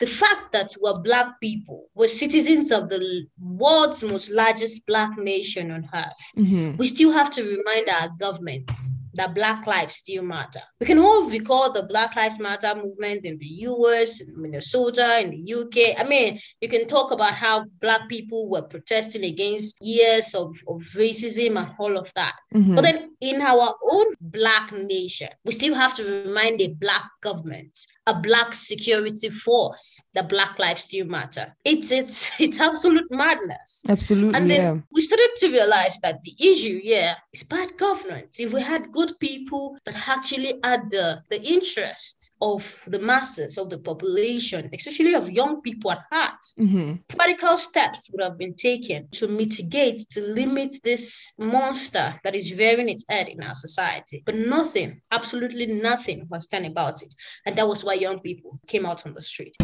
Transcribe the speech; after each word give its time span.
the 0.00 0.06
fact 0.06 0.52
that 0.52 0.74
we're 0.80 0.98
Black 1.00 1.38
people, 1.40 1.86
we're 1.94 2.08
citizens 2.08 2.72
of 2.72 2.88
the 2.88 3.26
world's 3.38 4.02
most 4.02 4.30
largest 4.30 4.86
Black 4.86 5.16
nation 5.18 5.70
on 5.70 5.88
earth, 5.94 6.22
mm-hmm. 6.36 6.76
we 6.76 6.86
still 6.86 7.12
have 7.12 7.30
to 7.32 7.42
remind 7.42 7.88
our 7.88 8.08
government 8.18 8.70
that 9.20 9.34
Black 9.34 9.66
lives 9.66 9.96
still 9.96 10.22
matter. 10.22 10.60
We 10.80 10.86
can 10.86 10.98
all 10.98 11.28
recall 11.28 11.70
the 11.72 11.82
Black 11.82 12.16
Lives 12.16 12.38
Matter 12.38 12.74
movement 12.74 13.26
in 13.26 13.36
the 13.38 13.52
US, 13.68 14.22
in 14.22 14.40
Minnesota, 14.40 15.20
in 15.22 15.30
the 15.30 15.54
UK. 15.54 16.00
I 16.00 16.08
mean, 16.08 16.40
you 16.62 16.68
can 16.68 16.86
talk 16.86 17.10
about 17.12 17.34
how 17.34 17.66
Black 17.80 18.08
people 18.08 18.48
were 18.48 18.62
protesting 18.62 19.24
against 19.24 19.76
years 19.82 20.34
of, 20.34 20.56
of 20.68 20.80
racism 20.96 21.58
and 21.58 21.74
all 21.78 21.98
of 21.98 22.10
that. 22.14 22.34
Mm-hmm. 22.54 22.74
But 22.74 22.82
then 22.84 23.10
in 23.20 23.42
our 23.42 23.74
own 23.90 24.06
Black 24.22 24.72
nation, 24.72 25.28
we 25.44 25.52
still 25.52 25.74
have 25.74 25.94
to 25.96 26.24
remind 26.24 26.62
a 26.62 26.68
Black 26.68 27.04
government, 27.20 27.76
a 28.06 28.14
Black 28.14 28.54
security 28.54 29.28
force 29.28 30.02
that 30.14 30.30
Black 30.30 30.58
lives 30.58 30.84
still 30.84 31.06
matter. 31.06 31.54
It's 31.62 31.92
it's 31.92 32.32
it's 32.40 32.58
absolute 32.58 33.10
madness. 33.10 33.84
Absolutely. 33.86 34.38
And 34.38 34.50
then 34.50 34.60
yeah. 34.60 34.80
we 34.90 35.02
started 35.02 35.30
to 35.36 35.52
realize 35.52 35.98
that 36.00 36.22
the 36.22 36.34
issue 36.40 36.80
yeah, 36.82 37.16
is 37.34 37.42
bad 37.42 37.76
governance. 37.76 38.40
If 38.40 38.54
we 38.54 38.62
had 38.62 38.90
good 38.90 39.09
people 39.18 39.76
that 39.84 40.08
actually 40.08 40.54
had 40.64 40.90
the, 40.90 41.22
the 41.30 41.42
interest 41.42 42.34
of 42.40 42.82
the 42.86 42.98
masses 42.98 43.58
of 43.58 43.70
the 43.70 43.78
population, 43.78 44.70
especially 44.72 45.14
of 45.14 45.30
young 45.30 45.60
people 45.62 45.92
at 45.92 46.02
heart, 46.10 46.42
mm-hmm. 46.58 46.94
practical 47.08 47.56
steps 47.56 48.10
would 48.12 48.22
have 48.22 48.38
been 48.38 48.54
taken 48.54 49.08
to 49.12 49.28
mitigate, 49.28 50.00
to 50.10 50.20
limit 50.20 50.74
this 50.84 51.34
monster 51.38 52.18
that 52.24 52.34
is 52.34 52.54
rearing 52.56 52.88
its 52.88 53.04
head 53.08 53.28
in 53.28 53.42
our 53.42 53.54
society. 53.54 54.22
But 54.24 54.36
nothing, 54.36 55.00
absolutely 55.10 55.66
nothing 55.66 56.26
was 56.28 56.46
done 56.46 56.64
about 56.64 57.02
it. 57.02 57.14
And 57.46 57.56
that 57.56 57.68
was 57.68 57.84
why 57.84 57.94
young 57.94 58.20
people 58.20 58.58
came 58.66 58.86
out 58.86 59.06
on 59.06 59.14
the 59.14 59.22
street. 59.22 59.56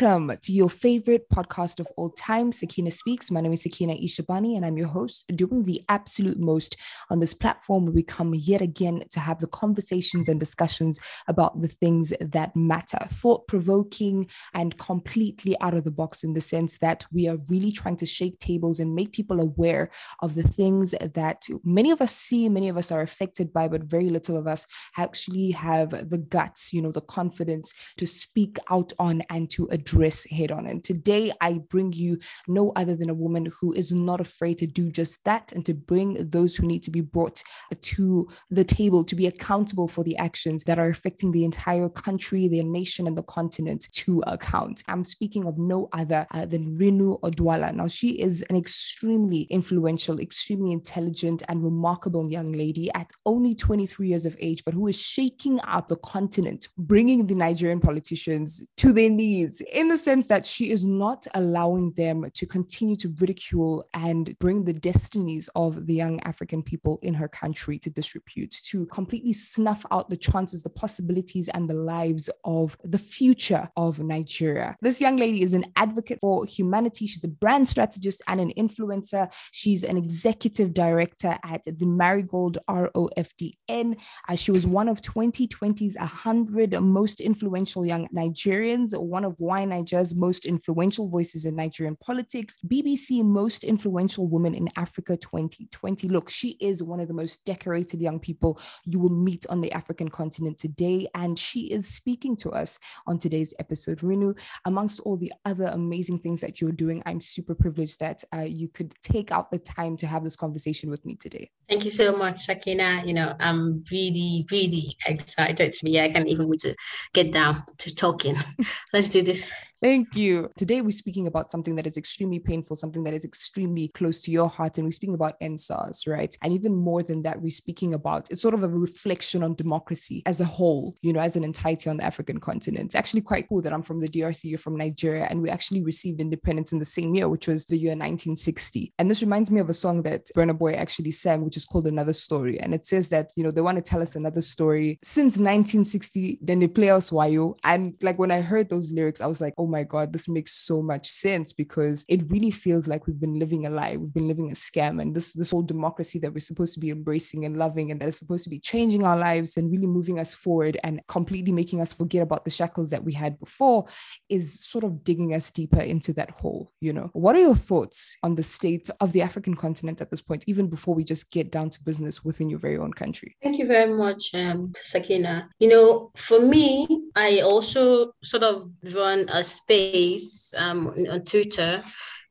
Welcome 0.00 0.38
to 0.42 0.52
your 0.52 0.70
favorite 0.70 1.28
podcast 1.28 1.80
of 1.80 1.88
all 1.96 2.10
time, 2.10 2.52
Sakina 2.52 2.92
Speaks. 2.92 3.32
My 3.32 3.40
name 3.40 3.52
is 3.52 3.64
Sakina 3.64 3.94
Ishabani, 3.94 4.54
and 4.54 4.64
I'm 4.64 4.78
your 4.78 4.86
host, 4.86 5.24
doing 5.34 5.64
the 5.64 5.82
absolute 5.88 6.38
most 6.38 6.76
on 7.10 7.18
this 7.18 7.34
platform 7.34 7.84
where 7.84 7.94
we 7.94 8.04
come 8.04 8.32
yet 8.32 8.60
again 8.60 9.02
to 9.10 9.18
have 9.18 9.40
the 9.40 9.48
conversations 9.48 10.28
and 10.28 10.38
discussions 10.38 11.00
about 11.26 11.60
the 11.60 11.66
things 11.66 12.12
that 12.20 12.54
matter, 12.54 12.98
thought 13.06 13.48
provoking 13.48 14.28
and 14.54 14.78
completely 14.78 15.56
out 15.60 15.74
of 15.74 15.82
the 15.82 15.90
box 15.90 16.22
in 16.22 16.32
the 16.32 16.40
sense 16.40 16.78
that 16.78 17.04
we 17.12 17.26
are 17.26 17.38
really 17.48 17.72
trying 17.72 17.96
to 17.96 18.06
shake 18.06 18.38
tables 18.38 18.78
and 18.78 18.94
make 18.94 19.10
people 19.10 19.40
aware 19.40 19.90
of 20.22 20.36
the 20.36 20.44
things 20.46 20.94
that 21.14 21.44
many 21.64 21.90
of 21.90 22.00
us 22.00 22.14
see, 22.14 22.48
many 22.48 22.68
of 22.68 22.76
us 22.76 22.92
are 22.92 23.02
affected 23.02 23.52
by, 23.52 23.66
but 23.66 23.82
very 23.82 24.10
little 24.10 24.36
of 24.36 24.46
us 24.46 24.64
actually 24.96 25.50
have 25.50 25.90
the 26.08 26.18
guts, 26.18 26.72
you 26.72 26.80
know, 26.80 26.92
the 26.92 27.00
confidence 27.00 27.74
to 27.96 28.06
speak 28.06 28.58
out 28.70 28.92
on 29.00 29.22
and 29.30 29.50
to 29.50 29.66
to 29.87 29.87
address 29.88 30.24
head 30.30 30.50
on. 30.50 30.66
And 30.66 30.84
today 30.84 31.32
I 31.40 31.60
bring 31.70 31.92
you 31.92 32.18
no 32.46 32.72
other 32.76 32.94
than 32.96 33.10
a 33.10 33.14
woman 33.14 33.50
who 33.60 33.72
is 33.72 33.92
not 33.92 34.20
afraid 34.20 34.58
to 34.58 34.66
do 34.66 34.90
just 34.90 35.24
that 35.24 35.52
and 35.52 35.64
to 35.66 35.74
bring 35.74 36.28
those 36.28 36.54
who 36.54 36.66
need 36.66 36.82
to 36.82 36.90
be 36.90 37.00
brought 37.00 37.42
to 37.80 38.28
the 38.50 38.64
table 38.64 39.04
to 39.04 39.14
be 39.14 39.26
accountable 39.26 39.88
for 39.88 40.04
the 40.04 40.16
actions 40.18 40.64
that 40.64 40.78
are 40.78 40.88
affecting 40.88 41.32
the 41.32 41.44
entire 41.44 41.88
country, 41.88 42.48
their 42.48 42.64
nation, 42.64 43.06
and 43.06 43.16
the 43.16 43.22
continent 43.24 43.88
to 43.92 44.22
account. 44.26 44.82
I'm 44.88 45.04
speaking 45.04 45.46
of 45.46 45.58
no 45.58 45.88
other 45.92 46.26
uh, 46.32 46.44
than 46.44 46.78
Rinu 46.78 47.20
Oduala. 47.20 47.74
Now, 47.74 47.88
she 47.88 48.20
is 48.20 48.44
an 48.50 48.56
extremely 48.56 49.42
influential, 49.42 50.20
extremely 50.20 50.72
intelligent, 50.72 51.42
and 51.48 51.62
remarkable 51.62 52.30
young 52.30 52.52
lady 52.52 52.90
at 52.94 53.10
only 53.24 53.54
23 53.54 54.08
years 54.08 54.26
of 54.26 54.36
age, 54.40 54.62
but 54.64 54.74
who 54.74 54.86
is 54.86 55.00
shaking 55.00 55.60
up 55.66 55.88
the 55.88 55.96
continent, 55.96 56.68
bringing 56.76 57.26
the 57.26 57.34
Nigerian 57.34 57.80
politicians 57.80 58.66
to 58.76 58.92
their 58.92 59.10
knees 59.10 59.62
in 59.78 59.86
the 59.86 59.96
sense 59.96 60.26
that 60.26 60.44
she 60.44 60.72
is 60.72 60.84
not 60.84 61.24
allowing 61.34 61.92
them 61.92 62.28
to 62.34 62.44
continue 62.44 62.96
to 62.96 63.14
ridicule 63.20 63.88
and 63.94 64.36
bring 64.40 64.64
the 64.64 64.72
destinies 64.72 65.48
of 65.54 65.86
the 65.86 65.94
young 65.94 66.18
African 66.22 66.64
people 66.64 66.98
in 67.02 67.14
her 67.14 67.28
country 67.28 67.78
to 67.78 67.88
disrepute, 67.88 68.50
to 68.64 68.86
completely 68.86 69.32
snuff 69.32 69.86
out 69.92 70.10
the 70.10 70.16
chances, 70.16 70.64
the 70.64 70.68
possibilities, 70.70 71.48
and 71.50 71.70
the 71.70 71.74
lives 71.74 72.28
of 72.42 72.76
the 72.82 72.98
future 72.98 73.68
of 73.76 74.00
Nigeria. 74.00 74.74
This 74.80 75.00
young 75.00 75.16
lady 75.16 75.42
is 75.42 75.54
an 75.54 75.66
advocate 75.76 76.18
for 76.20 76.44
humanity. 76.44 77.06
She's 77.06 77.22
a 77.22 77.28
brand 77.28 77.68
strategist 77.68 78.20
and 78.26 78.40
an 78.40 78.52
influencer. 78.58 79.32
She's 79.52 79.84
an 79.84 79.96
executive 79.96 80.74
director 80.74 81.38
at 81.44 81.62
the 81.62 81.86
Marigold 81.86 82.58
ROFDN. 82.68 83.96
Uh, 84.28 84.34
she 84.34 84.50
was 84.50 84.66
one 84.66 84.88
of 84.88 85.02
2020's 85.02 85.96
100 85.96 86.80
most 86.80 87.20
influential 87.20 87.86
young 87.86 88.08
Nigerians, 88.08 88.98
one 88.98 89.24
of 89.24 89.36
why 89.38 89.67
Nigeria's 89.68 90.14
most 90.14 90.44
influential 90.44 91.08
voices 91.08 91.44
in 91.44 91.56
Nigerian 91.56 91.96
politics, 91.96 92.56
BBC 92.66 93.24
Most 93.24 93.64
Influential 93.64 94.26
Woman 94.26 94.54
in 94.54 94.68
Africa 94.76 95.16
2020. 95.16 96.08
Look, 96.08 96.30
she 96.30 96.56
is 96.60 96.82
one 96.82 97.00
of 97.00 97.08
the 97.08 97.14
most 97.14 97.44
decorated 97.44 98.00
young 98.00 98.18
people 98.20 98.60
you 98.84 98.98
will 98.98 99.10
meet 99.10 99.46
on 99.48 99.60
the 99.60 99.72
African 99.72 100.08
continent 100.08 100.58
today. 100.58 101.08
And 101.14 101.38
she 101.38 101.70
is 101.72 101.88
speaking 101.88 102.36
to 102.36 102.50
us 102.50 102.78
on 103.06 103.18
today's 103.18 103.54
episode. 103.58 103.98
Rinu, 103.98 104.38
amongst 104.64 105.00
all 105.00 105.16
the 105.16 105.32
other 105.44 105.66
amazing 105.66 106.18
things 106.18 106.40
that 106.40 106.60
you're 106.60 106.72
doing, 106.72 107.02
I'm 107.06 107.20
super 107.20 107.54
privileged 107.54 108.00
that 108.00 108.24
uh, 108.34 108.40
you 108.40 108.68
could 108.68 108.94
take 109.02 109.30
out 109.30 109.50
the 109.50 109.58
time 109.58 109.96
to 109.98 110.06
have 110.06 110.24
this 110.24 110.36
conversation 110.36 110.90
with 110.90 111.04
me 111.04 111.16
today. 111.16 111.50
Thank 111.68 111.84
you 111.84 111.90
so 111.90 112.16
much, 112.16 112.40
Sakina. 112.40 113.02
You 113.04 113.14
know, 113.14 113.34
I'm 113.40 113.84
really, 113.90 114.46
really 114.50 114.96
excited 115.06 115.72
to 115.72 115.84
be 115.84 115.92
here. 115.92 116.04
I 116.04 116.10
can't 116.10 116.28
even 116.28 116.48
wait 116.48 116.60
to 116.60 116.74
get 117.12 117.32
down 117.32 117.62
to 117.78 117.94
talking. 117.94 118.36
Let's 118.92 119.10
do 119.10 119.22
this. 119.22 119.52
Thank 119.80 120.16
you. 120.16 120.50
Today, 120.56 120.80
we're 120.80 120.90
speaking 120.90 121.28
about 121.28 121.50
something 121.50 121.76
that 121.76 121.86
is 121.86 121.96
extremely 121.96 122.40
painful, 122.40 122.74
something 122.74 123.04
that 123.04 123.14
is 123.14 123.24
extremely 123.24 123.88
close 123.88 124.20
to 124.22 124.32
your 124.32 124.48
heart. 124.48 124.76
And 124.76 124.86
we're 124.86 124.92
speaking 124.92 125.14
about 125.14 125.38
EndSARS, 125.40 126.08
right? 126.08 126.36
And 126.42 126.52
even 126.52 126.74
more 126.74 127.04
than 127.04 127.22
that, 127.22 127.40
we're 127.40 127.50
speaking 127.50 127.94
about 127.94 128.28
it's 128.30 128.42
sort 128.42 128.54
of 128.54 128.64
a 128.64 128.68
reflection 128.68 129.44
on 129.44 129.54
democracy 129.54 130.22
as 130.26 130.40
a 130.40 130.44
whole, 130.44 130.96
you 131.02 131.12
know, 131.12 131.20
as 131.20 131.36
an 131.36 131.44
entirety 131.44 131.88
on 131.88 131.96
the 131.98 132.04
African 132.04 132.40
continent. 132.40 132.86
It's 132.86 132.94
actually 132.96 133.20
quite 133.20 133.48
cool 133.48 133.62
that 133.62 133.72
I'm 133.72 133.82
from 133.82 134.00
the 134.00 134.08
DRC, 134.08 134.44
you're 134.44 134.58
from 134.58 134.76
Nigeria, 134.76 135.26
and 135.30 135.40
we 135.40 135.48
actually 135.48 135.82
received 135.82 136.20
independence 136.20 136.72
in 136.72 136.80
the 136.80 136.84
same 136.84 137.14
year, 137.14 137.28
which 137.28 137.46
was 137.46 137.66
the 137.66 137.78
year 137.78 137.90
1960. 137.90 138.92
And 138.98 139.08
this 139.08 139.22
reminds 139.22 139.50
me 139.50 139.60
of 139.60 139.68
a 139.68 139.74
song 139.74 140.02
that 140.02 140.26
Burna 140.36 140.58
Boy 140.58 140.72
actually 140.72 141.12
sang, 141.12 141.44
which 141.44 141.56
is 141.56 141.64
called 141.64 141.86
Another 141.86 142.12
Story. 142.12 142.58
And 142.58 142.74
it 142.74 142.84
says 142.84 143.08
that, 143.10 143.30
you 143.36 143.44
know, 143.44 143.52
they 143.52 143.60
want 143.60 143.78
to 143.78 143.82
tell 143.82 144.02
us 144.02 144.16
another 144.16 144.40
story 144.40 144.98
since 145.02 145.36
1960, 145.36 146.40
then 146.42 146.58
they 146.58 146.66
play 146.66 146.90
us 146.90 147.10
Wayo. 147.10 147.56
And 147.64 147.94
like 148.02 148.18
when 148.18 148.30
I 148.30 148.40
heard 148.40 148.68
those 148.68 148.90
lyrics, 148.90 149.20
I 149.20 149.26
was 149.26 149.40
like, 149.40 149.47
oh 149.56 149.66
my 149.66 149.84
God, 149.84 150.12
this 150.12 150.28
makes 150.28 150.52
so 150.52 150.82
much 150.82 151.06
sense 151.08 151.52
because 151.52 152.04
it 152.08 152.24
really 152.30 152.50
feels 152.50 152.88
like 152.88 153.06
we've 153.06 153.20
been 153.20 153.38
living 153.38 153.66
a 153.66 153.70
lie. 153.70 153.96
We've 153.96 154.14
been 154.14 154.28
living 154.28 154.50
a 154.50 154.54
scam. 154.54 155.00
And 155.00 155.14
this, 155.14 155.32
this 155.32 155.50
whole 155.50 155.62
democracy 155.62 156.18
that 156.20 156.32
we're 156.32 156.40
supposed 156.40 156.74
to 156.74 156.80
be 156.80 156.90
embracing 156.90 157.44
and 157.44 157.56
loving 157.56 157.90
and 157.90 158.00
that 158.00 158.08
is 158.08 158.18
supposed 158.18 158.44
to 158.44 158.50
be 158.50 158.60
changing 158.60 159.04
our 159.04 159.18
lives 159.18 159.56
and 159.56 159.70
really 159.70 159.86
moving 159.86 160.18
us 160.18 160.34
forward 160.34 160.78
and 160.84 161.00
completely 161.08 161.52
making 161.52 161.80
us 161.80 161.92
forget 161.92 162.22
about 162.22 162.44
the 162.44 162.50
shackles 162.50 162.90
that 162.90 163.02
we 163.02 163.12
had 163.12 163.38
before 163.38 163.86
is 164.28 164.64
sort 164.64 164.84
of 164.84 165.04
digging 165.04 165.34
us 165.34 165.50
deeper 165.50 165.80
into 165.80 166.12
that 166.12 166.30
hole, 166.30 166.72
you 166.80 166.92
know. 166.92 167.10
What 167.12 167.36
are 167.36 167.40
your 167.40 167.54
thoughts 167.54 168.16
on 168.22 168.34
the 168.34 168.42
state 168.42 168.88
of 169.00 169.12
the 169.12 169.22
African 169.22 169.54
continent 169.54 170.00
at 170.00 170.10
this 170.10 170.22
point, 170.22 170.44
even 170.46 170.68
before 170.68 170.94
we 170.94 171.04
just 171.04 171.30
get 171.30 171.50
down 171.50 171.70
to 171.70 171.84
business 171.84 172.24
within 172.24 172.50
your 172.50 172.58
very 172.58 172.78
own 172.78 172.92
country? 172.92 173.36
Thank 173.42 173.58
you 173.58 173.66
very 173.66 173.92
much, 173.92 174.30
um, 174.34 174.72
Sakina. 174.76 175.48
You 175.58 175.68
know, 175.68 176.10
for 176.16 176.40
me, 176.40 176.86
I 177.16 177.40
also 177.40 178.12
sort 178.22 178.42
of 178.42 178.70
run 178.94 179.26
a 179.32 179.37
space 179.44 180.54
um, 180.56 180.88
on 181.10 181.24
Twitter 181.24 181.82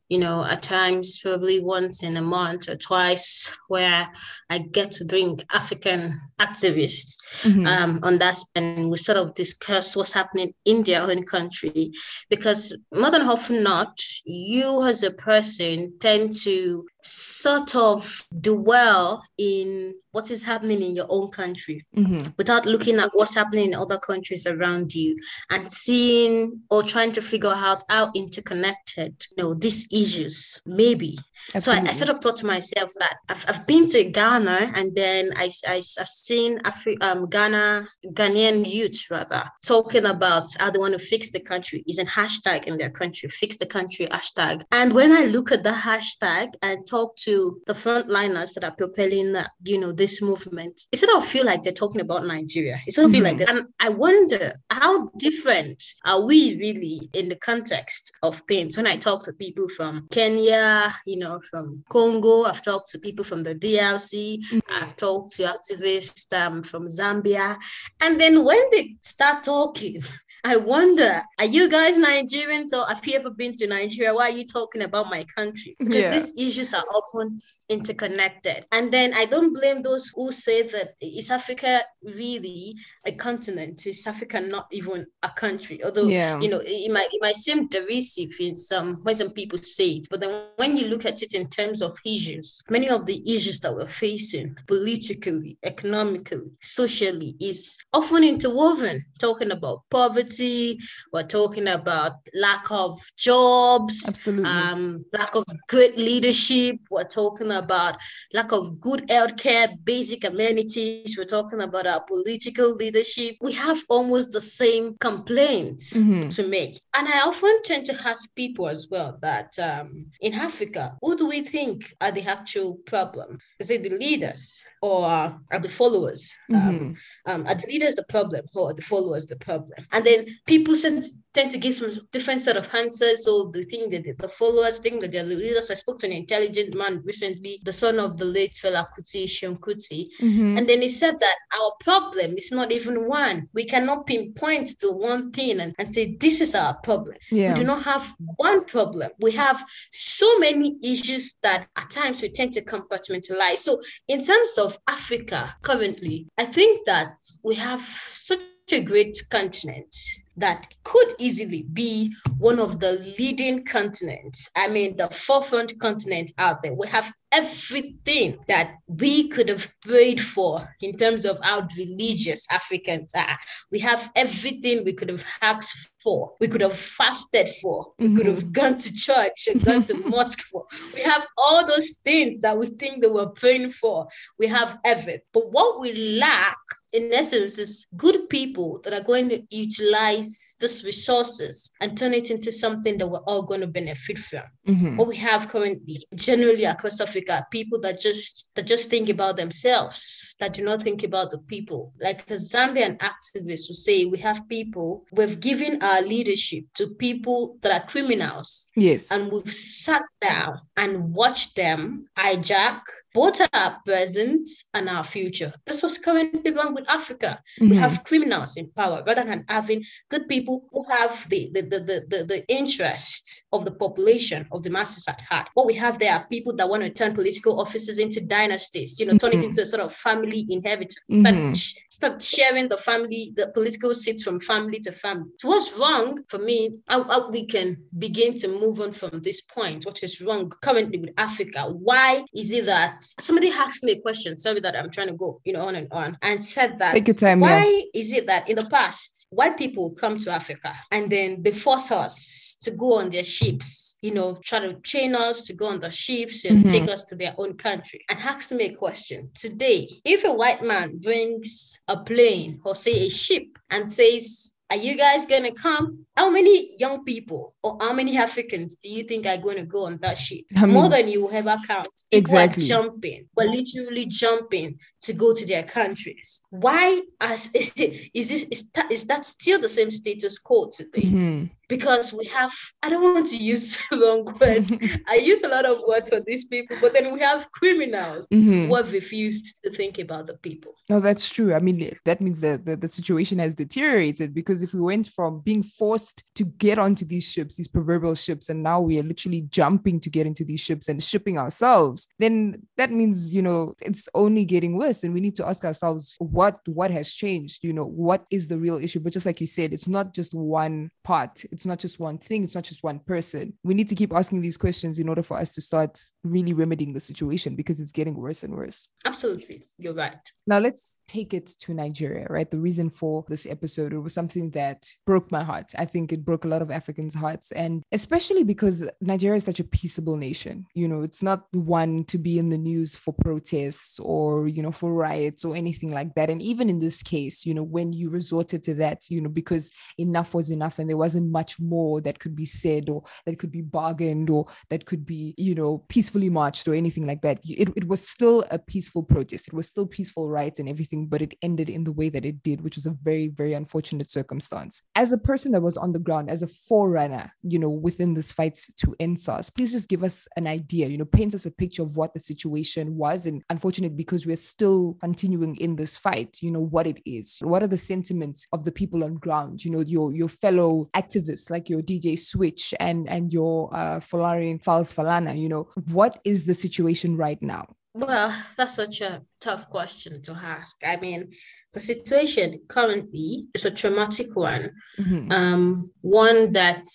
you 0.09 0.19
know, 0.19 0.43
at 0.45 0.63
times 0.63 1.19
probably 1.19 1.59
once 1.59 2.01
in 2.01 2.15
a 2.15 2.21
month 2.21 2.69
or 2.69 2.75
twice, 2.77 3.55
where 3.67 4.07
I 4.49 4.59
get 4.59 4.91
to 4.93 5.05
bring 5.05 5.39
African 5.53 6.19
activists 6.39 7.17
mm-hmm. 7.41 7.67
um, 7.67 7.99
on 8.03 8.17
that, 8.19 8.37
and 8.55 8.89
we 8.89 8.97
sort 8.97 9.17
of 9.17 9.35
discuss 9.35 9.95
what's 9.95 10.13
happening 10.13 10.53
in 10.63 10.83
their 10.83 11.01
own 11.01 11.23
country. 11.23 11.91
Because 12.29 12.77
more 12.93 13.11
than 13.11 13.23
often 13.23 13.63
not, 13.63 13.99
you 14.23 14.83
as 14.83 15.03
a 15.03 15.11
person 15.11 15.93
tend 15.99 16.33
to 16.43 16.85
sort 17.03 17.75
of 17.75 18.25
dwell 18.39 19.23
in 19.37 19.93
what 20.11 20.31
is 20.31 20.43
happening 20.43 20.81
in 20.81 20.95
your 20.95 21.05
own 21.09 21.29
country 21.29 21.85
mm-hmm. 21.95 22.23
without 22.37 22.65
looking 22.65 22.97
at 22.99 23.09
what's 23.13 23.35
happening 23.35 23.65
in 23.71 23.75
other 23.75 23.97
countries 23.97 24.47
around 24.47 24.93
you 24.93 25.17
and 25.51 25.71
seeing 25.71 26.61
or 26.69 26.83
trying 26.83 27.11
to 27.11 27.21
figure 27.21 27.53
out 27.53 27.83
how 27.89 28.11
interconnected 28.15 29.25
you 29.35 29.43
know 29.43 29.53
these 29.53 29.87
issues 29.91 30.59
maybe 30.65 31.17
Absolutely. 31.53 31.85
so 31.85 31.87
I, 31.87 31.89
I, 31.89 31.93
sort 31.93 32.09
of 32.09 32.19
thought 32.19 32.37
to 32.37 32.45
myself 32.45 32.91
that 32.99 33.17
I've, 33.29 33.45
I've 33.47 33.67
been 33.67 33.87
to 33.89 34.03
ghana 34.05 34.71
and 34.75 34.95
then 34.95 35.31
i, 35.35 35.51
I 35.67 35.81
have 35.97 36.07
seen 36.07 36.59
Afri- 36.59 37.01
um, 37.03 37.29
ghana 37.29 37.87
ghanaian 38.13 38.69
youth 38.69 39.07
rather 39.09 39.43
talking 39.65 40.05
about 40.05 40.47
how 40.59 40.71
they 40.71 40.79
want 40.79 40.93
to 40.93 40.99
fix 40.99 41.31
the 41.31 41.39
country 41.39 41.83
is 41.87 41.99
a 41.99 42.05
hashtag 42.05 42.65
in 42.65 42.77
their 42.77 42.89
country 42.89 43.29
fix 43.29 43.57
the 43.57 43.65
country 43.65 44.07
hashtag 44.07 44.63
and 44.71 44.93
when 44.93 45.11
i 45.11 45.25
look 45.25 45.51
at 45.51 45.63
the 45.63 45.71
hashtag 45.71 46.53
and 46.61 46.87
talk 46.87 47.15
to 47.17 47.61
the 47.67 47.73
frontliners 47.73 48.53
that 48.53 48.63
are 48.63 48.75
propelling 48.75 49.33
that 49.33 49.51
you 49.65 49.79
know 49.79 49.91
this 49.97 50.21
movement 50.21 50.81
it 50.91 50.97
sort 50.97 51.15
of 51.15 51.25
feel 51.25 51.45
like 51.45 51.63
they're 51.63 51.73
talking 51.73 52.01
about 52.01 52.25
nigeria 52.25 52.77
it 52.85 52.93
sort 52.93 53.05
of 53.05 53.11
mm-hmm. 53.11 53.23
feel 53.23 53.31
like 53.31 53.47
mm-hmm. 53.47 53.55
that. 53.55 53.63
and 53.63 53.73
i 53.79 53.89
wonder 53.89 54.53
how 54.69 55.09
different 55.17 55.81
are 56.05 56.21
we 56.21 56.57
really 56.57 57.09
in 57.13 57.29
the 57.29 57.35
context 57.35 58.11
of 58.23 58.37
things 58.41 58.77
when 58.77 58.87
i 58.87 58.95
talk 58.95 59.23
to 59.23 59.33
people 59.33 59.67
from 59.69 60.07
kenya 60.11 60.93
you 61.05 61.17
know 61.17 61.39
from 61.49 61.83
Congo. 61.89 62.43
I've 62.43 62.61
talked 62.61 62.89
to 62.91 62.99
people 62.99 63.23
from 63.25 63.43
the 63.43 63.55
DRC. 63.55 64.39
Mm-hmm. 64.39 64.59
I've 64.83 64.95
talked 64.95 65.33
to 65.35 65.43
activists 65.43 66.31
um, 66.33 66.63
from 66.63 66.87
Zambia. 66.87 67.57
And 68.01 68.19
then 68.19 68.43
when 68.43 68.61
they 68.71 68.95
start 69.03 69.43
talking, 69.43 70.01
I 70.43 70.55
wonder, 70.55 71.21
are 71.39 71.45
you 71.45 71.69
guys 71.69 71.97
Nigerians 71.97 72.71
or 72.71 72.87
have 72.87 73.05
you 73.05 73.15
ever 73.15 73.31
been 73.31 73.53
to 73.57 73.67
Nigeria? 73.67 74.13
Why 74.13 74.29
are 74.29 74.37
you 74.37 74.45
talking 74.45 74.83
about 74.83 75.09
my 75.09 75.25
country? 75.35 75.75
Because 75.79 76.05
yeah. 76.05 76.11
these 76.11 76.33
issues 76.37 76.73
are 76.73 76.85
often 76.93 77.37
interconnected. 77.69 78.65
And 78.71 78.91
then 78.91 79.13
I 79.13 79.25
don't 79.25 79.53
blame 79.53 79.81
those 79.81 80.11
who 80.15 80.31
say 80.31 80.63
that 80.63 80.95
is 81.01 81.31
Africa 81.31 81.83
really 82.03 82.75
a 83.05 83.11
continent? 83.11 83.85
Is 83.85 84.05
Africa 84.07 84.39
not 84.39 84.67
even 84.71 85.05
a 85.23 85.29
country? 85.29 85.83
Although 85.83 86.07
yeah. 86.07 86.39
you 86.39 86.49
know 86.49 86.61
it 86.63 86.91
might 86.91 87.07
it 87.11 87.21
might 87.21 87.35
seem 87.35 87.67
derisive 87.67 88.31
in 88.39 88.55
some 88.55 88.97
when 89.03 89.15
some 89.15 89.29
people 89.31 89.59
say 89.59 89.89
it, 89.89 90.07
but 90.09 90.19
then 90.19 90.45
when 90.55 90.77
you 90.77 90.87
look 90.87 91.05
at 91.05 91.21
it 91.21 91.33
in 91.33 91.47
terms 91.49 91.81
of 91.81 91.97
issues, 92.05 92.61
many 92.69 92.89
of 92.89 93.05
the 93.05 93.21
issues 93.35 93.59
that 93.61 93.73
we're 93.73 93.87
facing 93.87 94.55
politically, 94.67 95.57
economically, 95.63 96.51
socially 96.61 97.35
is 97.39 97.77
often 97.93 98.23
interwoven. 98.23 99.01
Talking 99.19 99.51
about 99.51 99.81
poverty, 99.89 100.79
we're 101.11 101.23
talking 101.23 101.67
about 101.67 102.13
lack 102.35 102.69
of 102.71 102.99
jobs, 103.17 104.07
absolutely, 104.07 104.49
um, 104.49 105.03
lack 105.11 105.35
of 105.35 105.43
good 105.67 105.97
leadership. 105.97 106.77
We're 106.89 107.03
talking 107.03 107.51
about 107.57 107.95
lack 108.33 108.51
of 108.51 108.79
good 108.79 109.07
healthcare, 109.07 109.67
basic 109.83 110.23
amenities. 110.23 111.15
We're 111.17 111.25
talking 111.25 111.61
about 111.61 111.87
our 111.87 112.03
political 112.03 112.75
leadership. 112.75 113.35
We 113.41 113.53
have 113.53 113.83
almost 113.89 114.31
the 114.31 114.41
same 114.41 114.95
complaints 114.99 115.95
mm-hmm. 115.95 116.29
to 116.29 116.47
make. 116.47 116.79
And 116.95 117.07
I 117.07 117.21
often 117.27 117.61
tend 117.63 117.85
to 117.87 118.07
ask 118.07 118.33
people 118.35 118.67
as 118.67 118.87
well 118.89 119.17
that 119.21 119.57
um, 119.59 120.07
in 120.21 120.33
Africa, 120.33 120.97
who 121.01 121.17
do 121.17 121.27
we 121.27 121.41
think 121.41 121.93
are 122.01 122.11
the 122.11 122.23
actual 122.23 122.75
problem? 122.85 123.39
Is 123.59 123.69
it 123.71 123.83
the 123.83 123.97
leaders 123.97 124.63
or 124.87 125.05
are 125.05 125.59
the 125.59 125.69
followers? 125.69 126.33
Um, 126.53 126.61
mm-hmm. 126.61 127.31
Um, 127.31 127.47
are 127.47 127.55
the 127.55 127.67
leaders 127.67 127.95
the 127.95 128.05
problem 128.07 128.45
or 128.55 128.69
are 128.69 128.73
the 128.73 128.81
followers 128.81 129.25
the 129.25 129.35
problem? 129.35 129.79
And 129.91 130.05
then 130.05 130.25
people 130.45 130.75
tend, 130.75 131.03
tend 131.33 131.51
to 131.51 131.57
give 131.57 131.75
some 131.75 131.91
different 132.11 132.41
sort 132.41 132.57
of 132.57 132.73
answers. 132.73 133.25
So 133.25 133.51
they 133.53 133.63
think 133.63 133.91
that 133.91 134.17
the 134.17 134.29
followers 134.29 134.79
think 134.79 135.01
that 135.01 135.11
they're 135.11 135.25
the 135.25 135.35
leaders. 135.35 135.69
I 135.71 135.73
spoke 135.73 135.99
to 135.99 136.07
an 136.07 136.13
intelligent 136.13 136.75
man 136.75 137.01
recently, 137.03 137.59
the 137.63 137.73
son 137.73 137.99
of 137.99 138.17
the 138.17 138.25
late 138.25 138.53
Fela 138.53 138.85
Kuti, 138.97 139.25
Seun 139.25 139.59
Kuti, 139.59 140.07
mm-hmm. 140.21 140.57
and 140.57 140.67
then 140.67 140.81
he 140.81 140.89
said 140.89 141.19
that 141.19 141.35
our 141.59 141.71
problem 141.81 142.31
is 142.31 142.51
not 142.51 142.71
even 142.71 143.07
one. 143.07 143.47
We 143.53 143.65
cannot 143.65 144.07
pinpoint 144.07 144.69
to 144.79 144.91
one 144.91 145.31
thing 145.31 145.59
and, 145.59 145.75
and 145.77 145.89
say 145.89 146.15
this 146.19 146.41
is 146.41 146.55
our 146.55 146.75
problem. 146.81 147.17
Yeah. 147.31 147.53
We 147.53 147.59
do 147.59 147.65
not 147.65 147.83
have 147.83 148.13
one 148.37 148.65
problem. 148.65 149.11
We 149.19 149.31
have 149.31 149.63
so 149.91 150.39
many 150.39 150.77
issues 150.83 151.35
that 151.43 151.67
at 151.75 151.89
times 151.89 152.21
we 152.21 152.29
tend 152.29 152.53
to 152.53 152.63
compartmentalize. 152.63 153.57
So 153.57 153.81
in 154.07 154.23
terms 154.23 154.57
of 154.57 154.76
Africa 154.87 155.53
currently, 155.61 156.27
I 156.37 156.45
think 156.45 156.85
that 156.85 157.15
we 157.43 157.55
have 157.55 157.81
such 157.81 158.39
a 158.71 158.81
great 158.81 159.17
continent 159.29 159.95
that 160.35 160.67
could 160.83 161.07
easily 161.17 161.63
be 161.73 162.13
one 162.37 162.59
of 162.59 162.79
the 162.79 163.13
leading 163.17 163.63
continents. 163.63 164.49
I 164.55 164.67
mean, 164.67 164.97
the 164.97 165.07
forefront 165.07 165.79
continent 165.79 166.31
out 166.37 166.61
there. 166.61 166.73
We 166.73 166.87
have 166.87 167.11
everything 167.31 168.37
that 168.47 168.75
we 168.87 169.27
could 169.27 169.49
have 169.49 169.69
prayed 169.81 170.21
for 170.21 170.73
in 170.81 170.93
terms 170.93 171.25
of 171.25 171.39
how 171.43 171.67
religious 171.77 172.47
Africans 172.51 173.13
are. 173.15 173.37
We 173.71 173.79
have 173.79 174.09
everything 174.15 174.83
we 174.83 174.93
could 174.93 175.09
have 175.09 175.23
asked 175.41 175.91
for. 176.01 176.33
We 176.39 176.47
could 176.47 176.61
have 176.61 176.75
fasted 176.75 177.51
for. 177.61 177.93
We 177.99 178.07
mm-hmm. 178.07 178.17
could 178.17 178.25
have 178.27 178.51
gone 178.51 178.75
to 178.75 178.93
church 178.93 179.47
and 179.51 179.63
gone 179.63 179.83
to 179.83 179.95
mosque 180.09 180.41
for. 180.41 180.65
We 180.93 181.01
have 181.01 181.25
all 181.37 181.67
those 181.67 181.97
things 181.97 182.39
that 182.41 182.57
we 182.57 182.67
think 182.67 183.01
that 183.01 183.13
we're 183.13 183.29
praying 183.29 183.71
for. 183.71 184.07
We 184.39 184.47
have 184.47 184.79
everything. 184.85 185.21
But 185.33 185.51
what 185.51 185.79
we 185.79 185.93
lack 186.19 186.57
in 186.97 187.13
essence 187.13 187.59
is 187.59 187.85
good 187.95 188.27
people 188.29 188.81
that 188.83 188.93
are 188.93 189.03
going 189.03 189.29
to 189.29 189.41
utilize 189.51 190.55
these 190.59 190.83
resources 190.83 191.71
and 191.79 191.97
turn 191.97 192.13
it 192.13 192.31
into 192.31 192.51
something 192.51 192.97
that 192.97 193.07
we're 193.07 193.27
all 193.29 193.43
going 193.43 193.61
to 193.61 193.67
benefit 193.67 194.17
from. 194.17 194.43
Mm-hmm. 194.67 194.97
What 194.97 195.07
we 195.07 195.15
have 195.17 195.47
currently, 195.47 196.05
generally 196.15 196.65
across 196.65 196.99
Africa, 196.99 197.45
people 197.51 197.79
that 197.81 198.01
just 198.01 198.49
that 198.55 198.65
just 198.65 198.89
think 198.89 199.09
about 199.09 199.37
themselves, 199.37 200.35
that 200.39 200.53
do 200.53 200.63
not 200.63 200.81
think 200.81 201.03
about 201.03 201.29
the 201.29 201.37
people. 201.37 201.93
Like 202.01 202.25
the 202.25 202.35
Zambian 202.35 202.97
activists 202.97 203.67
who 203.67 203.75
say 203.75 204.05
we 204.05 204.17
have 204.17 204.49
people, 204.49 205.05
we've 205.11 205.39
given 205.39 205.81
our 205.83 206.01
leadership 206.01 206.65
to 206.75 206.87
people 206.87 207.57
that 207.61 207.71
are 207.71 207.87
criminals. 207.87 208.71
Yes. 208.75 209.11
And 209.11 209.31
we've 209.31 209.53
sat 209.53 210.03
down 210.19 210.57
and 210.75 211.13
watched 211.13 211.55
them 211.55 212.07
hijack 212.17 212.81
both 213.17 213.41
our 213.51 213.81
present 213.83 214.47
and 214.75 214.87
our 214.87 215.03
future. 215.03 215.51
This 215.65 215.81
was 215.81 215.97
currently 215.97 216.51
wrong 216.51 216.75
with 216.75 216.87
Africa. 216.87 217.41
Mm-hmm. 217.59 217.71
We 217.71 217.75
have 217.77 218.03
criminals 218.03 218.57
in 218.57 218.69
power 218.69 219.01
rather 219.07 219.23
than 219.23 219.43
having 219.49 219.83
good 220.11 220.27
people 220.27 220.65
who 220.71 220.83
have 220.87 221.27
the, 221.27 221.49
the, 221.51 221.63
the, 221.63 221.79
the, 221.79 221.97
the, 222.11 222.23
the 222.25 222.47
interest 222.47 223.43
of 223.51 223.65
the 223.65 223.71
population, 223.71 224.47
of 224.51 224.61
the 224.61 224.69
masses 224.69 225.07
at 225.07 225.19
heart. 225.21 225.49
What 225.55 225.65
we 225.65 225.73
have 225.73 225.97
there 225.97 226.13
are 226.13 226.27
people 226.27 226.55
that 226.57 226.69
want 226.69 226.83
to 226.83 226.91
turn 226.91 227.15
political 227.15 227.59
offices 227.59 227.97
into 227.97 228.21
dynasties, 228.21 228.99
you 228.99 229.07
know, 229.07 229.17
turn 229.17 229.31
mm-hmm. 229.31 229.39
it 229.39 229.45
into 229.45 229.63
a 229.63 229.65
sort 229.65 229.81
of 229.81 229.91
family 229.91 230.45
inheritance, 230.51 230.99
mm-hmm. 231.09 231.53
start 231.89 232.21
sharing 232.21 232.69
the 232.69 232.77
family, 232.77 233.33
the 233.35 233.47
political 233.47 233.95
seats 233.95 234.21
from 234.21 234.39
family 234.39 234.77
to 234.81 234.91
family. 234.91 235.31
So 235.39 235.47
what's 235.47 235.75
wrong 235.79 236.23
for 236.27 236.37
me, 236.37 236.77
how, 236.87 237.03
how 237.05 237.31
we 237.31 237.47
can 237.47 237.77
begin 237.97 238.35
to 238.35 238.47
move 238.47 238.79
on 238.79 238.91
from 238.91 239.21
this 239.21 239.41
point, 239.41 239.87
what 239.87 240.03
is 240.03 240.21
wrong 240.21 240.51
currently 240.61 240.99
with 240.99 241.13
Africa? 241.17 241.61
Why 241.67 242.23
is 242.35 242.53
it 242.53 242.67
that 242.67 242.99
somebody 243.19 243.49
asked 243.51 243.83
me 243.83 243.93
a 243.93 243.99
question. 243.99 244.37
Sorry 244.37 244.59
that 244.61 244.75
I'm 244.75 244.89
trying 244.89 245.07
to 245.07 245.13
go, 245.13 245.41
you 245.45 245.53
know, 245.53 245.67
on 245.67 245.75
and 245.75 245.87
on, 245.91 246.17
and 246.21 246.43
said 246.43 246.79
that 246.79 246.93
Take 246.93 247.07
your 247.07 247.15
time, 247.15 247.39
why 247.39 247.65
yeah. 247.65 248.01
is 248.01 248.13
it 248.13 248.27
that 248.27 248.49
in 248.49 248.55
the 248.55 248.67
past 248.71 249.27
white 249.29 249.57
people 249.57 249.91
come 249.91 250.17
to 250.19 250.31
Africa 250.31 250.73
and 250.91 251.09
then 251.09 251.41
they 251.43 251.51
force 251.51 251.91
us 251.91 252.57
to 252.61 252.71
go 252.71 252.93
on 252.99 253.09
their 253.09 253.23
ships, 253.23 253.97
you 254.01 254.13
know, 254.13 254.37
try 254.43 254.59
to 254.59 254.73
train 254.75 255.15
us 255.15 255.45
to 255.45 255.53
go 255.53 255.67
on 255.67 255.79
the 255.79 255.91
ships 255.91 256.45
and 256.45 256.59
mm-hmm. 256.59 256.69
take 256.69 256.89
us 256.89 257.05
to 257.05 257.15
their 257.15 257.33
own 257.37 257.53
country, 257.55 258.03
and 258.09 258.19
asked 258.19 258.51
me 258.51 258.65
a 258.65 258.73
question 258.73 259.29
today: 259.33 259.87
If 260.03 260.25
a 260.25 260.33
white 260.33 260.63
man 260.63 260.97
brings 260.97 261.79
a 261.87 261.97
plane 261.97 262.59
or 262.65 262.75
say 262.75 263.07
a 263.07 263.09
ship 263.09 263.47
and 263.69 263.91
says 263.91 264.53
are 264.69 264.77
you 264.77 264.95
guys 264.95 265.25
gonna 265.25 265.53
come? 265.53 266.05
How 266.15 266.29
many 266.29 266.75
young 266.77 267.03
people 267.03 267.53
or 267.63 267.77
how 267.79 267.93
many 267.93 268.17
Africans 268.17 268.75
do 268.75 268.89
you 268.89 269.03
think 269.03 269.25
are 269.25 269.37
going 269.37 269.57
to 269.57 269.65
go 269.65 269.85
on 269.85 269.97
that 269.97 270.17
ship? 270.17 270.45
I 270.57 270.65
mean, 270.65 270.73
More 270.73 270.89
than 270.89 271.07
you 271.07 271.21
will 271.21 271.31
ever 271.31 271.55
count. 271.65 271.87
People 272.11 272.19
exactly. 272.19 272.65
jumping, 272.65 273.29
but 273.35 273.47
literally 273.47 274.05
jumping 274.07 274.79
to 275.07 275.13
go 275.13 275.33
to 275.33 275.45
their 275.45 275.63
countries. 275.63 276.43
Why 276.49 277.01
as 277.19 277.51
is, 277.55 277.71
is 278.13 278.29
this 278.29 278.43
is 278.49 278.71
that, 278.71 278.91
is 278.91 279.05
that 279.07 279.25
still 279.25 279.59
the 279.59 279.69
same 279.69 279.91
status 279.91 280.37
quo 280.37 280.69
today? 280.69 281.01
Mm-hmm 281.01 281.45
because 281.67 282.13
we 282.13 282.25
have 282.25 282.51
i 282.83 282.89
don't 282.89 283.03
want 283.03 283.27
to 283.27 283.37
use 283.37 283.79
long 283.91 284.25
words 284.39 284.75
i 285.07 285.15
use 285.15 285.43
a 285.43 285.47
lot 285.47 285.65
of 285.65 285.79
words 285.87 286.09
for 286.09 286.19
these 286.21 286.45
people 286.45 286.77
but 286.81 286.93
then 286.93 287.13
we 287.13 287.19
have 287.19 287.51
criminals 287.51 288.27
mm-hmm. 288.29 288.67
who 288.67 288.75
have 288.75 288.91
refused 288.91 289.57
to 289.63 289.69
think 289.69 289.99
about 289.99 290.27
the 290.27 290.35
people 290.35 290.73
no 290.89 290.99
that's 290.99 291.29
true 291.29 291.53
i 291.53 291.59
mean 291.59 291.91
that 292.05 292.21
means 292.21 292.39
that 292.41 292.65
the, 292.65 292.75
the 292.75 292.87
situation 292.87 293.39
has 293.39 293.55
deteriorated 293.55 294.33
because 294.33 294.63
if 294.63 294.73
we 294.73 294.81
went 294.81 295.07
from 295.07 295.39
being 295.41 295.63
forced 295.63 296.23
to 296.35 296.45
get 296.45 296.77
onto 296.77 297.05
these 297.05 297.29
ships 297.29 297.55
these 297.55 297.67
proverbial 297.67 298.15
ships 298.15 298.49
and 298.49 298.61
now 298.61 298.79
we 298.79 298.99
are 298.99 299.03
literally 299.03 299.41
jumping 299.49 299.99
to 299.99 300.09
get 300.09 300.25
into 300.25 300.43
these 300.43 300.59
ships 300.59 300.87
and 300.87 301.03
shipping 301.03 301.37
ourselves 301.37 302.07
then 302.19 302.61
that 302.77 302.91
means 302.91 303.33
you 303.33 303.41
know 303.41 303.73
it's 303.81 304.07
only 304.13 304.45
getting 304.45 304.77
worse 304.77 304.96
yes 304.97 305.03
and 305.03 305.13
we 305.13 305.21
need 305.21 305.35
to 305.35 305.47
ask 305.47 305.63
ourselves 305.63 306.15
what 306.19 306.59
what 306.65 306.91
has 306.91 307.13
changed 307.13 307.63
you 307.63 307.73
know 307.73 307.85
what 307.85 308.25
is 308.31 308.47
the 308.47 308.57
real 308.57 308.77
issue? 308.77 308.99
But 308.99 309.13
just 309.13 309.25
like 309.25 309.41
you 309.41 309.47
said 309.47 309.73
it's 309.73 309.87
not 309.87 310.13
just 310.13 310.33
one 310.33 310.89
part. 311.03 311.43
It's 311.51 311.65
not 311.65 311.79
just 311.79 311.99
one 311.99 312.17
thing. 312.17 312.43
It's 312.43 312.55
not 312.55 312.63
just 312.63 312.83
one 312.83 312.99
person. 312.99 313.53
We 313.63 313.73
need 313.73 313.87
to 313.89 313.95
keep 313.95 314.13
asking 314.13 314.41
these 314.41 314.57
questions 314.57 314.99
in 314.99 315.09
order 315.09 315.23
for 315.23 315.37
us 315.37 315.53
to 315.55 315.61
start 315.61 315.99
really 316.23 316.53
remedying 316.53 316.93
the 316.93 316.99
situation 316.99 317.55
because 317.55 317.79
it's 317.79 317.91
getting 317.91 318.15
worse 318.15 318.43
and 318.43 318.53
worse. 318.53 318.89
Absolutely. 319.05 319.63
You're 319.77 319.93
right. 319.93 320.19
Now 320.45 320.59
let's 320.59 320.99
take 321.07 321.33
it 321.33 321.47
to 321.61 321.73
nigeria 321.73 322.27
right? 322.29 322.49
The 322.49 322.59
reason 322.59 322.89
for 322.89 323.25
this 323.27 323.45
episode 323.45 323.93
it 323.93 323.99
was 323.99 324.13
something 324.13 324.49
that 324.51 324.85
broke 325.05 325.31
my 325.31 325.43
heart. 325.43 325.71
I 325.77 325.85
think 325.85 326.11
it 326.11 326.25
broke 326.25 326.45
a 326.45 326.49
lot 326.49 326.61
of 326.61 326.71
africans 326.71 327.13
hearts. 327.13 327.51
And 327.51 327.83
especially 327.91 328.43
because 328.43 328.89
nigeria 329.01 329.37
is 329.37 329.45
such 329.45 329.59
a 329.59 329.69
peaceable 329.77 330.17
nation. 330.17 330.65
You 330.73 330.87
know 330.87 331.01
it's 331.01 331.23
not 331.23 331.45
one 331.51 332.03
to 332.05 332.17
be 332.17 332.37
in 332.39 332.49
the 332.49 332.57
news 332.57 332.95
for 332.95 333.13
protests 333.13 333.99
or 333.99 334.47
you 334.47 334.61
know 334.61 334.71
for 334.71 334.86
riots 334.91 335.45
or 335.45 335.55
anything 335.55 335.91
like 335.91 336.13
that. 336.15 336.29
And 336.29 336.41
even 336.41 336.69
in 336.69 336.79
this 336.79 337.03
case 337.03 337.45
you 337.45 337.53
know 337.53 337.63
when 337.63 337.93
you 337.93 338.09
resorted 338.09 338.63
to 338.63 338.73
that 338.75 339.09
you 339.09 339.21
know 339.21 339.29
because 339.29 339.71
enough 339.97 340.33
was 340.33 340.49
enough 340.51 340.79
and 340.79 340.89
there 340.89 340.97
wasn't 340.97 341.31
much 341.31 341.59
more 341.59 342.01
that 342.01 342.19
could 342.19 342.35
be 342.35 342.45
said 342.45 342.89
or 342.89 343.03
that 343.25 343.39
could 343.39 343.51
be 343.51 343.61
bargained 343.61 344.29
or 344.29 344.45
that 344.69 344.85
could 344.85 345.05
be 345.05 345.33
you 345.37 345.55
know 345.55 345.83
peacefully 345.89 346.29
marched 346.29 346.67
or 346.67 346.73
anything 346.73 347.05
like 347.05 347.21
that 347.21 347.39
it, 347.43 347.69
it 347.75 347.87
was 347.87 348.05
still 348.07 348.45
a 348.51 348.59
peaceful 348.59 349.03
protest. 349.03 349.47
It 349.47 349.53
was 349.53 349.69
still 349.69 349.87
peaceful 349.87 350.29
riots 350.29 350.59
and 350.59 350.69
everything 350.69 351.07
but 351.07 351.21
it 351.21 351.35
ended 351.41 351.69
in 351.69 351.83
the 351.83 351.91
way 351.91 352.09
that 352.09 352.25
it 352.25 352.43
did 352.43 352.61
which 352.61 352.75
was 352.75 352.85
a 352.85 352.95
very 353.01 353.29
very 353.29 353.53
unfortunate 353.53 354.11
circumstance. 354.11 354.81
As 354.95 355.13
a 355.13 355.17
person 355.17 355.51
that 355.53 355.61
was 355.61 355.77
on 355.77 355.93
the 355.93 355.99
ground 355.99 356.29
as 356.29 356.43
a 356.43 356.47
forerunner 356.47 357.31
you 357.43 357.59
know 357.59 357.69
within 357.69 358.13
this 358.13 358.31
fight 358.31 358.59
to 358.77 358.95
end 358.99 359.19
SARS 359.19 359.49
please 359.49 359.71
just 359.71 359.89
give 359.89 360.03
us 360.03 360.27
an 360.35 360.47
idea 360.47 360.87
you 360.87 360.97
know 360.97 361.05
paint 361.05 361.33
us 361.33 361.45
a 361.45 361.51
picture 361.51 361.83
of 361.83 361.97
what 361.97 362.13
the 362.13 362.19
situation 362.19 362.95
was. 362.95 363.25
And 363.25 363.43
unfortunate 363.49 363.95
because 363.95 364.25
we're 364.25 364.35
still 364.35 364.76
continuing 365.01 365.55
in 365.57 365.75
this 365.75 365.97
fight 365.97 366.37
you 366.41 366.51
know 366.51 366.65
what 366.75 366.87
it 366.87 367.01
is. 367.05 367.37
What 367.41 367.63
are 367.63 367.67
the 367.75 367.77
sentiments 367.93 368.47
of 368.53 368.63
the 368.63 368.71
people 368.71 369.03
on 369.03 369.15
ground? 369.15 369.63
You 369.63 369.71
know 369.71 369.83
your 369.95 370.13
your 370.13 370.29
fellow 370.29 370.89
activists 370.95 371.49
like 371.49 371.69
your 371.69 371.81
dj 371.81 372.19
switch 372.19 372.73
and 372.79 373.09
and 373.09 373.33
your 373.33 373.69
uh 373.73 373.99
Folarin 373.99 374.63
Falz 374.63 374.93
Falana 374.93 375.33
you 375.43 375.49
know 375.49 375.67
what 375.97 376.13
is 376.23 376.45
the 376.45 376.53
situation 376.53 377.17
right 377.17 377.41
now? 377.41 377.65
Well 377.93 378.31
that's 378.55 378.75
such 378.75 379.01
a 379.01 379.21
tough 379.39 379.69
question 379.69 380.21
to 380.23 380.33
ask. 380.33 380.75
I 380.85 380.97
mean 380.97 381.31
the 381.73 381.79
situation 381.79 382.59
currently 382.67 383.45
is 383.53 383.65
a 383.65 383.71
traumatic 383.71 384.27
one 384.35 384.69
mm-hmm. 384.99 385.31
um 385.31 385.91
one 386.01 386.51
that 386.51 386.85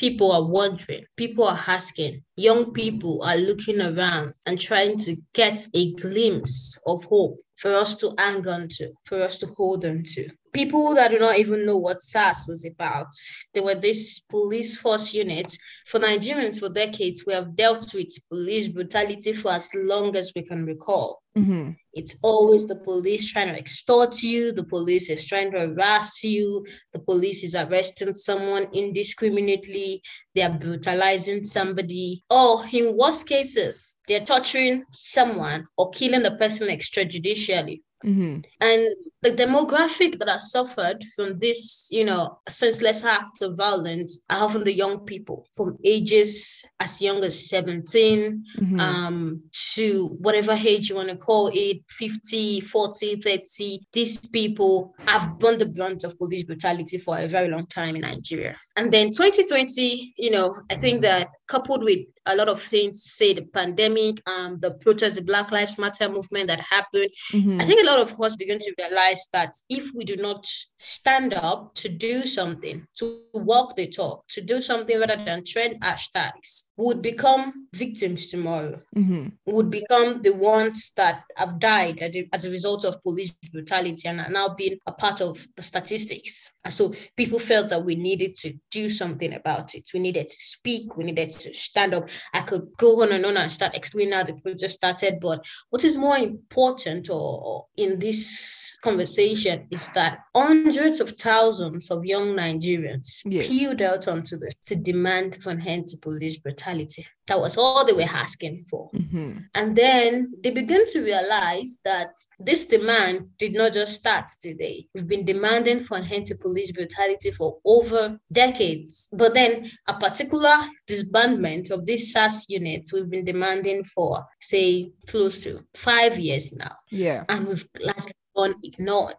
people 0.00 0.32
are 0.32 0.42
wondering, 0.42 1.04
people 1.18 1.44
are 1.44 1.60
asking, 1.66 2.24
young 2.34 2.72
people 2.72 3.22
are 3.22 3.36
looking 3.36 3.82
around 3.82 4.32
and 4.46 4.58
trying 4.58 4.96
to 4.96 5.14
get 5.34 5.66
a 5.74 5.92
glimpse 5.92 6.80
of 6.86 7.04
hope 7.04 7.38
for 7.56 7.74
us 7.74 7.96
to 7.96 8.14
hang 8.16 8.48
on 8.48 8.66
to, 8.66 8.90
for 9.04 9.20
us 9.20 9.40
to 9.40 9.46
hold 9.58 9.84
on 9.84 10.02
to. 10.02 10.26
People 10.52 10.94
that 10.94 11.10
do 11.10 11.18
not 11.18 11.38
even 11.38 11.64
know 11.64 11.76
what 11.76 12.02
SARS 12.02 12.44
was 12.48 12.64
about. 12.64 13.06
There 13.54 13.62
were 13.62 13.74
this 13.74 14.20
police 14.20 14.76
force 14.76 15.14
unit. 15.14 15.56
For 15.86 16.00
Nigerians, 16.00 16.58
for 16.58 16.68
decades, 16.68 17.24
we 17.26 17.34
have 17.34 17.54
dealt 17.54 17.94
with 17.94 18.08
police 18.28 18.68
brutality 18.68 19.32
for 19.32 19.52
as 19.52 19.70
long 19.74 20.16
as 20.16 20.32
we 20.34 20.42
can 20.42 20.66
recall. 20.66 21.22
Mm-hmm. 21.36 21.70
It's 21.92 22.18
always 22.22 22.66
the 22.66 22.76
police 22.76 23.30
trying 23.30 23.48
to 23.48 23.58
extort 23.58 24.22
you, 24.22 24.52
the 24.52 24.64
police 24.64 25.08
is 25.10 25.24
trying 25.24 25.52
to 25.52 25.60
harass 25.60 26.24
you, 26.24 26.64
the 26.92 26.98
police 26.98 27.44
is 27.44 27.54
arresting 27.54 28.14
someone 28.14 28.66
indiscriminately, 28.72 30.02
they 30.34 30.42
are 30.42 30.58
brutalizing 30.58 31.44
somebody, 31.44 32.24
or 32.30 32.64
in 32.72 32.96
worst 32.96 33.28
cases, 33.28 33.96
they're 34.08 34.24
torturing 34.24 34.84
someone 34.92 35.66
or 35.76 35.90
killing 35.90 36.22
the 36.22 36.32
person 36.32 36.68
extrajudicially. 36.68 37.80
Mm-hmm. 38.04 38.40
And 38.60 38.96
the 39.22 39.30
demographic 39.30 40.18
that 40.18 40.28
has 40.28 40.50
suffered 40.50 41.04
from 41.14 41.38
this, 41.38 41.88
you 41.90 42.04
know, 42.04 42.38
senseless 42.48 43.04
acts 43.04 43.42
of 43.42 43.56
violence 43.56 44.20
are 44.30 44.44
often 44.44 44.64
the 44.64 44.72
young 44.72 45.00
people 45.00 45.46
from 45.54 45.76
ages 45.84 46.64
as 46.80 47.02
young 47.02 47.22
as 47.24 47.48
17 47.48 48.44
mm-hmm. 48.58 48.80
um, 48.80 49.42
to 49.74 50.08
whatever 50.20 50.52
age 50.52 50.88
you 50.88 50.96
want 50.96 51.10
to 51.10 51.16
call 51.16 51.50
it 51.52 51.82
50, 51.88 52.62
40, 52.62 53.16
30. 53.16 53.80
These 53.92 54.28
people 54.30 54.94
have 55.06 55.38
borne 55.38 55.58
the 55.58 55.66
brunt 55.66 56.04
of 56.04 56.16
police 56.18 56.44
brutality 56.44 56.96
for 56.96 57.18
a 57.18 57.26
very 57.26 57.48
long 57.48 57.66
time 57.66 57.96
in 57.96 58.02
Nigeria. 58.02 58.56
And 58.76 58.90
then 58.90 59.08
2020, 59.10 60.14
you 60.16 60.30
know, 60.30 60.54
I 60.70 60.76
think 60.76 61.02
that 61.02 61.28
coupled 61.46 61.84
with 61.84 61.98
a 62.26 62.36
lot 62.36 62.48
of 62.48 62.60
things, 62.60 63.02
say 63.04 63.32
the 63.32 63.42
pandemic, 63.42 64.20
um, 64.28 64.58
the 64.60 64.72
protest, 64.72 65.16
the 65.16 65.22
Black 65.22 65.50
Lives 65.50 65.78
Matter 65.78 66.08
movement 66.08 66.48
that 66.48 66.60
happened, 66.60 67.08
mm-hmm. 67.32 67.60
I 67.60 67.64
think 67.64 67.82
a 67.82 67.86
lot 67.86 68.00
of 68.00 68.20
us 68.20 68.36
begin 68.36 68.58
to 68.58 68.74
realize 68.78 69.28
that 69.32 69.54
if 69.68 69.90
we 69.94 70.04
do 70.04 70.16
not 70.16 70.46
stand 70.78 71.34
up 71.34 71.74
to 71.76 71.88
do 71.88 72.26
something, 72.26 72.86
to 72.96 73.20
walk 73.32 73.76
the 73.76 73.86
talk, 73.86 74.26
to 74.28 74.40
do 74.40 74.60
something 74.60 74.98
rather 74.98 75.22
than 75.24 75.44
trend 75.44 75.80
hashtags, 75.80 76.70
would 76.76 77.02
become 77.02 77.68
victims 77.74 78.28
tomorrow, 78.28 78.78
mm-hmm. 78.96 79.28
would 79.46 79.70
become 79.70 80.22
the 80.22 80.32
ones 80.32 80.92
that 80.96 81.22
have 81.36 81.58
died 81.58 82.00
as 82.32 82.44
a 82.44 82.50
result 82.50 82.84
of 82.84 83.02
police 83.02 83.32
brutality 83.52 84.08
and 84.08 84.20
are 84.20 84.30
now 84.30 84.48
being 84.48 84.78
a 84.86 84.92
part 84.92 85.20
of 85.20 85.46
the 85.56 85.62
statistics. 85.62 86.50
And 86.64 86.74
so 86.74 86.94
people 87.16 87.38
felt 87.38 87.70
that 87.70 87.84
we 87.84 87.94
needed 87.94 88.34
to 88.36 88.52
do 88.70 88.90
something 88.90 89.32
about 89.32 89.74
it. 89.74 89.88
We 89.94 90.00
needed 90.00 90.28
to 90.28 90.36
speak, 90.38 90.96
we 90.96 91.04
needed 91.04 91.32
to 91.32 91.54
stand 91.54 91.94
up. 91.94 92.08
I 92.34 92.42
could 92.42 92.68
go 92.76 93.02
on 93.02 93.12
and 93.12 93.24
on 93.24 93.36
and 93.36 93.50
start 93.50 93.74
explaining 93.74 94.12
how 94.12 94.24
the 94.24 94.34
project 94.34 94.72
started, 94.72 95.20
but 95.20 95.44
what 95.70 95.84
is 95.84 95.96
more 95.96 96.18
important 96.18 97.08
or 97.10 97.66
in 97.76 97.98
this 97.98 98.76
conversation 98.82 99.66
is 99.70 99.88
that 99.90 100.20
hundreds 100.34 101.00
of 101.00 101.10
thousands 101.10 101.90
of 101.90 102.04
young 102.04 102.34
Nigerians 102.36 103.20
yes. 103.24 103.48
peeled 103.48 103.82
out 103.82 104.06
onto 104.08 104.36
the 104.36 104.52
to 104.66 104.76
demand 104.76 105.36
for 105.36 105.50
end 105.52 105.86
to 105.88 105.96
police 105.98 106.38
brutality. 106.38 107.06
That 107.30 107.40
was 107.40 107.56
all 107.56 107.84
they 107.84 107.92
were 107.92 108.02
asking 108.02 108.64
for. 108.68 108.90
Mm-hmm. 108.90 109.38
And 109.54 109.76
then 109.76 110.32
they 110.42 110.50
began 110.50 110.84
to 110.86 111.00
realize 111.00 111.78
that 111.84 112.08
this 112.40 112.66
demand 112.66 113.28
did 113.38 113.52
not 113.52 113.72
just 113.72 113.94
start 113.94 114.24
today. 114.40 114.88
We've 114.96 115.06
been 115.06 115.24
demanding 115.24 115.78
for 115.78 115.96
an 115.96 116.10
end 116.10 116.26
to 116.26 116.34
police 116.34 116.72
brutality 116.72 117.30
for 117.30 117.58
over 117.64 118.18
decades. 118.32 119.08
But 119.12 119.34
then 119.34 119.70
a 119.86 119.94
particular 119.94 120.56
disbandment 120.88 121.70
of 121.70 121.86
these 121.86 122.12
SARS 122.12 122.46
units 122.48 122.92
we've 122.92 123.08
been 123.08 123.24
demanding 123.24 123.84
for, 123.84 124.24
say, 124.40 124.90
close 125.06 125.44
to 125.44 125.64
five 125.74 126.18
years 126.18 126.52
now. 126.52 126.74
Yeah. 126.90 127.22
And 127.28 127.46
we've 127.46 127.68
like 127.78 128.12
gone 128.34 128.54
ignored. 128.64 129.14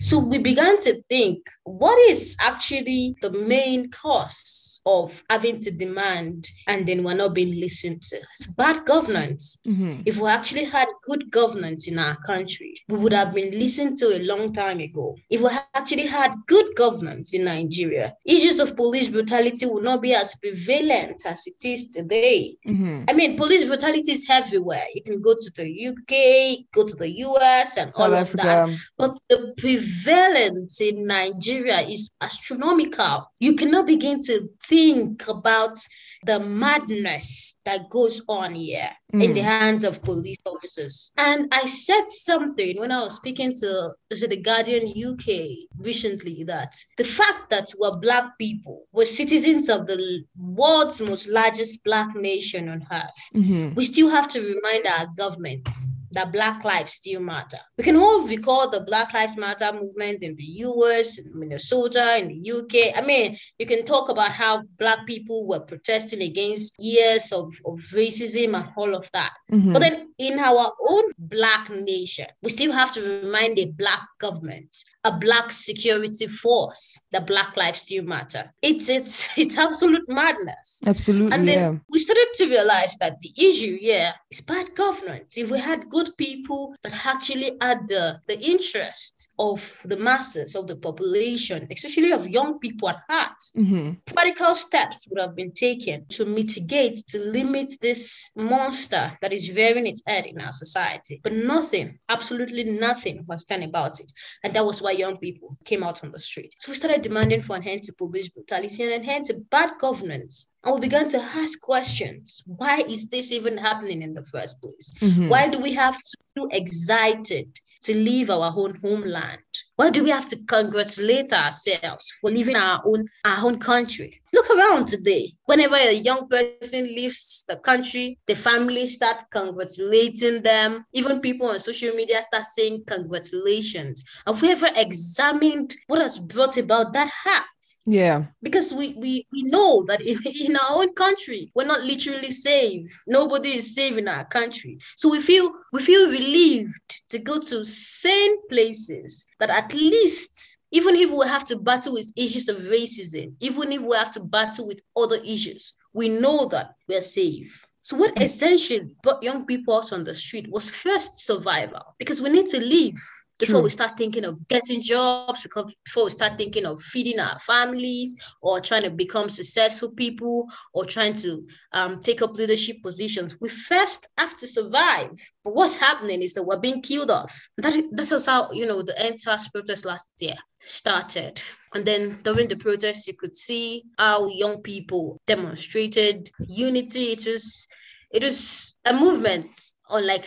So 0.00 0.18
we 0.18 0.36
began 0.36 0.78
to 0.82 1.02
think 1.08 1.38
what 1.64 1.98
is 2.10 2.36
actually 2.40 3.16
the 3.22 3.30
main 3.30 3.90
cause 3.90 4.73
of 4.86 5.22
having 5.30 5.58
to 5.60 5.70
demand 5.70 6.46
and 6.68 6.86
then 6.86 7.02
we're 7.02 7.14
not 7.14 7.34
being 7.34 7.58
listened 7.58 8.02
to. 8.02 8.16
It's 8.16 8.48
bad 8.48 8.84
governance. 8.84 9.58
Mm-hmm. 9.66 10.02
If 10.04 10.18
we 10.18 10.28
actually 10.28 10.64
had 10.64 10.88
good 11.02 11.30
governance 11.30 11.88
in 11.88 11.98
our 11.98 12.14
country, 12.26 12.74
we 12.88 12.98
would 12.98 13.12
have 13.12 13.34
been 13.34 13.58
listened 13.58 13.98
to 13.98 14.16
a 14.16 14.20
long 14.22 14.52
time 14.52 14.80
ago. 14.80 15.16
If 15.30 15.40
we 15.40 15.48
actually 15.74 16.06
had 16.06 16.34
good 16.46 16.74
governance 16.76 17.32
in 17.34 17.44
Nigeria, 17.44 18.14
issues 18.24 18.60
of 18.60 18.76
police 18.76 19.08
brutality 19.08 19.66
would 19.66 19.84
not 19.84 20.02
be 20.02 20.14
as 20.14 20.34
prevalent 20.36 21.22
as 21.26 21.46
it 21.46 21.66
is 21.66 21.88
today. 21.88 22.56
Mm-hmm. 22.66 23.04
I 23.08 23.12
mean, 23.14 23.36
police 23.36 23.64
brutality 23.64 24.12
is 24.12 24.26
everywhere. 24.28 24.84
You 24.94 25.02
can 25.02 25.22
go 25.22 25.34
to 25.34 25.50
the 25.56 25.86
UK, 25.88 26.66
go 26.74 26.86
to 26.86 26.96
the 26.96 27.10
US, 27.10 27.78
and 27.78 27.92
South 27.92 28.00
all 28.00 28.12
of 28.12 28.18
Africa. 28.18 28.42
that. 28.42 28.78
But 28.98 29.12
the 29.28 29.54
prevalence 29.56 30.80
in 30.80 31.06
Nigeria 31.06 31.80
is 31.80 32.14
astronomical. 32.20 33.30
You 33.40 33.54
cannot 33.54 33.86
begin 33.86 34.20
to 34.22 34.48
think 34.62 34.73
think 34.74 35.28
about 35.28 35.78
the 36.24 36.40
madness 36.40 37.60
that 37.64 37.88
goes 37.90 38.22
on 38.28 38.54
here 38.54 38.90
mm. 39.14 39.22
in 39.22 39.34
the 39.34 39.40
mm. 39.40 39.44
hands 39.44 39.84
of 39.84 40.02
police 40.02 40.38
officers. 40.46 41.12
And 41.16 41.52
I 41.52 41.64
said 41.66 42.08
something 42.08 42.80
when 42.80 42.90
I 42.90 43.00
was 43.02 43.16
speaking 43.16 43.52
to 43.60 43.94
the 44.10 44.40
Guardian 44.42 44.86
UK 45.10 45.68
recently 45.78 46.44
that 46.44 46.74
the 46.96 47.04
fact 47.04 47.50
that 47.50 47.72
we're 47.78 47.96
Black 47.98 48.36
people, 48.38 48.86
we're 48.92 49.04
citizens 49.04 49.68
of 49.68 49.86
the 49.86 50.24
world's 50.36 51.00
most 51.00 51.28
largest 51.28 51.84
Black 51.84 52.14
nation 52.16 52.68
on 52.68 52.86
earth, 52.90 53.20
mm-hmm. 53.34 53.74
we 53.74 53.84
still 53.84 54.08
have 54.08 54.28
to 54.30 54.40
remind 54.40 54.86
our 54.86 55.06
government 55.16 55.68
that 56.14 56.32
Black 56.32 56.64
lives 56.64 56.92
still 56.92 57.20
matter. 57.20 57.58
We 57.78 57.84
can 57.84 57.96
all 57.96 58.26
recall 58.26 58.70
the 58.70 58.80
Black 58.80 59.12
Lives 59.12 59.36
Matter 59.36 59.72
movement 59.72 60.22
in 60.22 60.36
the 60.36 60.44
US, 60.66 61.18
in 61.18 61.38
Minnesota, 61.38 62.18
in 62.20 62.28
the 62.28 62.52
UK. 62.52 62.96
I 62.96 63.06
mean, 63.06 63.36
you 63.58 63.66
can 63.66 63.84
talk 63.84 64.08
about 64.08 64.30
how 64.30 64.62
Black 64.78 65.06
people 65.06 65.46
were 65.46 65.60
protesting 65.60 66.22
against 66.22 66.74
years 66.78 67.32
of, 67.32 67.52
of 67.66 67.78
racism 67.92 68.54
and 68.54 68.70
all 68.76 68.94
of 68.94 69.10
that. 69.12 69.32
Mm-hmm. 69.50 69.72
But 69.72 69.80
then 69.80 70.14
in 70.18 70.38
our 70.38 70.72
own 70.88 71.04
Black 71.18 71.70
nation, 71.70 72.26
we 72.42 72.50
still 72.50 72.72
have 72.72 72.92
to 72.94 73.22
remind 73.22 73.58
a 73.58 73.72
Black 73.72 74.02
government, 74.20 74.74
a 75.04 75.12
Black 75.12 75.50
security 75.50 76.26
force 76.26 77.00
that 77.12 77.26
Black 77.26 77.56
lives 77.56 77.80
still 77.80 78.04
matter. 78.04 78.52
It's 78.62 78.88
it's 78.88 79.30
it's 79.38 79.58
absolute 79.58 80.08
madness. 80.08 80.82
Absolutely. 80.86 81.32
And 81.32 81.48
then 81.48 81.58
yeah. 81.58 81.78
we 81.88 81.98
started 81.98 82.28
to 82.34 82.48
realize 82.48 82.96
that 82.98 83.20
the 83.20 83.32
issue, 83.36 83.78
yeah, 83.80 84.12
is 84.30 84.40
bad 84.40 84.74
governance. 84.74 85.36
If 85.36 85.50
we 85.50 85.58
had 85.58 85.88
good 85.88 86.03
good 86.04 86.16
people 86.16 86.74
that 86.82 87.06
actually 87.06 87.52
had 87.60 87.88
the, 87.88 88.20
the 88.26 88.38
interest 88.40 89.32
of 89.38 89.80
the 89.84 89.96
masses, 89.96 90.54
of 90.54 90.66
the 90.66 90.76
population, 90.76 91.66
especially 91.70 92.12
of 92.12 92.28
young 92.28 92.58
people 92.58 92.88
at 92.88 93.00
heart. 93.08 93.40
Mm-hmm. 93.56 93.92
Practical 94.06 94.54
steps 94.54 95.08
would 95.10 95.20
have 95.20 95.34
been 95.34 95.52
taken 95.52 96.06
to 96.10 96.24
mitigate, 96.26 97.06
to 97.08 97.18
limit 97.18 97.72
this 97.80 98.30
monster 98.36 99.16
that 99.22 99.32
is 99.32 99.52
rearing 99.52 99.86
its 99.86 100.02
head 100.06 100.26
in 100.26 100.40
our 100.40 100.52
society. 100.52 101.20
But 101.22 101.32
nothing, 101.32 101.98
absolutely 102.08 102.64
nothing 102.64 103.24
was 103.26 103.44
done 103.44 103.62
about 103.62 104.00
it. 104.00 104.10
And 104.42 104.52
that 104.54 104.66
was 104.66 104.82
why 104.82 104.92
young 104.92 105.18
people 105.18 105.56
came 105.64 105.82
out 105.82 106.04
on 106.04 106.12
the 106.12 106.20
street. 106.20 106.54
So 106.60 106.72
we 106.72 106.76
started 106.76 107.02
demanding 107.02 107.42
for 107.42 107.56
an 107.56 107.64
end 107.64 107.84
to 107.84 107.92
police 107.94 108.28
brutality 108.28 108.82
and 108.82 108.92
an 108.92 109.08
end 109.08 109.26
to 109.26 109.34
bad 109.50 109.72
governance. 109.80 110.53
And 110.64 110.74
we 110.74 110.80
began 110.80 111.08
to 111.10 111.18
ask 111.18 111.60
questions. 111.60 112.42
Why 112.46 112.78
is 112.80 113.08
this 113.08 113.32
even 113.32 113.58
happening 113.58 114.02
in 114.02 114.14
the 114.14 114.24
first 114.24 114.60
place? 114.60 114.92
Mm-hmm. 115.00 115.28
Why 115.28 115.48
do 115.48 115.58
we 115.58 115.72
have 115.74 115.96
to 115.96 116.48
be 116.48 116.56
excited 116.56 117.58
to 117.82 117.94
leave 117.94 118.30
our 118.30 118.52
own 118.56 118.76
homeland? 118.76 119.38
Why 119.76 119.90
do 119.90 120.04
we 120.04 120.10
have 120.10 120.28
to 120.28 120.36
congratulate 120.46 121.32
ourselves 121.32 122.08
for 122.20 122.30
leaving 122.30 122.56
our 122.56 122.80
own 122.86 123.06
our 123.24 123.44
own 123.46 123.58
country? 123.58 124.20
Look 124.32 124.50
around 124.50 124.86
today. 124.86 125.32
Whenever 125.46 125.76
a 125.76 125.92
young 125.92 126.28
person 126.28 126.86
leaves 126.86 127.44
the 127.48 127.56
country, 127.58 128.18
the 128.26 128.34
family 128.34 128.86
starts 128.86 129.24
congratulating 129.32 130.42
them. 130.42 130.84
Even 130.92 131.20
people 131.20 131.48
on 131.48 131.60
social 131.60 131.94
media 131.94 132.20
start 132.22 132.44
saying 132.46 132.82
congratulations. 132.86 134.02
Have 134.26 134.42
we 134.42 134.50
ever 134.50 134.70
examined 134.74 135.76
what 135.86 136.02
has 136.02 136.18
brought 136.18 136.56
about 136.56 136.92
that 136.94 137.12
act? 137.26 137.48
Yeah. 137.86 138.24
Because 138.42 138.74
we 138.74 138.94
we, 138.94 139.24
we 139.32 139.42
know 139.44 139.84
that 139.84 140.00
in, 140.00 140.18
in 140.48 140.56
our 140.56 140.82
own 140.82 140.92
country, 140.94 141.50
we're 141.54 141.66
not 141.66 141.82
literally 141.82 142.30
safe. 142.30 142.90
Nobody 143.06 143.50
is 143.56 143.74
safe 143.74 143.96
in 143.96 144.08
our 144.08 144.24
country. 144.24 144.78
So 144.96 145.10
we 145.10 145.20
feel 145.20 145.52
we 145.72 145.80
feel 145.80 146.10
relieved 146.10 147.08
to 147.10 147.18
go 147.18 147.38
to 147.38 147.64
sane 147.64 148.36
places 148.48 149.26
that 149.38 149.50
at 149.64 149.74
least 149.74 150.58
even 150.72 150.96
if 150.96 151.10
we 151.10 151.26
have 151.26 151.44
to 151.46 151.56
battle 151.56 151.92
with 151.92 152.12
issues 152.16 152.48
of 152.48 152.56
racism, 152.58 153.32
even 153.40 153.72
if 153.72 153.80
we 153.80 153.96
have 153.96 154.10
to 154.10 154.20
battle 154.20 154.66
with 154.66 154.80
other 154.96 155.18
issues, 155.24 155.74
we 155.92 156.08
know 156.08 156.46
that 156.46 156.74
we're 156.88 157.00
safe. 157.00 157.64
So, 157.82 157.96
what 157.96 158.20
essentially 158.20 158.90
brought 159.02 159.22
young 159.22 159.46
people 159.46 159.76
out 159.76 159.92
on 159.92 160.04
the 160.04 160.14
street 160.14 160.50
was 160.50 160.70
first 160.70 161.24
survival 161.24 161.94
because 161.98 162.20
we 162.20 162.30
need 162.30 162.46
to 162.46 162.60
live 162.60 162.98
before 163.38 163.56
True. 163.56 163.62
we 163.64 163.70
start 163.70 163.98
thinking 163.98 164.24
of 164.24 164.46
getting 164.48 164.80
jobs, 164.80 165.46
before 165.84 166.04
we 166.04 166.10
start 166.10 166.38
thinking 166.38 166.66
of 166.66 166.80
feeding 166.80 167.18
our 167.18 167.38
families 167.38 168.16
or 168.40 168.60
trying 168.60 168.82
to 168.82 168.90
become 168.90 169.28
successful 169.28 169.90
people 169.90 170.48
or 170.72 170.84
trying 170.84 171.14
to 171.14 171.46
um, 171.72 172.00
take 172.00 172.22
up 172.22 172.34
leadership 172.34 172.76
positions, 172.82 173.36
we 173.40 173.48
first 173.48 174.08
have 174.18 174.36
to 174.36 174.46
survive. 174.46 175.10
But 175.42 175.54
what's 175.54 175.76
happening 175.76 176.22
is 176.22 176.34
that 176.34 176.44
we're 176.44 176.58
being 176.58 176.80
killed 176.80 177.10
off. 177.10 177.48
That 177.58 177.74
is, 177.74 177.84
that's 177.90 178.26
how, 178.26 178.52
you 178.52 178.66
know, 178.66 178.82
the 178.82 178.94
EndSARS 178.94 179.50
protest 179.52 179.84
last 179.84 180.10
year 180.20 180.36
started. 180.60 181.42
And 181.74 181.84
then 181.84 182.18
during 182.22 182.48
the 182.48 182.56
protest, 182.56 183.08
you 183.08 183.14
could 183.14 183.36
see 183.36 183.82
how 183.98 184.28
young 184.28 184.62
people 184.62 185.20
demonstrated 185.26 186.30
unity. 186.46 187.12
It 187.12 187.26
was, 187.26 187.66
it 188.14 188.22
was 188.22 188.74
a 188.86 188.94
movement 188.94 189.50
unlike 189.90 190.24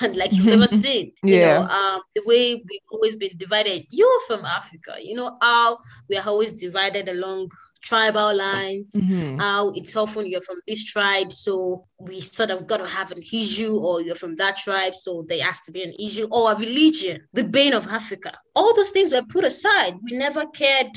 and 0.00 0.16
like 0.20 0.32
you've 0.32 0.46
never 0.46 0.66
seen. 0.84 1.12
You 1.22 1.36
yeah. 1.36 1.58
know, 1.58 1.64
um, 1.64 2.00
the 2.14 2.22
way 2.24 2.54
we've 2.54 2.88
always 2.90 3.16
been 3.16 3.36
divided. 3.36 3.84
You're 3.90 4.20
from 4.26 4.44
Africa, 4.44 4.94
you 5.00 5.14
know 5.14 5.36
how 5.40 5.78
we 6.08 6.16
are 6.16 6.26
always 6.26 6.52
divided 6.52 7.08
along 7.08 7.50
tribal 7.82 8.34
lines, 8.36 8.94
mm-hmm. 8.94 9.38
how 9.38 9.72
it's 9.72 9.96
often 9.96 10.26
you're 10.26 10.40
from 10.42 10.60
this 10.66 10.84
tribe, 10.84 11.32
so 11.32 11.84
we 12.06 12.20
sort 12.20 12.50
of 12.50 12.66
got 12.66 12.78
to 12.78 12.86
have 12.86 13.12
an 13.12 13.22
issue, 13.22 13.76
or 13.76 14.02
you're 14.02 14.14
from 14.14 14.36
that 14.36 14.56
tribe, 14.56 14.94
so 14.94 15.24
there 15.28 15.42
has 15.42 15.60
to 15.62 15.72
be 15.72 15.82
an 15.82 15.94
issue, 15.98 16.26
or 16.30 16.52
a 16.52 16.56
religion, 16.56 17.20
the 17.32 17.44
bane 17.44 17.74
of 17.74 17.86
Africa. 17.86 18.32
All 18.54 18.74
those 18.74 18.90
things 18.90 19.12
were 19.12 19.22
put 19.22 19.44
aside. 19.44 19.94
We 20.02 20.16
never 20.16 20.44
cared 20.46 20.88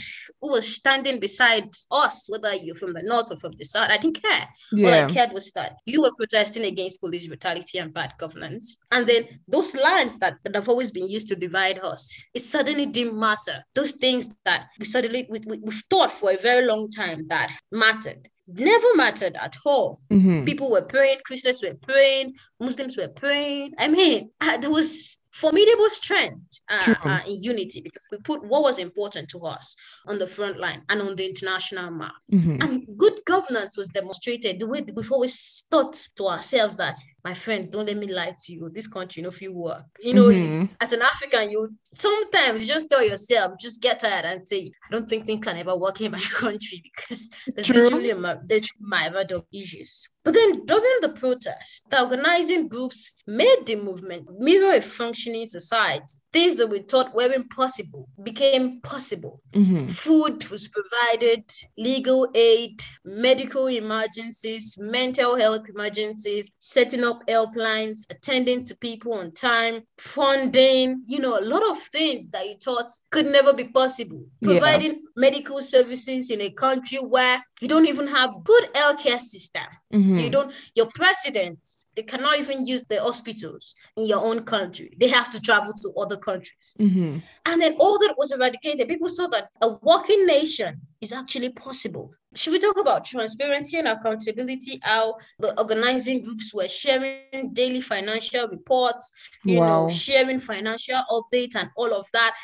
who 0.41 0.51
was 0.51 0.67
standing 0.67 1.19
beside 1.19 1.69
us, 1.91 2.27
whether 2.29 2.53
you're 2.55 2.75
from 2.75 2.93
the 2.93 3.03
north 3.03 3.31
or 3.31 3.37
from 3.37 3.53
the 3.57 3.65
south. 3.65 3.89
I 3.89 3.97
didn't 3.97 4.21
care. 4.21 4.47
Yeah. 4.71 4.87
All 4.87 5.05
I 5.05 5.13
cared 5.13 5.31
was 5.31 5.51
that 5.53 5.77
you 5.85 6.01
were 6.01 6.11
protesting 6.17 6.65
against 6.65 7.01
police 7.01 7.27
brutality 7.27 7.77
and 7.77 7.93
bad 7.93 8.13
governance. 8.17 8.77
And 8.91 9.07
then 9.07 9.27
those 9.47 9.73
lines 9.75 10.19
that, 10.19 10.37
that 10.43 10.55
have 10.55 10.69
always 10.69 10.91
been 10.91 11.09
used 11.09 11.27
to 11.29 11.35
divide 11.35 11.79
us, 11.79 12.27
it 12.33 12.41
suddenly 12.41 12.85
didn't 12.85 13.17
matter. 13.17 13.63
Those 13.73 13.93
things 13.93 14.35
that 14.45 14.67
we 14.79 14.85
suddenly 14.85 15.27
we, 15.29 15.39
we, 15.45 15.57
we've 15.59 15.83
thought 15.89 16.11
for 16.11 16.31
a 16.31 16.37
very 16.37 16.65
long 16.65 16.89
time 16.89 17.27
that 17.27 17.57
mattered 17.71 18.29
never 18.47 18.87
mattered 18.95 19.35
at 19.41 19.57
all. 19.65 19.99
Mm-hmm. 20.11 20.45
People 20.45 20.69
were 20.69 20.81
praying, 20.81 21.19
Christians 21.25 21.61
were 21.63 21.75
praying, 21.81 22.35
Muslims 22.59 22.97
were 22.97 23.07
praying. 23.07 23.73
I 23.77 23.87
mean, 23.87 24.29
uh, 24.41 24.57
there 24.57 24.69
was 24.69 25.17
formidable 25.31 25.89
strength 25.89 26.61
uh, 26.69 26.95
uh, 27.03 27.19
in 27.27 27.43
unity 27.43 27.81
because 27.81 28.03
we 28.11 28.17
put 28.19 28.43
what 28.43 28.61
was 28.61 28.79
important 28.79 29.27
to 29.29 29.39
us 29.39 29.75
on 30.07 30.17
the 30.17 30.27
front 30.27 30.59
line 30.59 30.81
and 30.89 31.01
on 31.01 31.15
the 31.15 31.27
international 31.27 31.91
map. 31.91 32.13
Mm-hmm. 32.31 32.61
And 32.61 32.97
good 32.97 33.19
governance 33.25 33.77
was 33.77 33.89
demonstrated 33.89 34.59
the 34.59 34.67
way 34.67 34.81
we've 34.95 35.11
always 35.11 35.65
thought 35.69 35.93
to 36.15 36.27
ourselves 36.27 36.75
that, 36.77 36.97
my 37.25 37.33
friend, 37.33 37.71
don't 37.71 37.87
let 37.87 37.97
me 37.97 38.05
lie 38.05 38.33
to 38.43 38.53
you. 38.53 38.69
This 38.69 38.87
country, 38.87 39.19
you 39.19 39.23
know, 39.23 39.29
if 39.29 39.41
you 39.41 39.51
work, 39.51 39.85
you 39.99 40.13
know, 40.13 40.25
mm-hmm. 40.25 40.65
as 40.79 40.93
an 40.93 41.01
African, 41.01 41.49
you 41.49 41.73
sometimes 41.91 42.67
just 42.67 42.87
tell 42.87 43.03
yourself, 43.03 43.53
just 43.59 43.81
get 43.81 43.99
tired 43.99 44.25
and 44.25 44.47
say, 44.47 44.71
I 44.87 44.91
don't 44.91 45.09
think 45.09 45.25
things 45.25 45.43
can 45.43 45.57
ever 45.57 45.75
work 45.75 45.99
in 46.01 46.11
my 46.11 46.19
country 46.33 46.83
because 46.83 47.31
there's 47.55 47.65
True. 47.65 47.81
literally 47.81 48.11
a, 48.11 48.41
there's 48.45 48.69
my 48.79 49.07
of 49.07 49.43
issues. 49.51 50.07
But 50.23 50.35
then 50.35 50.65
during 50.65 50.97
the 51.01 51.13
protest, 51.15 51.89
the 51.89 52.03
organizing 52.03 52.67
groups 52.67 53.13
made 53.25 53.65
the 53.65 53.77
movement 53.77 54.27
mirror 54.37 54.75
a 54.75 54.81
functioning 54.81 55.47
society. 55.47 56.19
Things 56.35 56.57
that 56.57 56.67
we 56.67 56.79
thought 56.79 57.15
were 57.15 57.31
impossible 57.31 58.09
became 58.21 58.81
possible. 58.81 59.41
Mm-hmm. 59.53 59.87
Food 59.87 60.45
was 60.49 60.67
provided, 60.67 61.49
legal 61.77 62.27
aid, 62.35 62.83
medical 63.05 63.67
emergencies, 63.67 64.77
mental 64.77 65.39
health 65.39 65.61
emergencies, 65.73 66.51
setting 66.59 67.05
up 67.05 67.21
helplines, 67.29 67.99
attending 68.11 68.65
to 68.65 68.75
people 68.75 69.13
on 69.13 69.31
time, 69.31 69.83
funding, 69.97 71.05
you 71.07 71.19
know, 71.19 71.39
a 71.39 71.45
lot 71.45 71.63
of 71.69 71.77
things 71.79 72.31
that 72.31 72.45
you 72.45 72.55
thought 72.61 72.91
could 73.11 73.27
never 73.27 73.53
be 73.53 73.63
possible. 73.63 74.25
Providing 74.43 74.91
yeah. 74.91 74.97
medical 75.15 75.61
services 75.61 76.31
in 76.31 76.41
a 76.41 76.49
country 76.49 76.97
where 76.97 77.41
you 77.61 77.67
don't 77.67 77.87
even 77.87 78.07
have 78.07 78.43
good 78.43 78.73
healthcare 78.73 79.19
system. 79.19 79.63
Mm-hmm. 79.93 80.17
You 80.19 80.29
don't, 80.29 80.53
your 80.75 80.87
presidents, 80.93 81.87
they 81.95 82.03
cannot 82.03 82.37
even 82.39 82.67
use 82.67 82.83
the 82.83 83.01
hospitals 83.01 83.75
in 83.95 84.07
your 84.07 84.19
own 84.19 84.43
country. 84.43 84.91
They 84.99 85.07
have 85.07 85.29
to 85.31 85.41
travel 85.41 85.73
to 85.73 85.93
other 85.97 86.17
countries. 86.17 86.75
Mm-hmm. 86.79 87.19
And 87.45 87.61
then 87.61 87.75
all 87.79 87.97
that 87.99 88.15
was 88.17 88.31
eradicated. 88.33 88.89
People 88.89 89.09
saw 89.09 89.27
that 89.27 89.49
a 89.61 89.69
working 89.81 90.25
nation 90.25 90.81
is 90.99 91.13
actually 91.13 91.49
possible. 91.49 92.11
Should 92.35 92.51
we 92.51 92.59
talk 92.59 92.77
about 92.79 93.05
transparency 93.05 93.77
and 93.77 93.87
accountability? 93.87 94.79
How 94.83 95.15
the 95.39 95.57
organizing 95.57 96.23
groups 96.23 96.53
were 96.53 96.67
sharing 96.67 97.53
daily 97.53 97.79
financial 97.79 98.49
reports, 98.49 99.11
you 99.45 99.59
wow. 99.59 99.83
know, 99.83 99.89
sharing 99.89 100.39
financial 100.39 101.01
updates 101.09 101.55
and 101.55 101.69
all 101.77 101.93
of 101.93 102.07
that 102.11 102.35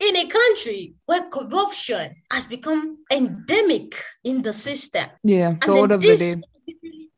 in 0.00 0.16
a 0.16 0.26
country 0.26 0.94
where 1.06 1.22
corruption 1.30 2.14
has 2.30 2.46
become 2.46 2.98
endemic 3.12 3.94
in 4.24 4.42
the 4.42 4.52
system. 4.52 5.06
Yeah, 5.22 5.54
and 5.62 5.90
then 5.90 5.98
this, 6.00 6.36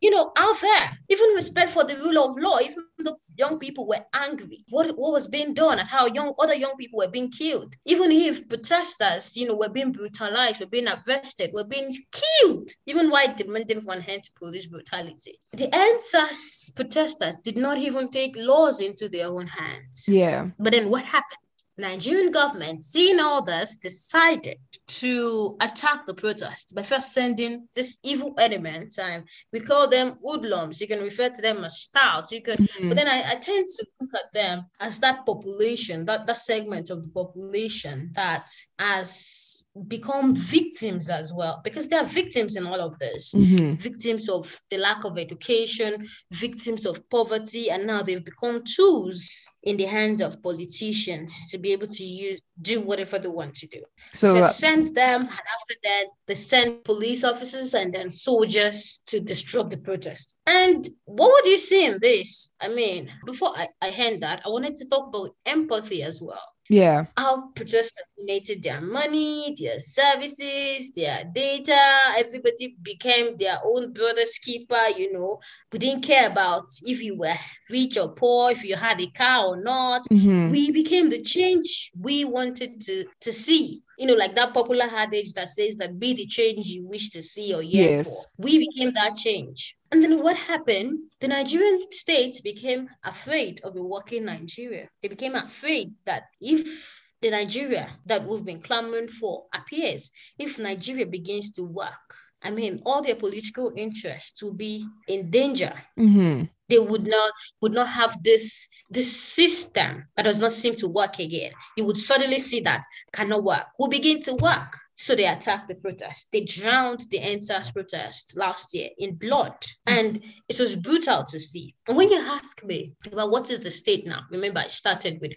you 0.00 0.10
know, 0.10 0.30
out 0.36 0.60
there, 0.60 0.98
even 1.08 1.30
respect 1.34 1.70
for 1.70 1.84
the 1.84 1.96
rule 1.96 2.18
of 2.18 2.38
law, 2.38 2.58
even 2.60 2.84
the 2.98 3.16
young 3.36 3.58
people 3.58 3.86
were 3.86 4.04
angry. 4.14 4.64
What, 4.70 4.96
what 4.96 5.12
was 5.12 5.28
being 5.28 5.54
done 5.54 5.78
and 5.78 5.88
how 5.88 6.06
young 6.06 6.34
other 6.38 6.54
young 6.54 6.76
people 6.76 6.98
were 6.98 7.08
being 7.08 7.30
killed. 7.30 7.74
Even 7.86 8.12
if 8.12 8.48
protesters, 8.48 9.36
you 9.36 9.48
know, 9.48 9.56
were 9.56 9.68
being 9.68 9.92
brutalized, 9.92 10.60
were 10.60 10.66
being 10.66 10.88
arrested, 10.88 11.50
were 11.52 11.64
being 11.64 11.90
killed, 12.12 12.70
even 12.86 13.10
while 13.10 13.34
demanding 13.34 13.80
for 13.80 13.94
an 13.94 14.04
end 14.06 14.24
to 14.24 14.30
police 14.38 14.66
brutality. 14.66 15.40
The 15.52 15.68
EndSARS 15.68 16.74
protesters 16.74 17.38
did 17.38 17.56
not 17.56 17.78
even 17.78 18.08
take 18.08 18.36
laws 18.36 18.80
into 18.80 19.08
their 19.08 19.28
own 19.28 19.46
hands. 19.46 20.04
Yeah. 20.08 20.48
But 20.58 20.72
then 20.72 20.90
what 20.90 21.04
happened? 21.04 21.38
Nigerian 21.78 22.30
government, 22.30 22.84
seeing 22.84 23.20
all 23.20 23.42
this, 23.42 23.76
decided 23.76 24.58
to 24.88 25.56
attack 25.60 26.06
the 26.06 26.14
protest 26.14 26.74
by 26.74 26.82
first 26.82 27.12
sending 27.12 27.68
this 27.74 27.98
evil 28.02 28.34
elements. 28.38 28.98
And 28.98 29.24
we 29.52 29.60
call 29.60 29.88
them 29.88 30.18
hoodlums. 30.24 30.80
You 30.80 30.86
can 30.86 31.02
refer 31.02 31.28
to 31.28 31.42
them 31.42 31.64
as 31.64 31.80
styles. 31.80 32.32
You 32.32 32.42
can, 32.42 32.56
mm-hmm. 32.56 32.88
but 32.88 32.96
then 32.96 33.08
I, 33.08 33.32
I 33.32 33.34
tend 33.34 33.66
to 33.66 33.86
look 34.00 34.14
at 34.14 34.32
them 34.32 34.64
as 34.80 35.00
that 35.00 35.26
population, 35.26 36.06
that, 36.06 36.26
that 36.26 36.38
segment 36.38 36.90
of 36.90 37.02
the 37.02 37.08
population 37.08 38.12
that 38.14 38.48
has 38.78 39.65
become 39.88 40.34
victims 40.34 41.08
as 41.10 41.32
well 41.32 41.60
because 41.62 41.88
they 41.88 41.96
are 41.96 42.04
victims 42.04 42.56
in 42.56 42.66
all 42.66 42.80
of 42.80 42.98
this. 42.98 43.34
Mm-hmm. 43.34 43.74
victims 43.74 44.28
of 44.28 44.60
the 44.70 44.78
lack 44.78 45.04
of 45.04 45.18
education 45.18 46.08
victims 46.30 46.86
of 46.86 47.08
poverty 47.10 47.70
and 47.70 47.86
now 47.86 48.02
they've 48.02 48.24
become 48.24 48.62
tools 48.64 49.48
in 49.62 49.76
the 49.76 49.84
hands 49.84 50.20
of 50.20 50.42
politicians 50.42 51.48
to 51.50 51.58
be 51.58 51.72
able 51.72 51.86
to 51.86 52.04
use 52.04 52.40
do 52.62 52.80
whatever 52.80 53.18
they 53.18 53.28
want 53.28 53.54
to 53.54 53.66
do. 53.66 53.82
So 54.12 54.32
they 54.32 54.40
uh, 54.40 54.48
send 54.48 54.94
them 54.94 55.22
and 55.22 55.30
after 55.30 55.74
that 55.84 56.04
they 56.26 56.34
send 56.34 56.84
police 56.84 57.22
officers 57.22 57.74
and 57.74 57.92
then 57.94 58.08
soldiers 58.08 59.02
to 59.06 59.20
disrupt 59.20 59.70
the 59.70 59.76
protest. 59.76 60.38
And 60.46 60.88
what 61.04 61.30
would 61.32 61.50
you 61.50 61.58
see 61.58 61.84
in 61.84 61.98
this? 62.00 62.54
I 62.60 62.68
mean 62.68 63.10
before 63.24 63.52
i, 63.56 63.68
I 63.82 63.88
hand 63.88 64.22
that 64.22 64.42
i 64.44 64.48
wanted 64.48 64.76
to 64.76 64.88
talk 64.88 65.08
about 65.08 65.34
empathy 65.44 66.02
as 66.02 66.20
well 66.22 66.42
yeah. 66.68 67.06
How 67.16 67.48
producers 67.54 68.02
donated 68.18 68.62
their 68.62 68.80
money, 68.80 69.54
their 69.58 69.78
services, 69.78 70.92
their 70.92 71.24
data. 71.32 71.78
Everybody 72.16 72.76
became 72.82 73.36
their 73.36 73.58
own 73.64 73.92
brother's 73.92 74.38
keeper, 74.38 74.88
you 74.96 75.12
know. 75.12 75.40
We 75.72 75.78
didn't 75.78 76.02
care 76.02 76.28
about 76.30 76.70
if 76.82 77.02
you 77.02 77.16
were 77.16 77.34
rich 77.70 77.96
or 77.98 78.08
poor, 78.08 78.50
if 78.50 78.64
you 78.64 78.76
had 78.76 79.00
a 79.00 79.06
car 79.08 79.46
or 79.46 79.62
not. 79.62 80.02
Mm-hmm. 80.10 80.50
We 80.50 80.70
became 80.70 81.10
the 81.10 81.22
change 81.22 81.92
we 81.98 82.24
wanted 82.24 82.80
to, 82.82 83.04
to 83.20 83.32
see. 83.32 83.82
You 83.98 84.06
know, 84.06 84.14
like 84.14 84.34
that 84.34 84.52
popular 84.52 84.84
adage 84.84 85.32
that 85.34 85.48
says 85.48 85.76
that 85.78 85.98
be 85.98 86.12
the 86.12 86.26
change 86.26 86.66
you 86.66 86.86
wish 86.86 87.10
to 87.10 87.22
see 87.22 87.54
or 87.54 87.62
yes. 87.62 88.24
for. 88.24 88.30
We 88.38 88.58
became 88.58 88.92
that 88.94 89.16
change. 89.16 89.74
And 89.90 90.02
then 90.02 90.22
what 90.22 90.36
happened? 90.36 90.98
The 91.26 91.34
Nigerian 91.34 91.90
states 91.90 92.40
became 92.40 92.88
afraid 93.02 93.60
of 93.64 93.74
a 93.74 93.82
working 93.82 94.26
Nigeria. 94.26 94.88
They 95.02 95.08
became 95.08 95.34
afraid 95.34 95.92
that 96.04 96.26
if 96.40 97.02
the 97.20 97.30
Nigeria 97.32 97.88
that 98.06 98.24
we've 98.24 98.44
been 98.44 98.60
clamoring 98.62 99.08
for 99.08 99.46
appears, 99.52 100.12
if 100.38 100.60
Nigeria 100.60 101.04
begins 101.04 101.50
to 101.58 101.64
work, 101.64 102.14
I 102.44 102.50
mean, 102.50 102.80
all 102.86 103.02
their 103.02 103.16
political 103.16 103.72
interests 103.74 104.40
will 104.40 104.52
be 104.54 104.86
in 105.08 105.28
danger. 105.28 105.72
Mm-hmm. 105.98 106.44
They 106.68 106.78
would 106.78 107.08
not 107.08 107.32
would 107.60 107.74
not 107.74 107.88
have 107.88 108.22
this 108.22 108.68
this 108.88 109.10
system 109.10 110.06
that 110.14 110.26
does 110.26 110.40
not 110.40 110.52
seem 110.52 110.74
to 110.76 110.86
work 110.86 111.18
again. 111.18 111.50
You 111.76 111.86
would 111.86 111.98
suddenly 111.98 112.38
see 112.38 112.60
that 112.60 112.84
cannot 113.12 113.42
work. 113.42 113.66
Will 113.80 113.88
begin 113.88 114.22
to 114.22 114.34
work. 114.34 114.78
So 114.96 115.14
they 115.14 115.26
attacked 115.26 115.68
the 115.68 115.74
protest. 115.74 116.28
They 116.32 116.40
drowned 116.40 117.00
the 117.10 117.18
EndSARS 117.18 117.72
protest 117.72 118.36
last 118.36 118.74
year 118.74 118.88
in 118.98 119.16
blood. 119.16 119.54
And 119.86 120.22
it 120.48 120.58
was 120.58 120.74
brutal 120.74 121.24
to 121.24 121.38
see. 121.38 121.74
And 121.86 121.96
when 121.96 122.10
you 122.10 122.18
ask 122.18 122.64
me 122.64 122.94
about 123.12 123.30
what 123.30 123.50
is 123.50 123.60
the 123.60 123.70
state 123.70 124.06
now, 124.06 124.22
remember 124.30 124.60
I 124.60 124.68
started 124.68 125.18
with 125.20 125.34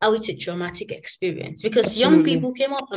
how 0.00 0.14
it's 0.14 0.30
a 0.30 0.36
traumatic 0.36 0.90
experience 0.92 1.62
because 1.62 1.86
Absolutely. 1.86 2.16
young 2.16 2.24
people 2.24 2.52
came 2.52 2.72
up 2.72 2.88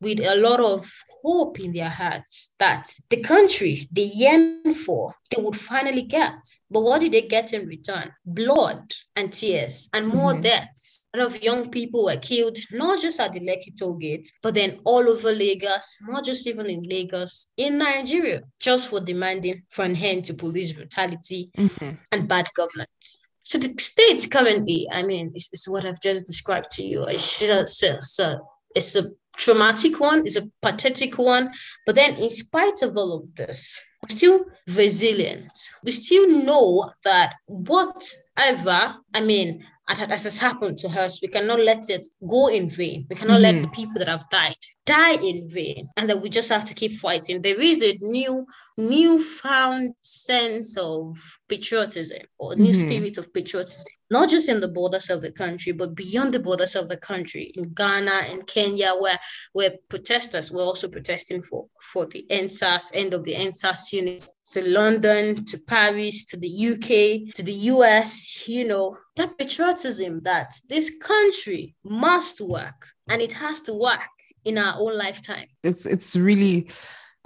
with 0.00 0.20
a 0.20 0.36
lot 0.36 0.60
of 0.60 0.90
hope 1.22 1.58
in 1.58 1.72
their 1.72 1.90
hearts 1.90 2.54
that 2.60 2.94
the 3.10 3.20
country 3.20 3.78
they 3.90 4.10
yearn 4.14 4.74
for, 4.74 5.14
they 5.34 5.42
would 5.42 5.56
finally 5.56 6.02
get. 6.02 6.38
But 6.70 6.82
what 6.82 7.00
did 7.00 7.12
they 7.12 7.22
get 7.22 7.52
in 7.52 7.66
return? 7.66 8.12
Blood 8.24 8.92
and 9.16 9.32
tears 9.32 9.88
and 9.94 10.08
more 10.08 10.32
mm-hmm. 10.32 10.42
deaths. 10.42 11.06
A 11.14 11.18
lot 11.18 11.26
of 11.28 11.42
young 11.42 11.70
people 11.70 12.04
were 12.04 12.16
killed, 12.16 12.58
not 12.72 13.00
just 13.00 13.20
at 13.20 13.32
the 13.32 13.40
Lekki 13.40 13.76
toll 13.78 13.94
gate, 13.94 14.28
but 14.42 14.54
then 14.54 14.80
all 14.84 15.08
over 15.08 15.32
Lagos, 15.32 15.98
not 16.08 16.24
just 16.24 16.46
even 16.46 16.66
in 16.66 16.82
Lagos, 16.82 17.52
in 17.56 17.78
Nigeria, 17.78 18.42
just 18.60 18.88
for 18.88 19.00
demanding 19.00 19.62
for 19.70 19.84
an 19.84 19.96
end 19.96 20.24
to 20.26 20.34
police 20.34 20.72
brutality 20.72 21.50
mm-hmm. 21.56 21.90
and 22.12 22.28
bad 22.28 22.48
governance. 22.56 23.20
So 23.44 23.58
the 23.58 23.74
state 23.78 24.26
currently, 24.30 24.88
I 24.90 25.02
mean, 25.02 25.32
it's, 25.34 25.50
it's 25.52 25.68
what 25.68 25.84
I've 25.84 26.00
just 26.00 26.26
described 26.26 26.70
to 26.72 26.82
you. 26.82 27.04
It's, 27.04 27.42
it's, 27.42 28.18
a, 28.18 28.40
it's 28.74 28.96
a 28.96 29.10
traumatic 29.36 30.00
one, 30.00 30.26
it's 30.26 30.36
a 30.36 30.48
pathetic 30.62 31.18
one. 31.18 31.52
But 31.84 31.94
then, 31.94 32.16
in 32.16 32.30
spite 32.30 32.82
of 32.82 32.96
all 32.96 33.12
of 33.14 33.34
this, 33.34 33.80
we're 34.04 34.16
still 34.16 34.44
resilient. 34.76 35.50
We 35.82 35.90
still 35.90 36.44
know 36.44 36.90
that 37.04 37.34
whatever, 37.46 38.96
I 39.14 39.20
mean, 39.20 39.64
as 39.88 40.24
has 40.24 40.38
happened 40.38 40.78
to 40.78 40.88
us, 40.88 41.20
we 41.22 41.28
cannot 41.28 41.60
let 41.60 41.88
it 41.90 42.06
go 42.28 42.48
in 42.48 42.68
vain. 42.68 43.06
We 43.08 43.16
cannot 43.16 43.40
mm-hmm. 43.40 43.60
let 43.60 43.62
the 43.62 43.68
people 43.68 43.98
that 43.98 44.08
have 44.08 44.28
died 44.30 44.56
die 44.86 45.14
in 45.14 45.48
vain, 45.48 45.88
and 45.96 46.08
that 46.08 46.20
we 46.20 46.28
just 46.28 46.50
have 46.50 46.64
to 46.66 46.74
keep 46.74 46.94
fighting. 46.94 47.40
There 47.40 47.60
is 47.60 47.82
a 47.82 47.96
new, 48.00 48.46
newfound 48.76 49.94
sense 50.00 50.76
of 50.76 51.18
patriotism 51.48 52.22
or 52.38 52.54
new 52.56 52.72
mm-hmm. 52.72 52.88
spirit 52.88 53.18
of 53.18 53.32
patriotism 53.32 53.92
not 54.10 54.28
just 54.28 54.48
in 54.48 54.60
the 54.60 54.68
borders 54.68 55.10
of 55.10 55.22
the 55.22 55.32
country, 55.32 55.72
but 55.72 55.94
beyond 55.94 56.32
the 56.32 56.38
borders 56.38 56.76
of 56.76 56.88
the 56.88 56.96
country, 56.96 57.52
in 57.56 57.72
Ghana 57.72 58.18
and 58.30 58.46
Kenya, 58.46 58.92
where 58.98 59.18
where 59.52 59.72
protesters 59.88 60.52
were 60.52 60.62
also 60.62 60.88
protesting 60.88 61.42
for, 61.42 61.66
for 61.80 62.06
the 62.06 62.24
EndSARS, 62.30 62.90
end 62.94 63.14
of 63.14 63.24
the 63.24 63.34
EndSARS 63.34 63.92
unit, 63.92 64.22
to 64.52 64.68
London, 64.68 65.44
to 65.46 65.58
Paris, 65.58 66.26
to 66.26 66.36
the 66.36 66.52
UK, 66.70 67.34
to 67.34 67.42
the 67.42 67.58
US, 67.72 68.46
you 68.46 68.64
know, 68.68 68.96
that 69.16 69.36
patriotism 69.38 70.20
that 70.22 70.54
this 70.68 70.92
country 70.98 71.74
must 71.84 72.40
work 72.40 72.88
and 73.08 73.20
it 73.20 73.32
has 73.32 73.60
to 73.62 73.74
work 73.74 74.13
in 74.44 74.58
our 74.58 74.74
own 74.78 74.96
lifetime. 74.96 75.46
It's 75.62 75.86
it's 75.86 76.16
really 76.16 76.70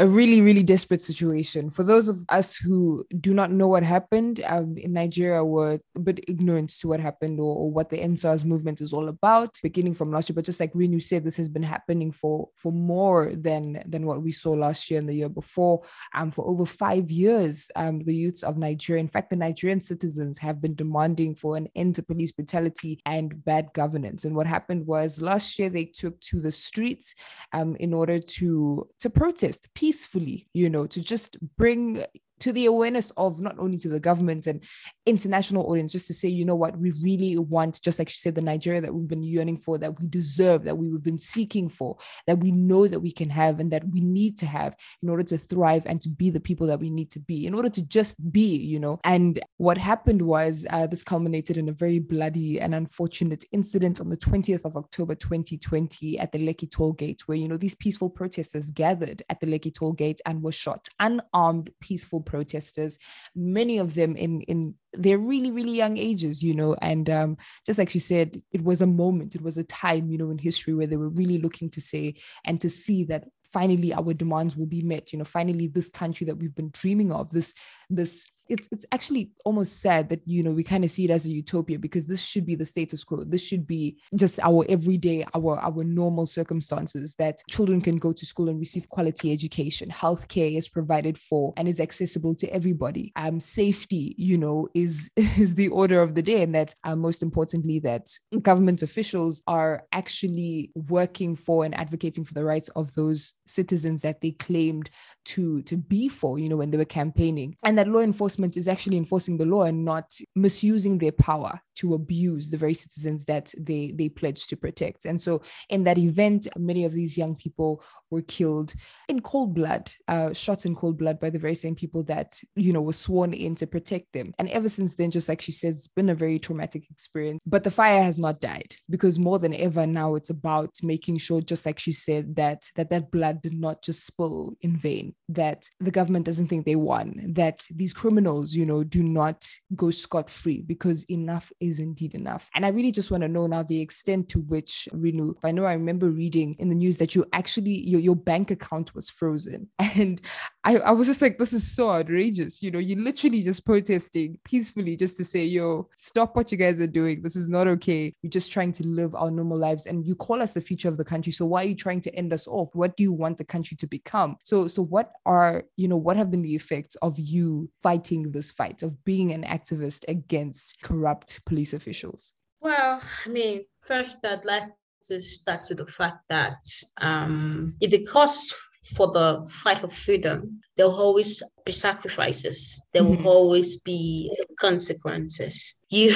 a 0.01 0.07
really, 0.07 0.41
really 0.41 0.63
desperate 0.63 1.03
situation. 1.03 1.71
For 1.71 1.83
those 1.83 2.09
of 2.09 2.25
us 2.29 2.57
who 2.57 3.05
do 3.21 3.35
not 3.35 3.51
know 3.51 3.67
what 3.67 3.83
happened 3.83 4.41
um, 4.47 4.77
in 4.77 4.93
Nigeria, 4.93 5.45
were 5.45 5.81
a 5.97 6.01
bit 6.01 6.25
ignorant 6.29 6.71
to 6.81 6.89
what 6.89 7.01
happened 7.01 7.41
or, 7.41 7.57
or, 7.57 7.71
what 7.71 7.91
the 7.91 7.99
EndSARS 7.99 8.45
movement 8.45 8.81
is 8.81 8.93
all 8.93 9.09
about, 9.09 9.59
beginning 9.63 9.95
from 9.95 10.13
last 10.13 10.29
year. 10.29 10.35
But 10.35 10.45
just 10.45 10.61
like 10.61 10.73
Rinu 10.73 11.03
said, 11.03 11.25
this 11.25 11.37
has 11.37 11.49
been 11.49 11.65
happening 11.65 12.13
for 12.13 12.49
for 12.57 12.71
more 12.73 13.33
than 13.35 13.83
than 13.87 14.07
what 14.07 14.23
we 14.23 14.31
saw 14.31 14.53
last 14.53 14.89
year 14.89 15.01
and 15.01 15.09
the 15.09 15.15
year 15.15 15.29
before. 15.29 15.83
Um, 16.15 16.31
for 16.31 16.47
over 16.47 16.65
five 16.65 17.11
years, 17.11 17.69
um, 17.75 18.01
the 18.01 18.15
youths 18.15 18.45
of 18.45 18.57
Nigeria, 18.57 19.01
in 19.01 19.09
fact, 19.09 19.31
the 19.31 19.37
Nigerian 19.37 19.81
citizens 19.81 20.39
have 20.39 20.61
been 20.61 20.77
demanding 20.77 21.35
for 21.35 21.57
an 21.57 21.69
end 21.75 21.97
to 21.97 22.03
police 22.05 22.31
brutality 22.31 23.01
and 23.05 23.45
bad 23.45 23.73
governance. 23.73 24.25
And 24.25 24.37
what 24.37 24.47
happened 24.47 24.87
was 24.87 25.21
last 25.21 25.59
year 25.59 25.71
they 25.71 25.87
took 25.87 26.21
to 26.21 26.41
the 26.41 26.53
streets 26.53 27.17
um, 27.53 27.75
in 27.77 27.93
order 27.93 28.21
to 28.21 28.89
to 29.01 29.11
protest 29.11 29.69
peacefully, 29.88 30.46
you 30.53 30.68
know, 30.68 30.87
to 30.87 31.01
just 31.03 31.38
bring 31.57 32.05
to 32.40 32.53
the 32.53 32.66
awareness 32.66 33.11
of 33.16 33.40
not 33.40 33.57
only 33.59 33.79
to 33.79 33.88
the 33.88 34.01
government 34.01 34.46
and 34.46 34.62
international 35.07 35.70
audience, 35.70 35.92
just 35.92 36.07
to 36.07 36.14
say, 36.14 36.29
you 36.29 36.44
know 36.44 36.57
what, 36.57 36.77
we 36.79 36.92
really 37.03 37.37
want, 37.38 37.81
just 37.83 37.98
like 37.98 38.09
she 38.09 38.18
said, 38.18 38.35
the 38.35 38.42
Nigeria 38.42 38.81
that 38.81 38.94
we've 38.94 39.09
been 39.09 39.22
yearning 39.22 39.57
for, 39.57 39.79
that 39.79 39.98
we 40.01 40.07
deserve, 40.09 40.64
that 40.64 40.77
we've 40.77 41.03
been 41.03 41.18
seeking 41.18 41.68
for, 41.68 41.96
that 42.27 42.38
we 42.38 42.53
know 42.53 42.87
that 42.87 43.01
we 43.01 43.11
can 43.11 43.31
have 43.31 43.61
and 43.61 43.70
that 43.70 43.87
we 43.88 44.01
need 44.01 44.38
to 44.38 44.46
have 44.46 44.77
in 45.03 45.09
order 45.09 45.22
to 45.22 45.38
thrive 45.38 45.85
and 45.87 46.01
to 46.01 46.09
be 46.09 46.31
the 46.31 46.40
people 46.40 46.66
that 46.66 46.81
we 46.81 46.90
need 46.90 47.11
to 47.11 47.20
be, 47.20 47.46
in 47.46 47.55
order 47.55 47.68
to 47.68 47.83
just 47.83 48.16
be, 48.33 48.57
you 48.57 48.79
know. 48.79 49.01
And 49.05 49.40
what 49.57 49.79
happened 49.79 50.22
was 50.22 50.66
uh, 50.70 50.87
this 50.87 51.05
culminated 51.05 51.57
in 51.57 51.68
a 51.68 51.72
very 51.72 51.98
bloody 51.98 52.61
and 52.61 52.74
unfortunate 52.74 53.44
incident 53.53 54.01
on 54.01 54.09
the 54.09 54.16
20th 54.16 54.64
of 54.64 54.77
October 54.77 55.14
2020 55.14 56.18
at 56.18 56.33
the 56.33 56.38
Lekki 56.38 56.70
toll 56.70 56.92
gate, 56.92 57.22
where, 57.27 57.38
you 57.38 57.48
know, 57.48 57.57
these 57.57 57.74
peaceful 57.74 58.11
protesters 58.11 58.70
gathered 58.70 59.22
at 59.29 59.40
the 59.40 59.46
Lekki 59.46 59.74
toll 59.74 59.92
gate 59.92 60.20
and 60.27 60.42
were 60.42 60.53
shot, 60.53 60.87
unarmed, 61.01 61.70
peaceful 61.81 62.20
protesters, 62.29 62.99
many 63.35 63.79
of 63.79 63.95
them 63.95 64.14
in 64.14 64.43
in 64.43 64.75
their 64.93 65.19
really 65.19 65.51
really 65.51 65.73
young 65.73 65.97
ages, 65.97 66.43
you 66.43 66.55
know, 66.55 66.77
and 66.81 67.11
um, 67.11 67.37
just 67.67 67.79
like 67.79 67.91
she 67.91 67.99
said, 67.99 68.41
it 68.53 68.62
was 68.62 68.81
a 68.81 68.87
moment, 68.87 69.35
it 69.35 69.43
was 69.43 69.59
a 69.59 69.64
time, 69.64 70.11
you 70.11 70.19
know, 70.19 70.31
in 70.31 70.38
history 70.38 70.75
where 70.75 70.87
they 70.87 70.97
were 70.97 71.09
really 71.11 71.38
looking 71.38 71.71
to 71.71 71.81
say 71.81 72.14
and 72.45 72.61
to 72.61 72.71
see 72.71 73.05
that 73.05 73.25
finally 73.53 73.93
our 73.95 74.12
demands 74.12 74.57
will 74.57 74.67
be 74.67 74.83
met 74.83 75.11
you 75.11 75.19
know 75.19 75.25
finally 75.25 75.69
this 75.69 75.88
country 75.88 76.27
that 76.27 76.37
we've 76.37 76.55
been 76.55 76.71
dreaming 76.73 77.11
of 77.11 77.31
this 77.31 77.55
this 77.88 78.29
it's 78.49 78.69
it's 78.73 78.87
actually 78.93 79.31
almost 79.45 79.81
sad 79.81 80.09
that 80.09 80.21
you 80.27 80.43
know 80.43 80.51
we 80.51 80.65
kind 80.65 80.85
of 80.85 80.91
see 80.91 81.05
it 81.05 81.11
as 81.11 81.27
a 81.27 81.31
utopia 81.31 81.79
because 81.79 82.07
this 82.07 82.25
should 82.25 82.47
be 82.47 82.55
the 82.55 82.67
status 82.67 83.05
quo. 83.05 83.23
This 83.25 83.45
should 83.45 83.67
be 83.67 83.99
just 84.17 84.41
our 84.41 84.65
everyday 84.69 85.25
our 85.35 85.59
our 85.59 85.85
normal 85.85 86.27
circumstances 86.27 87.15
that 87.17 87.41
children 87.49 87.81
can 87.81 87.97
go 87.97 88.13
to 88.13 88.27
school 88.27 88.49
and 88.49 88.59
receive 88.59 88.89
quality 88.89 89.33
education. 89.33 89.91
Healthcare 89.91 90.57
is 90.57 90.69
provided 90.69 91.19
for 91.19 91.53
and 91.57 91.69
is 91.69 91.81
accessible 91.81 92.35
to 92.37 92.53
everybody. 92.53 93.13
Um 93.17 93.41
safety 93.41 94.15
you 94.19 94.39
know 94.39 94.69
is 94.75 95.11
is 95.17 95.55
the 95.55 95.69
order 95.69 96.01
of 96.01 96.15
the 96.15 96.23
day 96.23 96.43
and 96.43 96.55
that 96.55 96.75
uh, 96.85 96.97
most 96.97 97.23
importantly 97.23 97.79
that 97.81 98.09
government 98.43 98.83
officials 98.83 99.43
are 99.47 99.85
actually 99.93 100.71
working 100.75 101.37
for 101.37 101.65
and 101.65 101.75
advocating 101.77 102.25
for 102.25 102.35
the 102.35 102.45
rights 102.45 102.69
of 102.71 102.95
those 102.95 103.35
citizens 103.47 104.03
that 104.03 104.21
they 104.21 104.31
claimed 104.33 104.91
to 105.25 105.63
to 105.63 105.77
be 105.77 106.09
for 106.09 106.39
you 106.39 106.49
know 106.49 106.57
when 106.57 106.71
they 106.71 106.79
were 106.79 106.85
campaigning. 106.85 107.55
And 107.65 107.77
that 107.77 107.89
law 107.89 108.01
enforcement 108.01 108.38
enforcement 108.38 108.57
is 108.57 108.68
actually 108.68 108.96
enforcing 108.96 109.37
the 109.37 109.46
law 109.46 109.64
and 109.64 109.85
not 109.85 110.12
misusing 110.37 110.98
their 110.98 111.12
power 111.12 111.61
to 111.74 111.94
abuse 111.94 112.51
the 112.51 112.57
very 112.57 112.74
citizens 112.74 113.24
that 113.24 113.55
they 113.59 113.92
they 113.96 114.09
pledge 114.09 114.46
to 114.46 114.57
protect. 114.57 115.07
And 115.07 115.20
so 115.20 115.42
in 115.68 115.85
that 115.85 115.98
event, 115.98 116.48
many 116.57 116.85
of 116.85 116.92
these 116.92 117.16
young 117.16 117.37
people 117.37 117.83
were 118.11 118.22
killed 118.22 118.72
in 119.09 119.20
cold 119.20 119.55
blood, 119.55 119.92
uh, 120.09 120.33
shot 120.33 120.66
in 120.66 120.74
cold 120.74 120.98
blood 120.98 121.20
by 121.20 121.31
the 121.31 121.38
very 121.38 121.55
same 121.55 121.74
people 121.74 122.03
that, 122.05 122.40
you 122.57 122.72
know, 122.72 122.83
were 122.83 123.05
sworn 123.07 123.33
in 123.35 123.55
to 123.57 123.66
protect 123.66 124.12
them. 124.12 124.35
And 124.38 124.48
ever 124.51 124.68
since 124.68 124.96
then, 124.96 125.11
just 125.11 125.29
like 125.29 125.40
she 125.40 125.53
says, 125.53 125.77
it's 125.77 125.88
been 125.88 126.11
a 126.11 126.14
very 126.14 126.38
traumatic 126.38 126.90
experience. 126.90 127.42
But 127.46 127.64
the 127.64 127.70
fire 127.70 128.03
has 128.03 128.18
not 128.18 128.40
died 128.40 128.74
because 128.88 129.18
more 129.18 129.38
than 129.38 129.55
ever 129.55 129.87
now 129.87 130.16
it's 130.16 130.31
about 130.31 130.70
making 130.83 131.18
sure, 131.18 131.40
just 131.42 131.66
like 131.66 131.79
she 131.79 131.92
said, 131.92 132.35
that 132.37 132.61
that, 132.77 132.90
that 132.90 133.11
blood 133.11 133.42
did 133.42 133.55
not 133.55 133.83
just 133.83 134.07
spill 134.07 134.55
in 134.62 134.77
vain, 134.77 135.14
that 135.29 135.61
the 135.81 135.96
government 135.98 136.27
doesn't 136.27 136.48
think 136.48 136.64
they 136.64 136.77
won, 136.77 137.35
that 137.35 137.59
these 137.70 137.92
criminals, 137.92 138.28
you 138.57 138.67
know, 138.67 138.85
do 138.85 139.03
not 139.03 139.45
go 139.75 139.91
scot-free 139.91 140.62
because 140.62 141.05
enough 141.05 141.53
is 141.61 141.81
indeed 141.81 142.14
enough. 142.14 142.49
And 142.55 142.64
I 142.64 142.69
really 142.69 142.93
just 142.93 143.11
want 143.11 143.23
to 143.23 143.29
know 143.29 143.47
now 143.47 143.62
the 143.62 143.81
extent 143.81 144.29
to 144.31 144.41
which 144.41 144.88
Rinu, 144.93 145.35
I 145.45 145.51
know 145.51 145.64
I 145.64 145.75
remember 145.75 146.11
reading 146.11 146.55
in 146.59 146.69
the 146.69 146.75
news 146.75 146.99
that 146.99 147.14
you 147.14 147.25
actually 147.33 147.79
your, 147.88 148.01
your 148.01 148.17
bank 148.17 148.51
account 148.51 148.95
was 148.95 149.11
frozen. 149.11 149.69
And 149.99 150.21
I, 150.64 150.77
I 150.77 150.91
was 150.93 151.09
just 151.09 151.23
like, 151.23 151.38
this 151.38 151.53
is 151.53 151.75
so 151.75 151.91
outrageous. 151.91 152.62
You 152.62 152.71
know, 152.71 152.79
you're 152.79 153.01
literally 153.01 153.43
just 153.43 153.64
protesting 153.64 154.38
peacefully 154.45 154.97
just 154.97 155.17
to 155.17 155.25
say, 155.25 155.45
yo, 155.45 155.88
stop 155.97 156.37
what 156.37 156.53
you 156.53 156.59
guys 156.59 156.81
are 156.81 156.87
doing. 156.87 157.23
This 157.23 157.37
is 157.37 157.49
not 157.49 157.67
okay. 157.67 158.14
We're 158.23 158.31
just 158.31 158.53
trying 158.53 158.73
to 158.73 158.87
live 158.87 159.14
our 159.14 159.31
normal 159.31 159.59
lives. 159.59 159.87
And 159.87 160.07
you 160.07 160.14
call 160.14 160.43
us 160.43 160.53
the 160.53 160.61
future 160.61 160.88
of 160.88 160.97
the 160.97 161.05
country. 161.05 161.33
So 161.33 161.47
why 161.47 161.64
are 161.64 161.69
you 161.69 161.75
trying 161.75 162.03
to 162.03 162.14
end 162.14 162.33
us 162.33 162.47
off? 162.47 162.71
What 162.75 162.97
do 162.97 163.03
you 163.03 163.12
want 163.12 163.38
the 163.38 163.45
country 163.45 163.77
to 163.79 163.87
become? 163.87 164.37
So, 164.45 164.67
so 164.67 164.83
what 164.85 165.12
are, 165.27 165.64
you 165.77 165.88
know, 165.88 165.97
what 165.97 166.17
have 166.17 166.31
been 166.31 166.43
the 166.43 166.55
effects 166.55 166.97
of 166.97 167.19
you 167.19 167.71
fighting 167.83 168.18
this 168.25 168.51
fight, 168.51 168.83
of 168.83 169.05
being 169.05 169.33
an 169.33 169.45
activist 169.45 170.05
against 170.09 170.81
corrupt 170.83 171.45
police 171.45 171.73
officials? 171.73 172.35
Well, 172.61 173.01
I 173.25 173.29
mean, 173.29 173.65
first 173.81 174.25
I'd 174.25 174.45
like 174.45 174.71
to 175.05 175.21
start 175.23 175.67
with 175.69 175.79
the 175.79 175.87
fact 175.87 176.25
that 176.29 176.59
um, 177.01 177.77
if 177.81 177.91
the 177.91 178.05
cost 178.05 178.55
for 178.95 179.13
the 179.13 179.47
fight 179.51 179.79
for 179.81 179.89
freedom, 179.89 180.61
there 180.77 180.87
will 180.87 181.01
always 181.01 181.43
be 181.65 181.73
sacrifices. 181.73 182.83
There 182.93 183.05
will 183.05 183.17
mm-hmm. 183.17 183.27
always 183.27 183.81
be 183.81 184.35
consequences. 184.59 185.83
You, 185.91 186.13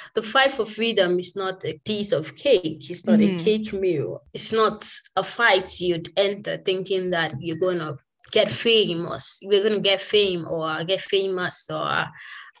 the 0.14 0.22
fight 0.22 0.52
for 0.52 0.64
freedom 0.64 1.18
is 1.18 1.36
not 1.36 1.64
a 1.64 1.78
piece 1.84 2.12
of 2.12 2.34
cake. 2.36 2.90
It's 2.90 3.06
not 3.06 3.18
mm-hmm. 3.18 3.36
a 3.36 3.44
cake 3.44 3.72
meal. 3.72 4.22
It's 4.32 4.52
not 4.52 4.88
a 5.14 5.22
fight 5.22 5.80
you'd 5.80 6.10
enter 6.16 6.56
thinking 6.56 7.10
that 7.10 7.34
you're 7.40 7.58
going 7.58 7.78
to 7.78 7.96
get 8.32 8.50
famous. 8.50 9.40
We're 9.42 9.62
going 9.62 9.74
to 9.74 9.80
get 9.80 10.00
fame 10.00 10.46
or 10.48 10.84
get 10.84 11.00
famous 11.00 11.68
or 11.70 12.06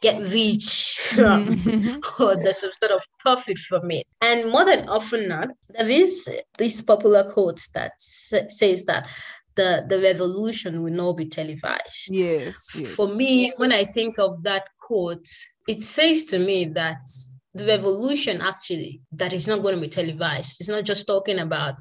get 0.00 0.20
rich 0.20 0.98
mm-hmm. 1.12 2.22
or 2.22 2.36
there's 2.36 2.60
some 2.60 2.70
sort 2.80 2.92
of 2.92 3.02
profit 3.18 3.58
from 3.58 3.90
it. 3.90 4.06
And 4.20 4.50
more 4.50 4.64
than 4.64 4.88
often 4.88 5.28
not, 5.28 5.48
there 5.70 5.88
is 5.88 6.28
this 6.58 6.82
popular 6.82 7.30
quote 7.32 7.60
that 7.74 7.92
says 7.98 8.84
that 8.84 9.08
the, 9.54 9.86
the 9.88 10.00
revolution 10.00 10.82
will 10.82 10.92
not 10.92 11.14
be 11.14 11.26
televised. 11.26 12.10
Yes, 12.10 12.70
yes. 12.74 12.94
For 12.94 13.14
me, 13.14 13.52
when 13.56 13.72
I 13.72 13.84
think 13.84 14.18
of 14.18 14.42
that 14.42 14.68
quote, 14.80 15.26
it 15.66 15.82
says 15.82 16.26
to 16.26 16.38
me 16.38 16.66
that 16.66 17.08
the 17.56 17.66
revolution 17.66 18.40
actually 18.40 19.00
that 19.12 19.32
is 19.32 19.48
not 19.48 19.62
going 19.62 19.74
to 19.74 19.80
be 19.80 19.88
televised. 19.88 20.60
It's 20.60 20.68
not 20.68 20.84
just 20.84 21.06
talking 21.06 21.38
about 21.38 21.74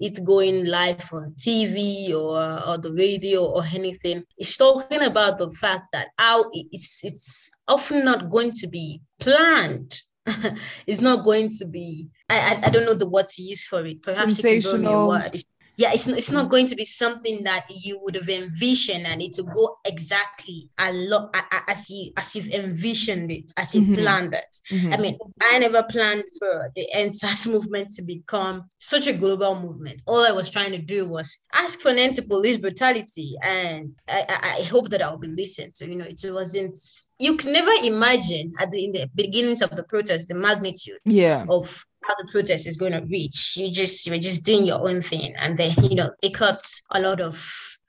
it 0.00 0.18
going 0.26 0.66
live 0.66 1.08
on 1.12 1.34
TV 1.38 2.10
or, 2.10 2.40
or 2.66 2.78
the 2.78 2.92
radio 2.92 3.44
or 3.44 3.62
anything. 3.74 4.24
It's 4.36 4.56
talking 4.56 5.02
about 5.02 5.38
the 5.38 5.50
fact 5.50 5.84
that 5.92 6.08
how 6.18 6.44
it's 6.52 7.04
it's 7.04 7.50
often 7.66 8.04
not 8.04 8.30
going 8.30 8.52
to 8.52 8.68
be 8.68 9.00
planned. 9.20 10.00
it's 10.86 11.00
not 11.00 11.24
going 11.24 11.48
to 11.58 11.66
be 11.66 12.08
I, 12.28 12.38
I, 12.38 12.66
I 12.66 12.70
don't 12.70 12.84
know 12.84 12.94
the 12.94 13.08
word 13.08 13.28
to 13.28 13.42
use 13.42 13.66
for 13.66 13.84
it. 13.86 14.02
Perhaps 14.02 14.36
sensational. 14.36 15.18
Can 15.18 15.40
yeah 15.78 15.90
it's, 15.92 16.06
it's 16.08 16.32
not 16.32 16.50
going 16.50 16.66
to 16.66 16.76
be 16.76 16.84
something 16.84 17.42
that 17.44 17.64
you 17.70 17.98
would 18.02 18.16
have 18.16 18.28
envisioned 18.28 19.06
and 19.06 19.22
it 19.22 19.34
will 19.38 19.54
go 19.54 19.78
exactly 19.86 20.68
a 20.78 20.92
lot 20.92 21.34
as 21.68 21.88
you 21.88 22.10
as 22.16 22.34
you've 22.34 22.48
envisioned 22.48 23.30
it 23.30 23.50
as 23.56 23.74
you 23.74 23.82
mm-hmm. 23.82 23.94
planned 23.94 24.34
it 24.34 24.56
mm-hmm. 24.70 24.92
i 24.92 24.96
mean 24.98 25.16
i 25.40 25.58
never 25.58 25.82
planned 25.84 26.24
for 26.38 26.70
the 26.76 26.86
EndSARS 26.94 27.46
movement 27.52 27.90
to 27.90 28.02
become 28.02 28.64
such 28.78 29.06
a 29.06 29.12
global 29.12 29.58
movement 29.60 30.02
all 30.06 30.26
i 30.26 30.32
was 30.32 30.50
trying 30.50 30.72
to 30.72 30.78
do 30.78 31.08
was 31.08 31.38
ask 31.54 31.80
for 31.80 31.90
an 31.90 31.98
end 31.98 32.14
to 32.14 32.22
police 32.22 32.58
brutality 32.58 33.34
and 33.42 33.94
i, 34.08 34.26
I, 34.28 34.58
I 34.58 34.62
hope 34.64 34.90
that 34.90 35.00
i'll 35.00 35.16
be 35.16 35.28
listened 35.28 35.74
to 35.74 35.88
you 35.88 35.96
know 35.96 36.06
it 36.06 36.20
wasn't 36.24 36.76
you 37.20 37.36
can 37.36 37.52
never 37.52 37.70
imagine 37.84 38.52
at 38.60 38.70
the 38.72 38.84
in 38.84 38.92
the 38.92 39.08
beginnings 39.14 39.62
of 39.62 39.70
the 39.70 39.84
protest 39.84 40.28
the 40.28 40.34
magnitude 40.34 40.98
yeah. 41.04 41.46
of 41.48 41.84
how 42.08 42.14
the 42.16 42.28
protest 42.32 42.66
is 42.66 42.78
going 42.78 42.92
to 42.92 43.06
reach. 43.06 43.54
You 43.56 43.70
just 43.70 44.06
you're 44.06 44.18
just 44.18 44.44
doing 44.44 44.64
your 44.64 44.88
own 44.88 45.02
thing, 45.02 45.34
and 45.36 45.56
then 45.58 45.72
you 45.82 45.94
know 45.94 46.10
it 46.22 46.34
caught 46.34 46.66
a 46.92 47.00
lot 47.00 47.20
of 47.20 47.36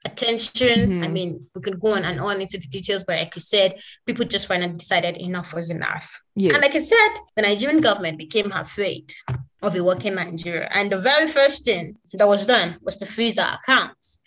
attention. 0.04 0.90
Mm-hmm. 0.90 1.04
I 1.04 1.08
mean, 1.08 1.46
we 1.54 1.62
could 1.62 1.80
go 1.80 1.94
on 1.94 2.04
and 2.04 2.20
on 2.20 2.40
into 2.40 2.58
the 2.58 2.66
details, 2.66 3.04
but 3.04 3.18
like 3.18 3.34
you 3.34 3.40
said, 3.40 3.80
people 4.06 4.24
just 4.26 4.46
finally 4.46 4.74
decided 4.74 5.16
enough 5.16 5.54
was 5.54 5.70
enough. 5.70 6.20
Yes. 6.36 6.52
And 6.52 6.62
like 6.62 6.74
I 6.74 6.78
said, 6.78 7.14
the 7.36 7.42
Nigerian 7.42 7.80
government 7.80 8.18
became 8.18 8.52
afraid 8.52 9.12
of 9.62 9.74
a 9.74 9.82
working 9.82 10.14
Nigeria, 10.14 10.68
and 10.74 10.92
the 10.92 10.98
very 10.98 11.26
first 11.26 11.64
thing 11.64 11.96
that 12.12 12.28
was 12.28 12.46
done 12.46 12.76
was 12.82 12.98
to 12.98 13.06
freeze 13.06 13.38
our 13.38 13.54
accounts. 13.54 14.20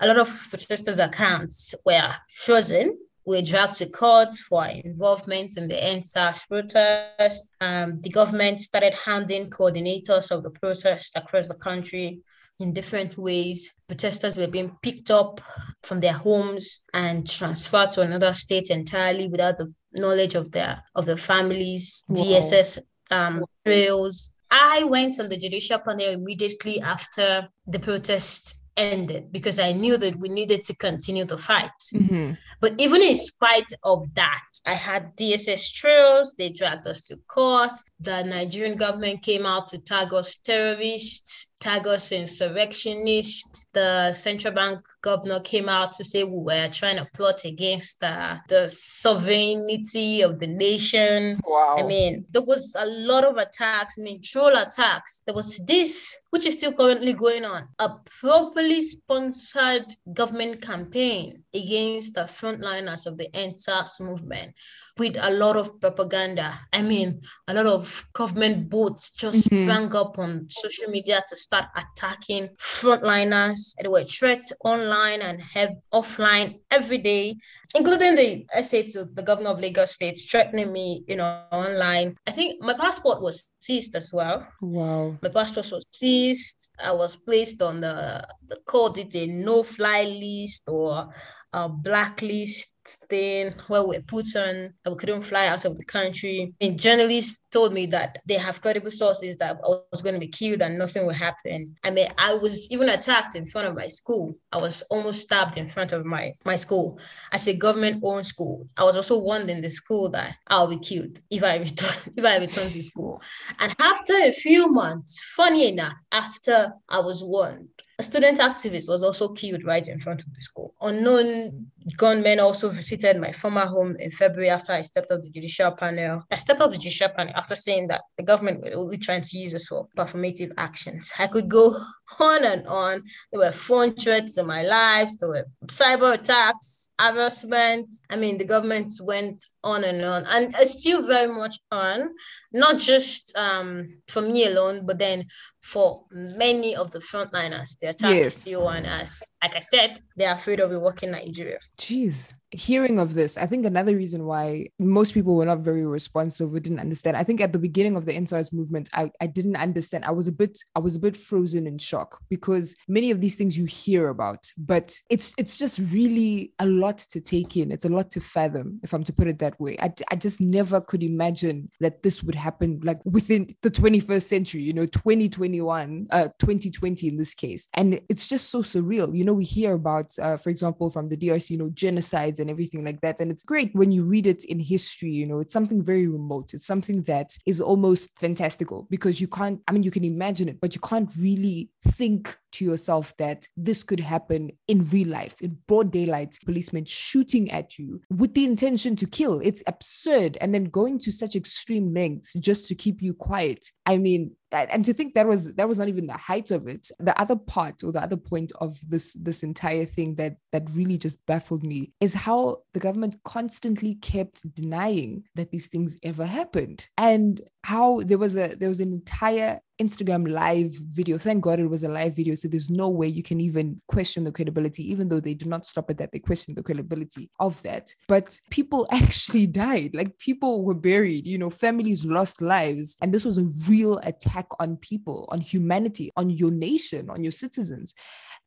A 0.00 0.06
lot 0.06 0.18
of 0.18 0.28
protesters' 0.50 1.00
accounts 1.00 1.74
were 1.84 2.12
frozen 2.28 2.96
were 3.28 3.42
dragged 3.42 3.74
to 3.74 3.86
court 3.90 4.32
for 4.32 4.66
involvement 4.66 5.58
in 5.58 5.68
the 5.68 5.74
EndSARS 5.74 6.48
protest. 6.48 7.54
Um, 7.60 8.00
the 8.00 8.08
government 8.08 8.58
started 8.58 8.94
handing 8.94 9.50
coordinators 9.50 10.30
of 10.30 10.42
the 10.42 10.50
protest 10.50 11.14
across 11.14 11.46
the 11.46 11.54
country 11.54 12.20
in 12.58 12.72
different 12.72 13.18
ways. 13.18 13.74
Protesters 13.86 14.34
were 14.34 14.48
being 14.48 14.74
picked 14.82 15.10
up 15.10 15.42
from 15.82 16.00
their 16.00 16.14
homes 16.14 16.86
and 16.94 17.28
transferred 17.28 17.90
to 17.90 18.00
another 18.00 18.32
state 18.32 18.70
entirely 18.70 19.28
without 19.28 19.58
the 19.58 19.74
knowledge 19.92 20.34
of 20.34 20.50
their 20.50 20.82
of 20.94 21.04
the 21.04 21.18
families. 21.18 22.04
Wow. 22.08 22.22
DSS 22.22 22.78
um, 23.10 23.44
trails. 23.66 24.32
I 24.50 24.84
went 24.84 25.20
on 25.20 25.28
the 25.28 25.36
judicial 25.36 25.80
panel 25.80 26.08
immediately 26.08 26.80
after 26.80 27.46
the 27.66 27.78
protest 27.78 28.56
ended 28.78 29.30
because 29.32 29.58
I 29.58 29.72
knew 29.72 29.98
that 29.98 30.16
we 30.18 30.28
needed 30.28 30.64
to 30.64 30.76
continue 30.76 31.24
the 31.24 31.36
fight. 31.36 31.78
Mm-hmm. 31.94 32.32
But 32.60 32.74
even 32.78 33.02
in 33.02 33.14
spite 33.14 33.72
of 33.84 34.12
that, 34.14 34.42
I 34.66 34.74
had 34.74 35.16
DSS 35.16 35.72
trails, 35.72 36.34
they 36.34 36.50
dragged 36.50 36.86
us 36.88 37.06
to 37.06 37.16
court. 37.28 37.78
The 38.00 38.22
Nigerian 38.24 38.76
government 38.76 39.22
came 39.22 39.46
out 39.46 39.66
to 39.68 39.78
tag 39.78 40.12
us 40.12 40.36
terrorists, 40.36 41.52
tag 41.60 41.86
us 41.86 42.12
insurrectionists. 42.12 43.66
The 43.72 44.12
central 44.12 44.54
bank 44.54 44.80
governor 45.02 45.40
came 45.40 45.68
out 45.68 45.92
to 45.92 46.04
say 46.04 46.24
we 46.24 46.38
were 46.38 46.68
trying 46.68 46.96
to 46.96 47.08
plot 47.14 47.44
against 47.44 48.00
the, 48.00 48.38
the 48.48 48.68
sovereignty 48.68 50.22
of 50.22 50.40
the 50.40 50.46
nation. 50.46 51.40
Wow. 51.44 51.76
I 51.78 51.86
mean, 51.86 52.24
there 52.30 52.42
was 52.42 52.74
a 52.78 52.86
lot 52.86 53.24
of 53.24 53.36
attacks, 53.36 53.96
I 53.98 54.02
mean, 54.02 54.20
troll 54.22 54.56
attacks. 54.56 55.22
There 55.26 55.34
was 55.34 55.58
this, 55.66 56.16
which 56.30 56.46
is 56.46 56.54
still 56.54 56.72
currently 56.72 57.12
going 57.12 57.44
on, 57.44 57.68
a 57.78 57.90
properly 58.20 58.82
sponsored 58.82 59.86
government 60.12 60.62
campaign 60.62 61.42
against 61.54 62.14
the 62.14 62.26
frontliners 62.48 63.06
of 63.06 63.16
the 63.16 63.28
EndSARS 63.34 64.00
movement 64.00 64.54
with 64.98 65.16
a 65.20 65.30
lot 65.30 65.56
of 65.56 65.80
propaganda. 65.80 66.58
I 66.72 66.82
mean, 66.82 67.20
a 67.46 67.54
lot 67.54 67.66
of 67.66 68.04
government 68.12 68.68
boats 68.68 69.12
just 69.12 69.48
mm-hmm. 69.48 69.64
sprang 69.64 69.94
up 69.94 70.18
on 70.18 70.46
social 70.50 70.90
media 70.90 71.22
to 71.28 71.36
start 71.36 71.66
attacking 71.76 72.48
frontliners. 72.58 73.74
There 73.80 73.90
were 73.90 74.04
threats 74.04 74.52
online 74.64 75.22
and 75.22 75.40
have 75.40 75.74
offline 75.92 76.60
every 76.70 76.98
day, 76.98 77.36
including 77.74 78.16
the 78.16 78.46
SA 78.62 78.82
to 78.92 79.04
the 79.04 79.22
governor 79.22 79.50
of 79.50 79.60
Lagos 79.60 79.92
State 79.92 80.20
threatening 80.28 80.72
me, 80.72 81.04
you 81.06 81.16
know, 81.16 81.42
online. 81.52 82.16
I 82.26 82.32
think 82.32 82.62
my 82.62 82.74
passport 82.74 83.20
was 83.22 83.48
seized 83.60 83.94
as 83.94 84.12
well. 84.12 84.46
Wow. 84.60 85.16
My 85.22 85.28
passport 85.28 85.70
was 85.70 85.86
seized. 85.92 86.70
I 86.78 86.92
was 86.92 87.16
placed 87.16 87.62
on 87.62 87.80
the, 87.80 88.26
the 88.48 88.56
called 88.66 88.98
it 88.98 89.14
a 89.14 89.26
no-fly 89.26 90.04
list 90.04 90.68
or 90.68 91.08
a 91.52 91.68
blacklist 91.68 92.72
thing 93.10 93.52
where 93.66 93.86
we're 93.86 94.00
put 94.02 94.34
on 94.36 94.72
we 94.86 94.96
couldn't 94.96 95.22
fly 95.22 95.46
out 95.46 95.64
of 95.64 95.76
the 95.76 95.84
country. 95.84 96.52
And 96.60 96.78
journalists 96.78 97.42
told 97.50 97.72
me 97.72 97.86
that 97.86 98.18
they 98.26 98.34
have 98.34 98.60
credible 98.60 98.90
sources 98.90 99.36
that 99.38 99.58
I 99.62 99.68
was 99.90 100.02
going 100.02 100.14
to 100.14 100.20
be 100.20 100.28
killed 100.28 100.62
and 100.62 100.78
nothing 100.78 101.06
would 101.06 101.16
happen. 101.16 101.76
I 101.84 101.90
mean, 101.90 102.08
I 102.18 102.34
was 102.34 102.70
even 102.70 102.88
attacked 102.88 103.34
in 103.34 103.46
front 103.46 103.68
of 103.68 103.74
my 103.74 103.86
school. 103.86 104.34
I 104.52 104.58
was 104.58 104.82
almost 104.90 105.22
stabbed 105.22 105.56
in 105.58 105.68
front 105.68 105.92
of 105.92 106.04
my, 106.04 106.32
my 106.44 106.56
school. 106.56 106.98
As 107.32 107.46
a 107.48 107.54
government-owned 107.54 108.26
school, 108.26 108.66
I 108.76 108.84
was 108.84 108.96
also 108.96 109.18
warned 109.18 109.50
in 109.50 109.60
the 109.60 109.70
school 109.70 110.08
that 110.10 110.36
I'll 110.48 110.68
be 110.68 110.78
killed 110.78 111.18
if 111.30 111.42
I 111.42 111.58
return 111.58 112.12
if 112.16 112.24
I 112.24 112.38
return 112.38 112.68
to 112.68 112.82
school. 112.82 113.20
And 113.58 113.74
after 113.80 114.14
a 114.14 114.32
few 114.32 114.72
months, 114.72 115.22
funny 115.34 115.68
enough, 115.68 115.96
after 116.12 116.72
I 116.88 117.00
was 117.00 117.22
warned, 117.22 117.68
a 117.98 118.02
student 118.04 118.38
activist 118.38 118.88
was 118.88 119.02
also 119.02 119.28
killed 119.28 119.64
right 119.64 119.88
in 119.88 119.98
front 119.98 120.22
of 120.22 120.32
the 120.34 120.40
school. 120.40 120.74
Unknown 120.80 121.70
gunmen 121.96 122.40
also 122.40 122.68
visited 122.68 123.16
my 123.16 123.32
former 123.32 123.66
home 123.66 123.96
in 123.98 124.10
February 124.10 124.50
after 124.50 124.72
I 124.72 124.82
stepped 124.82 125.10
up 125.10 125.22
the 125.22 125.30
judicial 125.30 125.72
panel. 125.72 126.24
I 126.30 126.36
stepped 126.36 126.60
up 126.60 126.70
the 126.70 126.78
judicial 126.78 127.08
panel 127.08 127.32
after 127.36 127.54
saying 127.54 127.88
that 127.88 128.02
the 128.16 128.24
government 128.24 128.62
were 128.62 128.76
only 128.76 128.98
trying 128.98 129.22
to 129.22 129.38
use 129.38 129.54
us 129.54 129.66
for 129.66 129.88
performative 129.96 130.52
actions. 130.58 131.12
I 131.18 131.26
could 131.26 131.48
go 131.48 131.76
on 132.20 132.44
and 132.44 132.66
on. 132.66 133.02
There 133.32 133.40
were 133.40 133.52
phone 133.52 133.94
threats 133.94 134.38
in 134.38 134.46
my 134.46 134.62
lives, 134.62 135.18
there 135.18 135.28
were 135.28 135.46
cyber 135.66 136.14
attacks, 136.14 136.90
harassment. 136.98 137.94
I 138.10 138.16
mean, 138.16 138.38
the 138.38 138.44
government 138.44 138.92
went 139.02 139.44
on 139.64 139.84
and 139.84 140.02
on, 140.04 140.24
and 140.26 140.54
it's 140.58 140.80
still 140.80 141.06
very 141.06 141.32
much 141.32 141.58
on, 141.70 142.10
not 142.52 142.78
just 142.78 143.36
um, 143.36 143.98
for 144.08 144.22
me 144.22 144.46
alone, 144.46 144.86
but 144.86 144.98
then 144.98 145.26
for 145.62 146.04
many 146.10 146.74
of 146.74 146.90
the 146.90 147.00
frontliners. 147.00 147.78
The 147.78 147.90
attack 147.90 148.14
yes. 148.14 148.26
is 148.26 148.40
still 148.42 148.68
on 148.68 148.86
us. 148.86 149.28
Like 149.42 149.56
I 149.56 149.60
said, 149.60 149.98
they're 150.18 150.34
afraid 150.34 150.60
of 150.60 150.70
working 150.72 151.10
in 151.10 151.14
Nigeria. 151.14 151.58
Jeez 151.78 152.32
hearing 152.50 152.98
of 152.98 153.14
this, 153.14 153.36
I 153.36 153.46
think 153.46 153.66
another 153.66 153.94
reason 153.96 154.24
why 154.24 154.68
most 154.78 155.12
people 155.14 155.36
were 155.36 155.44
not 155.44 155.60
very 155.60 155.86
responsive 155.86 156.54
or 156.54 156.60
didn't 156.60 156.80
understand. 156.80 157.16
I 157.16 157.24
think 157.24 157.40
at 157.40 157.52
the 157.52 157.58
beginning 157.58 157.96
of 157.96 158.04
the 158.04 158.12
EndSARS 158.12 158.52
movement, 158.52 158.88
I, 158.94 159.10
I 159.20 159.26
didn't 159.26 159.56
understand. 159.56 160.04
I 160.04 160.12
was 160.12 160.26
a 160.26 160.32
bit 160.32 160.58
I 160.74 160.80
was 160.80 160.96
a 160.96 161.00
bit 161.00 161.16
frozen 161.16 161.66
in 161.66 161.78
shock 161.78 162.18
because 162.30 162.74
many 162.88 163.10
of 163.10 163.20
these 163.20 163.34
things 163.34 163.58
you 163.58 163.66
hear 163.66 164.08
about, 164.08 164.50
but 164.56 164.98
it's 165.10 165.34
it's 165.38 165.58
just 165.58 165.78
really 165.92 166.52
a 166.58 166.66
lot 166.66 166.98
to 166.98 167.20
take 167.20 167.56
in. 167.56 167.70
It's 167.70 167.84
a 167.84 167.90
lot 167.90 168.10
to 168.12 168.20
fathom, 168.20 168.80
if 168.82 168.92
I'm 168.92 169.04
to 169.04 169.12
put 169.12 169.28
it 169.28 169.38
that 169.40 169.58
way. 169.60 169.76
I, 169.80 169.92
I 170.10 170.16
just 170.16 170.40
never 170.40 170.80
could 170.80 171.02
imagine 171.02 171.70
that 171.80 172.02
this 172.02 172.22
would 172.22 172.34
happen 172.34 172.80
like 172.82 173.00
within 173.04 173.54
the 173.62 173.70
21st 173.70 174.22
century, 174.22 174.62
you 174.62 174.72
know, 174.72 174.86
2021, 174.86 176.06
uh, 176.10 176.28
2020 176.38 177.08
in 177.08 177.16
this 177.16 177.34
case. 177.34 177.68
And 177.74 178.00
it's 178.08 178.28
just 178.28 178.50
so 178.50 178.62
surreal. 178.62 179.14
You 179.14 179.24
know, 179.24 179.34
we 179.34 179.44
hear 179.44 179.74
about, 179.74 180.16
uh, 180.20 180.36
for 180.36 180.50
example, 180.50 180.90
from 180.90 181.08
the 181.08 181.16
DRC, 181.16 181.50
you 181.50 181.58
know, 181.58 181.70
genocide 181.70 182.37
and 182.38 182.50
everything 182.50 182.84
like 182.84 183.00
that. 183.00 183.20
And 183.20 183.30
it's 183.30 183.42
great 183.42 183.70
when 183.74 183.92
you 183.92 184.04
read 184.04 184.26
it 184.26 184.44
in 184.44 184.58
history, 184.58 185.10
you 185.10 185.26
know, 185.26 185.40
it's 185.40 185.52
something 185.52 185.82
very 185.82 186.06
remote. 186.06 186.54
It's 186.54 186.66
something 186.66 187.02
that 187.02 187.36
is 187.46 187.60
almost 187.60 188.10
fantastical 188.18 188.86
because 188.90 189.20
you 189.20 189.28
can't, 189.28 189.60
I 189.68 189.72
mean, 189.72 189.82
you 189.82 189.90
can 189.90 190.04
imagine 190.04 190.48
it, 190.48 190.60
but 190.60 190.74
you 190.74 190.80
can't 190.80 191.10
really 191.18 191.70
think 191.92 192.36
to 192.52 192.64
yourself 192.64 193.16
that 193.18 193.46
this 193.56 193.82
could 193.82 194.00
happen 194.00 194.50
in 194.68 194.86
real 194.88 195.08
life, 195.08 195.40
in 195.40 195.58
broad 195.66 195.92
daylight, 195.92 196.36
policemen 196.44 196.84
shooting 196.84 197.50
at 197.50 197.78
you 197.78 198.00
with 198.10 198.34
the 198.34 198.44
intention 198.44 198.96
to 198.96 199.06
kill. 199.06 199.40
It's 199.40 199.62
absurd. 199.66 200.38
And 200.40 200.54
then 200.54 200.64
going 200.64 200.98
to 201.00 201.12
such 201.12 201.36
extreme 201.36 201.92
lengths 201.92 202.32
just 202.34 202.68
to 202.68 202.74
keep 202.74 203.02
you 203.02 203.14
quiet. 203.14 203.70
I 203.86 203.98
mean, 203.98 204.34
and 204.52 204.84
to 204.84 204.94
think 204.94 205.14
that 205.14 205.26
was 205.26 205.54
that 205.54 205.68
was 205.68 205.78
not 205.78 205.88
even 205.88 206.06
the 206.06 206.14
height 206.14 206.50
of 206.50 206.66
it. 206.68 206.90
The 206.98 207.18
other 207.20 207.36
part 207.36 207.82
or 207.82 207.92
the 207.92 208.02
other 208.02 208.16
point 208.16 208.52
of 208.60 208.78
this 208.88 209.14
this 209.14 209.42
entire 209.42 209.84
thing 209.84 210.14
that 210.16 210.36
that 210.52 210.68
really 210.72 210.98
just 210.98 211.24
baffled 211.26 211.62
me 211.62 211.92
is 212.00 212.14
how 212.14 212.58
the 212.72 212.80
government 212.80 213.16
constantly 213.24 213.96
kept 213.96 214.52
denying 214.54 215.24
that 215.34 215.50
these 215.50 215.68
things 215.68 215.96
ever 216.02 216.24
happened 216.24 216.88
and 216.96 217.40
how 217.64 218.00
there 218.02 218.18
was 218.18 218.36
a 218.36 218.54
there 218.56 218.68
was 218.68 218.80
an 218.80 218.92
entire 218.92 219.60
Instagram 219.80 220.28
live 220.28 220.72
video. 220.72 221.18
Thank 221.18 221.42
God 221.42 221.60
it 221.60 221.66
was 221.66 221.82
a 221.82 221.88
live 221.88 222.16
video. 222.16 222.34
So 222.34 222.48
there's 222.48 222.70
no 222.70 222.88
way 222.88 223.06
you 223.06 223.22
can 223.22 223.40
even 223.40 223.80
question 223.88 224.24
the 224.24 224.32
credibility, 224.32 224.88
even 224.90 225.08
though 225.08 225.20
they 225.20 225.34
do 225.34 225.46
not 225.46 225.66
stop 225.66 225.90
at 225.90 225.98
that. 225.98 226.12
They 226.12 226.18
question 226.18 226.54
the 226.54 226.62
credibility 226.62 227.30
of 227.38 227.60
that. 227.62 227.94
But 228.08 228.38
people 228.50 228.86
actually 228.92 229.46
died. 229.46 229.94
Like 229.94 230.18
people 230.18 230.64
were 230.64 230.74
buried, 230.74 231.26
you 231.26 231.38
know, 231.38 231.50
families 231.50 232.04
lost 232.04 232.42
lives. 232.42 232.96
And 233.02 233.12
this 233.12 233.24
was 233.24 233.38
a 233.38 233.48
real 233.68 233.98
attack 233.98 234.46
on 234.58 234.76
people, 234.78 235.28
on 235.30 235.40
humanity, 235.40 236.10
on 236.16 236.30
your 236.30 236.50
nation, 236.50 237.10
on 237.10 237.22
your 237.22 237.32
citizens. 237.32 237.94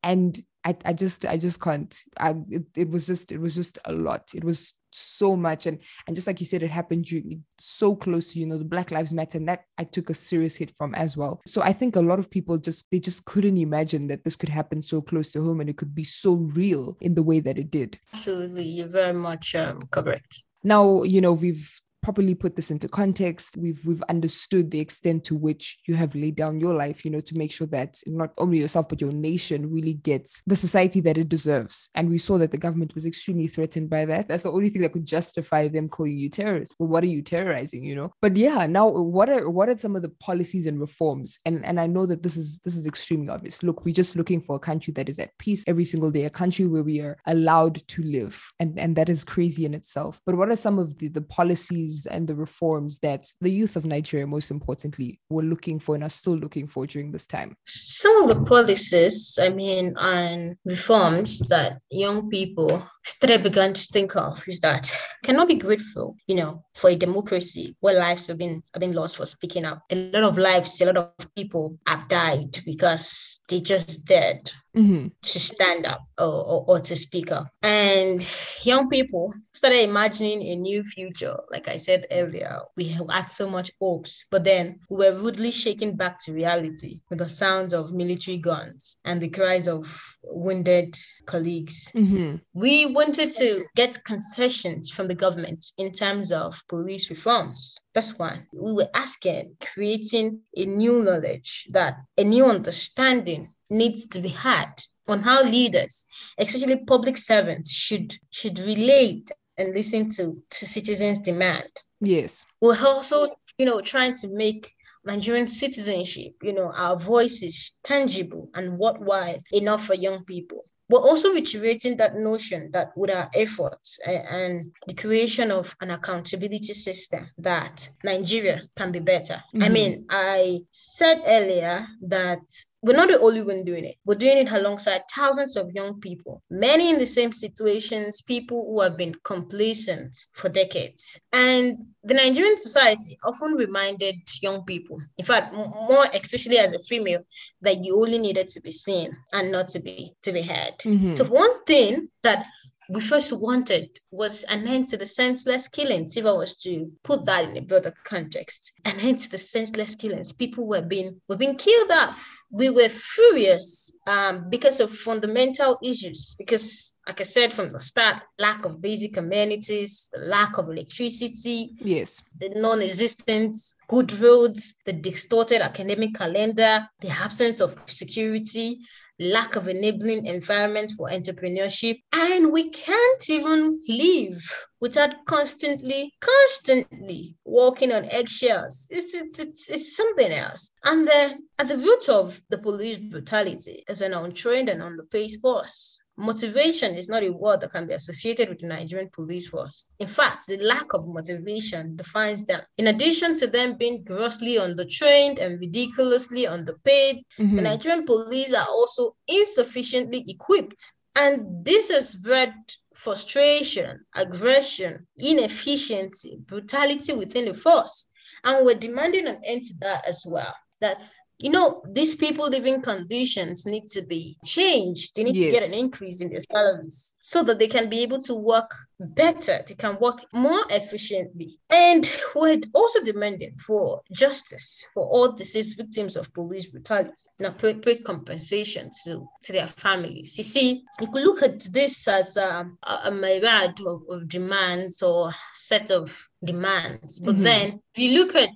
And 0.04 0.40
I, 0.66 0.76
I 0.86 0.94
just 0.94 1.26
I 1.26 1.38
just 1.38 1.62
can't. 1.62 1.98
I, 2.20 2.36
it, 2.50 2.64
it 2.76 2.90
was 2.90 3.08
just 3.08 3.32
it 3.32 3.40
was 3.40 3.56
just 3.56 3.80
a 3.86 3.92
lot. 3.94 4.32
It 4.34 4.44
was 4.44 4.74
so 4.92 5.36
much. 5.36 5.66
And 5.66 5.80
and 6.08 6.16
just 6.16 6.28
like 6.28 6.40
you 6.40 6.46
said 6.46 6.64
it 6.64 6.70
happened 6.70 7.06
during, 7.06 7.44
so 7.60 7.96
close 7.96 8.34
to 8.34 8.40
you 8.40 8.46
know 8.46 8.58
the 8.58 8.66
black 8.66 8.92
lives 8.92 9.14
matter 9.14 9.38
and 9.38 9.48
that 9.48 9.66
i 9.78 9.84
took 9.84 10.10
a 10.10 10.14
serious 10.14 10.56
hit 10.56 10.76
from 10.76 10.96
as 10.96 11.18
well. 11.18 11.42
So 11.46 11.62
i 11.62 11.74
think 11.74 11.96
a 11.96 12.02
lot 12.02 12.20
of 12.20 12.30
people 12.30 12.58
just 12.58 12.90
they 12.92 13.00
just 13.00 13.26
couldn't 13.26 13.58
imagine 13.58 14.08
that 14.08 14.24
this 14.24 14.36
could 14.36 14.50
happen 14.50 14.82
so 14.82 15.02
close 15.02 15.32
to 15.32 15.44
home 15.44 15.62
and 15.62 15.70
it 15.70 15.78
could 15.78 15.96
be 15.96 16.04
so 16.04 16.34
real 16.34 16.98
in 17.02 17.16
the 17.16 17.24
way 17.24 17.40
that 17.40 17.58
it 17.58 17.72
did. 17.72 18.00
Absolutely. 18.14 18.64
You're 18.64 18.88
very 18.88 19.14
much 19.14 19.56
um, 19.56 19.88
correct. 19.92 20.44
Now 20.64 21.04
you 21.04 21.22
know 21.22 21.34
we've 21.34 21.70
properly 22.02 22.36
put 22.36 22.56
this 22.56 22.72
into 22.72 22.88
context 22.88 23.58
we've 23.58 23.86
we've 23.86 24.04
understood 24.10 24.70
the 24.72 24.80
extent 24.80 25.24
to 25.24 25.36
which 25.36 25.80
you 25.88 25.96
have 25.96 26.14
laid 26.16 26.36
down 26.36 26.60
your 26.60 26.74
life 26.74 27.06
you 27.06 27.12
know 27.12 27.22
to 27.22 27.38
make 27.38 27.52
sure 27.52 27.68
that 27.68 27.98
not 28.08 28.32
only 28.38 28.60
yourself 28.60 28.88
but 28.90 29.02
your 29.02 29.12
nation 29.12 29.72
really 29.72 29.94
gets 29.94 30.42
the 30.48 30.56
society 30.56 31.02
that 31.02 31.18
it 31.18 31.30
deserves. 31.30 31.90
And 31.96 32.10
we 32.10 32.18
saw 32.18 32.38
that 32.38 32.52
the 32.52 32.58
government 32.58 32.96
was 32.96 33.06
extremely 33.06 33.48
threatened 33.48 33.90
by 33.90 34.06
that. 34.06 34.28
That's 34.28 34.44
the 34.44 34.52
only 34.52 34.70
thing 34.70 34.82
that 34.82 34.94
could 34.94 35.06
justify 35.06 35.68
them 35.68 35.90
calling 35.90 36.18
you 36.18 36.30
terrorists. 36.30 36.76
Well 36.78 36.90
what 36.90 37.04
are 37.04 37.14
you 37.16 37.22
terrorizing 37.22 37.84
you 37.84 37.96
know? 37.96 38.12
But 38.22 38.38
yeah 38.38 38.66
now 38.66 38.88
what 38.90 39.30
are 39.30 39.50
what 39.50 39.70
are 39.70 39.78
some 39.78 39.96
of 39.96 40.02
the 40.02 40.14
policies 40.28 40.66
and 40.66 40.80
reforms? 40.80 41.40
And 41.46 41.66
and 41.66 41.80
i 41.80 41.88
know 41.88 42.06
that 42.06 42.24
this 42.24 42.38
is 42.38 42.60
this 42.60 42.76
is 42.76 42.88
extremely 42.88 43.30
obvious. 43.30 43.64
Look 43.64 43.86
we're 43.86 43.94
just 43.94 44.16
looking 44.16 44.42
for 44.42 44.56
a 44.56 44.60
country 44.60 44.94
that 44.94 45.10
is 45.10 45.20
at 45.20 45.38
peace. 45.38 45.64
Every 45.68 45.86
single 45.86 46.12
day 46.12 46.26
a 46.26 46.30
country 46.30 46.68
where 46.68 46.84
we 46.84 47.02
are 47.02 47.18
allowed 47.28 47.76
to 47.90 48.04
live. 48.04 48.36
And 48.60 48.80
and 48.80 48.96
that 48.96 49.10
is 49.10 49.24
crazy 49.24 49.66
in 49.66 49.74
itself. 49.74 50.20
But 50.26 50.36
what 50.36 50.50
are 50.50 50.56
some 50.56 50.80
of 50.80 50.98
the 50.98 51.08
the 51.08 51.22
policies 51.22 51.91
policies 51.92 52.06
and 52.08 52.28
the 52.28 52.36
reforms 52.36 53.00
that 53.00 53.28
the 53.42 53.50
youth 53.50 53.76
of 53.76 53.86
Nigeria, 53.86 54.28
most 54.28 54.52
importantly, 54.52 55.20
were 55.30 55.44
looking 55.44 55.80
for 55.80 55.96
and 55.96 56.04
are 56.04 56.10
still 56.10 56.36
looking 56.38 56.68
for 56.68 56.86
during 56.88 57.12
this 57.12 57.28
time? 57.28 57.56
Some 57.66 58.24
of 58.24 58.30
the 58.30 58.44
policies, 58.46 59.40
I 59.42 59.50
mean, 59.50 59.96
and 59.98 60.56
reforms 60.66 61.40
that 61.50 61.80
young 61.90 62.30
people 62.30 62.82
still 63.06 63.38
began 63.40 63.74
to 63.74 63.84
think 63.94 64.16
of 64.16 64.44
is 64.48 64.60
that 64.62 64.92
cannot 65.24 65.48
be 65.48 65.56
grateful, 65.56 66.16
you 66.28 66.36
know, 66.36 66.64
for 66.76 66.90
a 66.90 66.96
democracy 66.96 67.76
where 67.80 68.00
lives 68.00 68.28
have 68.28 68.38
been 68.38 68.64
have 68.74 68.82
been 68.82 68.94
lost 68.94 69.18
for 69.18 69.26
speaking 69.26 69.66
up. 69.66 69.82
A 69.92 69.96
lot 69.96 70.24
of 70.24 70.38
lives, 70.38 70.82
a 70.82 70.86
lot 70.86 70.98
of 70.98 71.36
people 71.36 71.78
have 71.88 72.08
died 72.08 72.60
because 72.66 73.42
they 73.50 73.62
just 73.62 74.06
dead 74.06 74.52
mm-hmm. 74.76 75.08
to 75.22 75.40
stand 75.40 75.86
up 75.86 76.02
or, 76.18 76.26
or, 76.26 76.66
or, 76.68 76.80
to 76.80 76.96
speak 76.96 77.32
up. 77.32 77.48
And 77.62 78.26
young 78.64 78.90
people 78.90 79.34
started 79.54 79.84
imagining 79.84 80.42
a 80.44 80.56
new 80.56 80.84
future. 80.84 81.38
Like 81.52 81.68
I 81.68 81.78
said 81.78 82.06
earlier, 82.12 82.60
we 82.76 82.86
had 82.86 83.30
so 83.30 83.50
much 83.50 83.72
hopes, 83.80 84.26
but 84.32 84.44
then 84.44 84.80
we 84.90 84.98
were 84.98 85.14
rudely 85.14 85.52
shaken 85.52 85.96
back 85.96 86.18
to 86.24 86.34
reality 86.34 87.02
with 87.10 87.20
the 87.20 87.30
sounds 87.30 87.74
of 87.74 87.94
military 87.94 88.38
guns 88.38 88.98
and 89.06 89.22
the 89.22 89.30
cries 89.30 89.68
of 89.68 90.18
wounded 90.24 90.96
colleagues. 91.26 91.92
Mm-hmm. 91.96 92.38
We 92.54 92.86
wanted 92.88 93.32
to 93.32 93.66
get 93.76 93.98
concessions 94.06 94.90
from 94.90 95.08
the 95.08 95.16
government 95.16 95.66
in 95.78 95.92
terms 95.92 96.32
of 96.32 96.62
police 96.68 97.10
reforms. 97.10 97.78
That's 97.94 98.18
one. 98.18 98.48
We 98.54 98.74
were 98.74 98.90
asking, 98.94 99.58
creating 99.62 100.42
a 100.56 100.66
new 100.66 101.04
knowledge, 101.04 101.68
that 101.72 101.98
a 102.18 102.24
new 102.24 102.46
understanding 102.46 103.50
needs 103.72 104.06
to 104.08 104.20
be 104.20 104.30
had 104.30 104.72
on 105.08 105.22
how 105.22 105.44
leaders, 105.44 106.06
especially 106.38 106.78
public 106.86 107.18
servants, 107.18 107.74
should 107.74 108.14
should 108.30 108.60
relate 108.60 109.32
and 109.58 109.74
listen 109.74 110.10
to, 110.10 110.42
to 110.50 110.66
citizens' 110.68 111.20
demand. 111.20 111.70
Yes. 112.00 112.46
We're 112.62 112.84
also, 112.86 113.28
you 113.58 113.66
know, 113.66 113.82
trying 113.82 114.16
to 114.18 114.28
make 114.36 114.74
Nigerian 115.06 115.48
citizenship, 115.48 116.34
you 116.42 116.54
know, 116.54 116.72
our 116.76 116.98
voices 116.98 117.78
tangible 117.84 118.50
and 118.54 118.78
worthwhile 118.78 119.42
enough 119.52 119.86
for 119.86 119.96
young 119.96 120.24
people. 120.26 120.64
We're 120.90 121.00
also 121.00 121.32
reiterating 121.32 121.96
that 121.98 122.18
notion 122.18 122.70
that 122.74 122.90
with 122.98 123.12
our 123.12 123.30
efforts 123.34 123.98
and 124.06 124.72
the 124.88 124.94
creation 124.94 125.50
of 125.50 125.74
an 125.80 125.92
accountability 125.92 126.74
system 126.74 127.30
that 127.38 127.88
Nigeria 128.04 128.62
can 128.76 128.92
be 128.92 129.00
better. 129.00 129.36
Mm-hmm. 129.56 129.64
I 129.64 129.70
mean, 129.70 130.06
I 130.10 130.60
said 130.72 131.22
earlier 131.26 131.88
that 132.08 132.42
we're 132.82 132.96
not 132.96 133.10
the 133.10 133.20
only 133.20 133.42
one 133.42 133.64
doing 133.64 133.86
it. 133.86 133.96
We're 134.06 134.16
doing 134.16 134.40
it 134.40 134.52
alongside 134.52 135.04
thousands 135.14 135.56
of 135.56 135.72
young 135.74 136.00
people, 136.00 136.42
many 136.50 136.90
in 136.90 136.98
the 136.98 137.06
same 137.06 137.32
situations, 137.32 138.22
people 138.22 138.66
who 138.66 138.82
have 138.82 138.98
been 138.98 139.16
complacent 139.24 140.18
for 140.34 140.50
decades. 140.50 141.20
And 141.32 141.78
the 142.04 142.16
Nigerian 142.16 142.58
society 142.58 143.18
often 143.24 143.54
reminded 143.54 144.16
young 144.42 144.64
people, 144.64 144.98
in 145.18 145.26
fact, 145.26 145.54
more 145.54 146.08
especially 146.14 146.58
as 146.58 146.74
a 146.74 146.80
female, 146.80 147.22
that 147.62 147.84
you 147.84 148.02
only 148.02 148.18
needed 148.18 148.48
to 148.50 148.62
be 148.62 148.72
seen 148.72 149.16
and 149.34 149.52
not 149.52 149.68
to 149.70 149.80
be 149.80 150.14
to 150.24 150.32
be 150.32 150.42
heard. 150.42 150.74
Mm-hmm. 150.80 151.14
So 151.14 151.26
one 151.26 151.64
thing 151.66 152.10
that 152.24 152.46
we 152.92 153.00
first 153.00 153.32
wanted 153.32 153.88
was 154.12 154.44
an 154.44 154.68
end 154.68 154.90
to 154.90 154.98
the 154.98 155.06
senseless 155.06 155.70
killings, 155.70 156.18
if 156.18 156.26
I 156.26 156.32
was 156.32 156.58
to 156.58 156.92
put 157.04 157.24
that 157.26 157.46
in 157.46 157.56
a 157.56 157.62
broader 157.62 157.94
context. 158.04 158.74
An 158.84 159.00
end 159.00 159.22
to 159.22 159.32
the 159.32 159.38
senseless 159.38 159.96
killings. 159.96 160.34
People 160.34 160.68
were 160.68 160.82
being 160.82 161.22
were 161.30 161.38
being 161.38 161.56
killed 161.56 161.90
off. 161.90 162.22
We 162.52 162.70
were 162.70 162.90
furious 162.90 163.96
um, 164.08 164.50
because 164.50 164.82
of 164.82 164.92
fundamental 164.92 165.80
issues, 165.82 166.36
because 166.38 166.98
like 167.08 167.22
I 167.22 167.24
said 167.24 167.54
from 167.54 167.72
the 167.72 167.80
start, 167.80 168.24
lack 168.38 168.66
of 168.66 168.82
basic 168.82 169.16
amenities, 169.16 170.10
lack 170.18 170.58
of 170.58 170.70
electricity, 170.70 171.72
yes, 171.78 172.22
the 172.40 172.50
non-existent 172.50 173.56
good 173.88 174.12
roads, 174.20 174.76
the 174.86 174.94
distorted 174.94 175.62
academic 175.62 176.14
calendar, 176.16 176.90
the 177.00 177.10
absence 177.10 177.62
of 177.62 177.76
security, 177.86 178.80
lack 179.22 179.56
of 179.56 179.68
enabling 179.68 180.26
environment 180.26 180.92
for 180.98 181.08
entrepreneurship, 181.10 182.02
and 182.12 182.52
we 182.52 182.70
can't 182.70 183.30
even 183.30 183.80
live 183.88 184.68
without 184.80 185.26
constantly, 185.26 186.12
constantly 186.20 187.36
walking 187.46 187.92
on 187.92 188.06
eggshells. 188.06 188.88
It's, 188.90 189.14
it's, 189.14 189.40
it's, 189.40 189.70
it's 189.70 189.96
something 189.96 190.32
else. 190.32 190.72
And 190.84 191.08
then 191.08 191.48
at 191.60 191.68
the 191.68 191.78
root 191.78 192.10
of 192.10 192.42
the 192.50 192.58
police 192.58 192.98
brutality 192.98 193.84
is 193.88 194.02
an 194.02 194.14
untrained 194.14 194.70
and 194.70 194.82
underpaid 194.82 195.32
force 195.42 196.01
Motivation 196.22 196.96
is 196.96 197.10
not 197.10 197.24
a 197.24 197.30
word 197.32 197.62
that 197.62 197.72
can 197.72 197.88
be 197.88 197.94
associated 197.94 198.48
with 198.50 198.60
the 198.60 198.68
Nigerian 198.68 199.10
police 199.12 199.48
force. 199.48 199.86
In 200.00 200.08
fact, 200.08 200.46
the 200.48 200.58
lack 200.58 200.94
of 200.94 201.08
motivation 201.08 201.96
defines 201.96 202.46
them. 202.46 202.62
In 202.78 202.88
addition 202.88 203.36
to 203.38 203.48
them 203.48 203.76
being 203.78 204.04
grossly 204.04 204.56
undertrained 204.56 205.40
and 205.40 205.60
ridiculously 205.60 206.46
underpaid, 206.46 207.24
mm-hmm. 207.40 207.56
the 207.56 207.62
Nigerian 207.64 208.06
police 208.06 208.54
are 208.54 208.68
also 208.70 209.16
insufficiently 209.28 210.24
equipped. 210.28 210.94
And 211.16 211.66
this 211.66 211.90
has 211.90 212.16
bred 212.16 212.54
frustration, 212.94 214.06
aggression, 214.16 215.08
inefficiency, 215.18 216.38
brutality 216.46 217.14
within 217.14 217.46
the 217.46 217.54
force. 217.54 218.08
And 218.44 218.66
we're 218.66 218.76
demanding 218.76 219.28
an 219.28 219.42
end 219.46 219.64
to 219.64 219.74
that 219.82 220.08
as 220.08 220.24
well. 220.26 220.54
That 220.82 221.00
you 221.42 221.50
know, 221.50 221.82
these 221.90 222.14
people 222.16 222.48
living 222.48 222.82
conditions 222.82 223.66
need 223.66 223.88
to 223.88 224.04
be 224.04 224.38
changed. 224.46 225.16
They 225.16 225.24
need 225.24 225.36
yes. 225.36 225.46
to 225.46 225.60
get 225.60 225.70
an 225.70 225.80
increase 225.80 226.22
in 226.22 226.30
their 226.30 226.40
salaries 226.40 227.16
so 227.20 227.44
that 227.44 227.58
they 227.58 227.68
can 227.68 227.90
be 227.90 228.02
able 228.04 228.20
to 228.22 228.36
work 228.36 228.72
better. 229.00 229.64
They 229.68 229.74
can 229.74 229.98
work 230.00 230.24
more 230.34 230.64
efficiently. 230.70 231.60
And 231.70 232.10
we're 232.36 232.62
also 232.74 233.02
demanding 233.04 233.54
for 233.58 234.02
justice 234.12 234.86
for 234.94 235.08
all 235.08 235.32
deceased 235.32 235.78
victims 235.78 236.16
of 236.16 236.32
police 236.34 236.68
brutality 236.68 237.12
and 237.40 237.48
appropriate 237.48 238.04
compensation 238.06 238.92
to, 239.06 239.28
to 239.44 239.52
their 239.52 239.68
families. 239.68 240.38
You 240.38 240.44
see, 240.44 240.84
you 241.00 241.08
could 241.08 241.24
look 241.24 241.42
at 241.42 241.62
this 241.74 242.08
as 242.08 242.38
um, 242.38 242.78
a, 242.84 243.00
a 243.06 243.12
myriad 243.12 243.80
of, 243.86 244.04
of 244.10 244.28
demands 244.28 245.02
or 245.02 245.32
set 245.56 245.90
of 245.90 246.28
demands. 246.46 247.20
But 247.20 247.36
mm-hmm. 247.36 247.44
then 247.44 247.82
if 247.96 248.02
you 248.02 248.20
look 248.20 248.36
at 248.36 248.52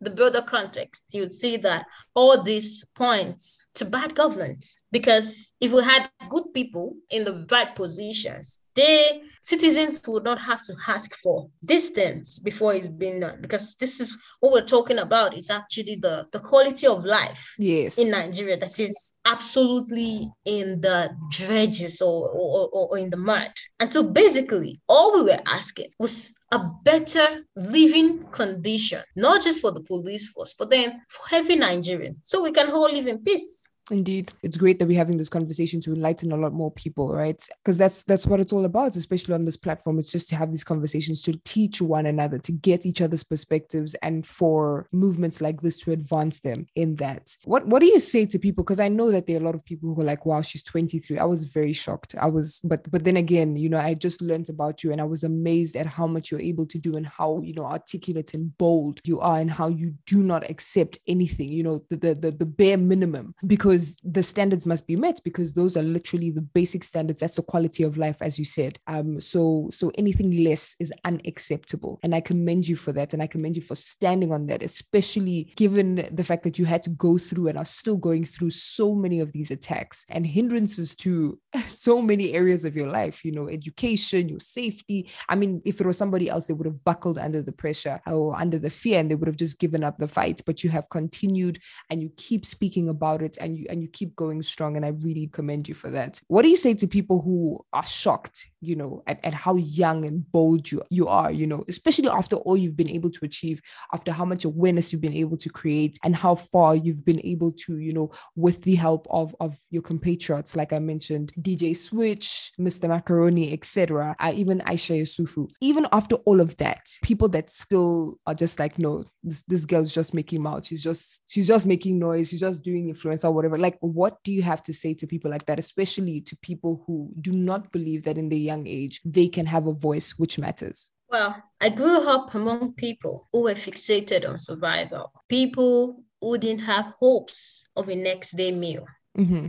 the 0.00 0.10
broader 0.10 0.42
context, 0.42 1.12
you'd 1.12 1.32
see 1.32 1.56
that 1.58 1.86
all 2.14 2.42
these 2.42 2.84
points 2.94 3.66
to 3.74 3.84
bad 3.84 4.14
governance. 4.14 4.78
Because 4.90 5.54
if 5.60 5.72
we 5.72 5.82
had 5.82 6.08
good 6.28 6.44
people 6.54 6.96
in 7.10 7.24
the 7.24 7.46
right 7.50 7.74
positions, 7.74 8.60
they 8.80 9.22
citizens 9.42 10.00
would 10.06 10.24
not 10.24 10.40
have 10.40 10.62
to 10.62 10.74
ask 10.86 11.14
for 11.16 11.48
distance 11.64 12.38
before 12.38 12.74
it's 12.74 12.88
been 12.88 13.20
done. 13.20 13.38
Because 13.40 13.74
this 13.76 14.00
is 14.00 14.16
what 14.40 14.52
we're 14.52 14.66
talking 14.76 14.98
about 14.98 15.36
is 15.36 15.50
actually 15.50 15.96
the, 15.96 16.26
the 16.32 16.40
quality 16.40 16.86
of 16.86 17.04
life 17.04 17.54
yes. 17.58 17.98
in 17.98 18.10
Nigeria 18.10 18.56
that 18.58 18.78
is 18.78 19.12
absolutely 19.24 20.30
in 20.44 20.80
the 20.80 21.10
dredges 21.30 22.02
or, 22.02 22.28
or, 22.28 22.68
or 22.72 22.98
in 22.98 23.10
the 23.10 23.16
mud. 23.16 23.50
And 23.78 23.90
so 23.92 24.02
basically, 24.02 24.80
all 24.88 25.14
we 25.14 25.22
were 25.22 25.40
asking 25.46 25.88
was 25.98 26.34
a 26.52 26.60
better 26.84 27.44
living 27.56 28.22
condition, 28.32 29.02
not 29.16 29.42
just 29.42 29.60
for 29.60 29.70
the 29.70 29.80
police 29.80 30.28
force, 30.28 30.54
but 30.58 30.70
then 30.70 31.00
for 31.08 31.36
every 31.36 31.56
Nigerian, 31.56 32.16
so 32.22 32.42
we 32.42 32.52
can 32.52 32.70
all 32.70 32.90
live 32.90 33.06
in 33.06 33.18
peace. 33.22 33.64
Indeed. 33.90 34.32
It's 34.42 34.56
great 34.56 34.78
that 34.78 34.86
we're 34.86 34.98
having 34.98 35.16
this 35.16 35.28
conversation 35.28 35.80
to 35.82 35.92
enlighten 35.92 36.32
a 36.32 36.36
lot 36.36 36.52
more 36.52 36.70
people, 36.70 37.14
right? 37.14 37.42
Because 37.62 37.78
that's 37.78 38.04
that's 38.04 38.26
what 38.26 38.40
it's 38.40 38.52
all 38.52 38.64
about, 38.64 38.96
especially 38.96 39.34
on 39.34 39.44
this 39.44 39.56
platform. 39.56 39.98
It's 39.98 40.12
just 40.12 40.28
to 40.30 40.36
have 40.36 40.50
these 40.50 40.64
conversations 40.64 41.22
to 41.22 41.38
teach 41.44 41.82
one 41.82 42.06
another, 42.06 42.38
to 42.38 42.52
get 42.52 42.86
each 42.86 43.00
other's 43.00 43.24
perspectives 43.24 43.94
and 43.94 44.26
for 44.26 44.86
movements 44.92 45.40
like 45.40 45.60
this 45.60 45.78
to 45.80 45.92
advance 45.92 46.40
them 46.40 46.66
in 46.76 46.96
that. 46.96 47.34
What 47.44 47.66
what 47.66 47.80
do 47.80 47.86
you 47.86 48.00
say 48.00 48.26
to 48.26 48.38
people? 48.38 48.64
Because 48.64 48.80
I 48.80 48.88
know 48.88 49.10
that 49.10 49.26
there 49.26 49.36
are 49.36 49.40
a 49.40 49.44
lot 49.44 49.54
of 49.54 49.64
people 49.64 49.94
who 49.94 50.00
are 50.00 50.04
like, 50.04 50.26
wow, 50.26 50.42
she's 50.42 50.62
23. 50.62 51.18
I 51.18 51.24
was 51.24 51.44
very 51.44 51.72
shocked. 51.72 52.14
I 52.20 52.26
was, 52.26 52.60
but 52.64 52.88
but 52.90 53.04
then 53.04 53.16
again, 53.16 53.56
you 53.56 53.68
know, 53.68 53.78
I 53.78 53.94
just 53.94 54.22
learned 54.22 54.48
about 54.48 54.84
you 54.84 54.92
and 54.92 55.00
I 55.00 55.04
was 55.04 55.24
amazed 55.24 55.76
at 55.76 55.86
how 55.86 56.06
much 56.06 56.30
you're 56.30 56.40
able 56.40 56.66
to 56.66 56.78
do 56.78 56.96
and 56.96 57.06
how, 57.06 57.40
you 57.42 57.54
know, 57.54 57.64
articulate 57.64 58.34
and 58.34 58.56
bold 58.58 59.00
you 59.04 59.20
are 59.20 59.38
and 59.38 59.50
how 59.50 59.68
you 59.68 59.94
do 60.06 60.22
not 60.22 60.48
accept 60.48 60.98
anything, 61.06 61.48
you 61.48 61.62
know, 61.62 61.82
the 61.90 61.96
the 61.96 62.14
the, 62.14 62.30
the 62.30 62.46
bare 62.46 62.76
minimum 62.76 63.34
because 63.46 63.79
because 63.80 63.96
the 64.04 64.22
standards 64.22 64.66
must 64.66 64.86
be 64.86 64.96
met 64.96 65.20
because 65.24 65.52
those 65.52 65.76
are 65.76 65.82
literally 65.82 66.30
the 66.30 66.42
basic 66.42 66.84
standards. 66.84 67.20
That's 67.20 67.36
the 67.36 67.42
quality 67.42 67.82
of 67.82 67.96
life 67.96 68.16
as 68.20 68.38
you 68.38 68.44
said. 68.44 68.78
Um 68.86 69.20
so 69.20 69.68
so 69.72 69.90
anything 69.96 70.44
less 70.44 70.76
is 70.80 70.92
unacceptable 71.04 71.98
and 72.02 72.14
i 72.14 72.20
commend 72.20 72.66
you 72.66 72.76
for 72.76 72.92
that 72.92 73.12
and 73.12 73.22
i 73.22 73.26
commend 73.26 73.56
you 73.56 73.62
for 73.62 73.74
standing 73.74 74.32
on 74.32 74.46
that 74.46 74.62
especially 74.62 75.52
given 75.56 76.08
the 76.12 76.24
fact 76.24 76.42
that 76.42 76.58
you 76.58 76.64
had 76.64 76.82
to 76.82 76.90
go 76.90 77.18
through 77.18 77.48
and 77.48 77.58
are 77.58 77.64
still 77.64 77.96
going 77.96 78.24
through 78.24 78.50
so 78.50 78.94
many 78.94 79.20
of 79.20 79.32
these 79.32 79.50
attacks 79.50 80.04
and 80.08 80.26
hindrances 80.26 80.94
to 80.94 81.38
so 81.66 82.00
many 82.02 82.32
areas 82.32 82.64
of 82.64 82.76
your 82.76 82.88
life 82.88 83.24
you 83.24 83.32
know 83.32 83.48
education 83.48 84.28
your 84.28 84.40
safety. 84.40 85.08
I 85.28 85.34
mean 85.34 85.62
if 85.64 85.80
it 85.80 85.86
was 85.86 85.98
somebody 85.98 86.28
else 86.28 86.46
they 86.46 86.54
would 86.54 86.66
have 86.66 86.84
buckled 86.84 87.18
under 87.18 87.42
the 87.42 87.52
pressure 87.52 88.00
or 88.06 88.36
under 88.36 88.58
the 88.58 88.70
fear 88.70 88.98
and 89.00 89.10
they 89.10 89.14
would 89.14 89.28
have 89.28 89.36
just 89.36 89.58
given 89.58 89.84
up 89.84 89.98
the 89.98 90.08
fight 90.08 90.40
but 90.46 90.62
you 90.64 90.70
have 90.70 90.88
continued 90.90 91.58
and 91.90 92.02
you 92.02 92.10
keep 92.16 92.46
speaking 92.46 92.88
about 92.88 93.22
it 93.22 93.36
and 93.40 93.58
you 93.58 93.66
and 93.70 93.82
you 93.82 93.88
keep 93.88 94.14
going 94.16 94.42
strong. 94.42 94.76
And 94.76 94.84
I 94.84 94.88
really 94.88 95.28
commend 95.28 95.68
you 95.68 95.74
for 95.74 95.90
that. 95.90 96.20
What 96.28 96.42
do 96.42 96.48
you 96.48 96.56
say 96.56 96.74
to 96.74 96.86
people 96.86 97.22
who 97.22 97.64
are 97.72 97.86
shocked, 97.86 98.49
you 98.60 98.74
know, 98.74 99.02
at, 99.06 99.24
at 99.24 99.34
how 99.34 99.56
young 99.56 100.04
and 100.04 100.30
bold 100.32 100.70
you, 100.70 100.82
you 100.90 101.06
are, 101.06 101.30
you 101.30 101.46
know, 101.46 101.64
especially 101.68 102.08
after 102.08 102.36
all 102.36 102.56
you've 102.56 102.76
been 102.76 102.90
able 102.90 103.10
to 103.10 103.24
achieve, 103.24 103.60
after 103.92 104.12
how 104.12 104.24
much 104.24 104.44
awareness 104.44 104.92
you've 104.92 105.02
been 105.02 105.14
able 105.14 105.36
to 105.36 105.48
create 105.48 105.98
and 106.04 106.16
how 106.16 106.34
far 106.34 106.74
you've 106.74 107.04
been 107.04 107.24
able 107.24 107.52
to, 107.52 107.78
you 107.78 107.92
know, 107.92 108.10
with 108.34 108.62
the 108.62 108.74
help 108.74 109.06
of, 109.10 109.34
of 109.40 109.58
your 109.70 109.82
compatriots, 109.82 110.56
like 110.56 110.72
I 110.72 110.78
mentioned, 110.78 111.32
DJ 111.40 111.76
Switch, 111.76 112.52
Mr. 112.58 112.88
Macaroni, 112.88 113.52
etc. 113.52 114.16
Uh, 114.18 114.32
even 114.34 114.60
Aisha 114.60 115.00
Yesufu. 115.00 115.48
Even 115.60 115.86
after 115.92 116.16
all 116.26 116.40
of 116.40 116.56
that, 116.56 116.88
people 117.02 117.28
that 117.28 117.48
still 117.48 118.18
are 118.26 118.34
just 118.34 118.58
like, 118.58 118.78
no, 118.78 119.04
this, 119.22 119.42
this 119.44 119.64
girl's 119.64 119.94
just 119.94 120.14
making 120.14 120.42
mouth. 120.42 120.66
She's 120.66 120.82
just, 120.82 121.22
she's 121.30 121.46
just 121.46 121.66
making 121.66 121.98
noise. 121.98 122.30
She's 122.30 122.40
just 122.40 122.64
doing 122.64 122.92
influencer, 122.92 123.32
whatever 123.32 123.58
like 123.60 123.76
what 123.80 124.18
do 124.24 124.32
you 124.32 124.42
have 124.42 124.62
to 124.62 124.72
say 124.72 124.94
to 124.94 125.06
people 125.06 125.30
like 125.30 125.46
that 125.46 125.58
especially 125.58 126.20
to 126.22 126.36
people 126.38 126.82
who 126.86 127.10
do 127.20 127.32
not 127.32 127.70
believe 127.70 128.02
that 128.04 128.18
in 128.18 128.28
their 128.28 128.38
young 128.50 128.66
age 128.66 129.00
they 129.04 129.28
can 129.36 129.46
have 129.54 129.66
a 129.66 129.80
voice 129.88 130.08
which 130.20 130.38
matters 130.44 130.78
well 131.14 131.32
i 131.60 131.68
grew 131.80 131.98
up 132.14 132.34
among 132.34 132.72
people 132.86 133.14
who 133.32 133.40
were 133.46 133.60
fixated 133.66 134.22
on 134.28 134.38
survival 134.38 135.04
people 135.28 135.76
who 136.20 136.36
didn't 136.44 136.66
have 136.74 136.86
hopes 137.04 137.40
of 137.76 137.88
a 137.88 137.96
next 138.10 138.30
day 138.40 138.52
meal 138.64 138.84
mm-hmm. 139.18 139.46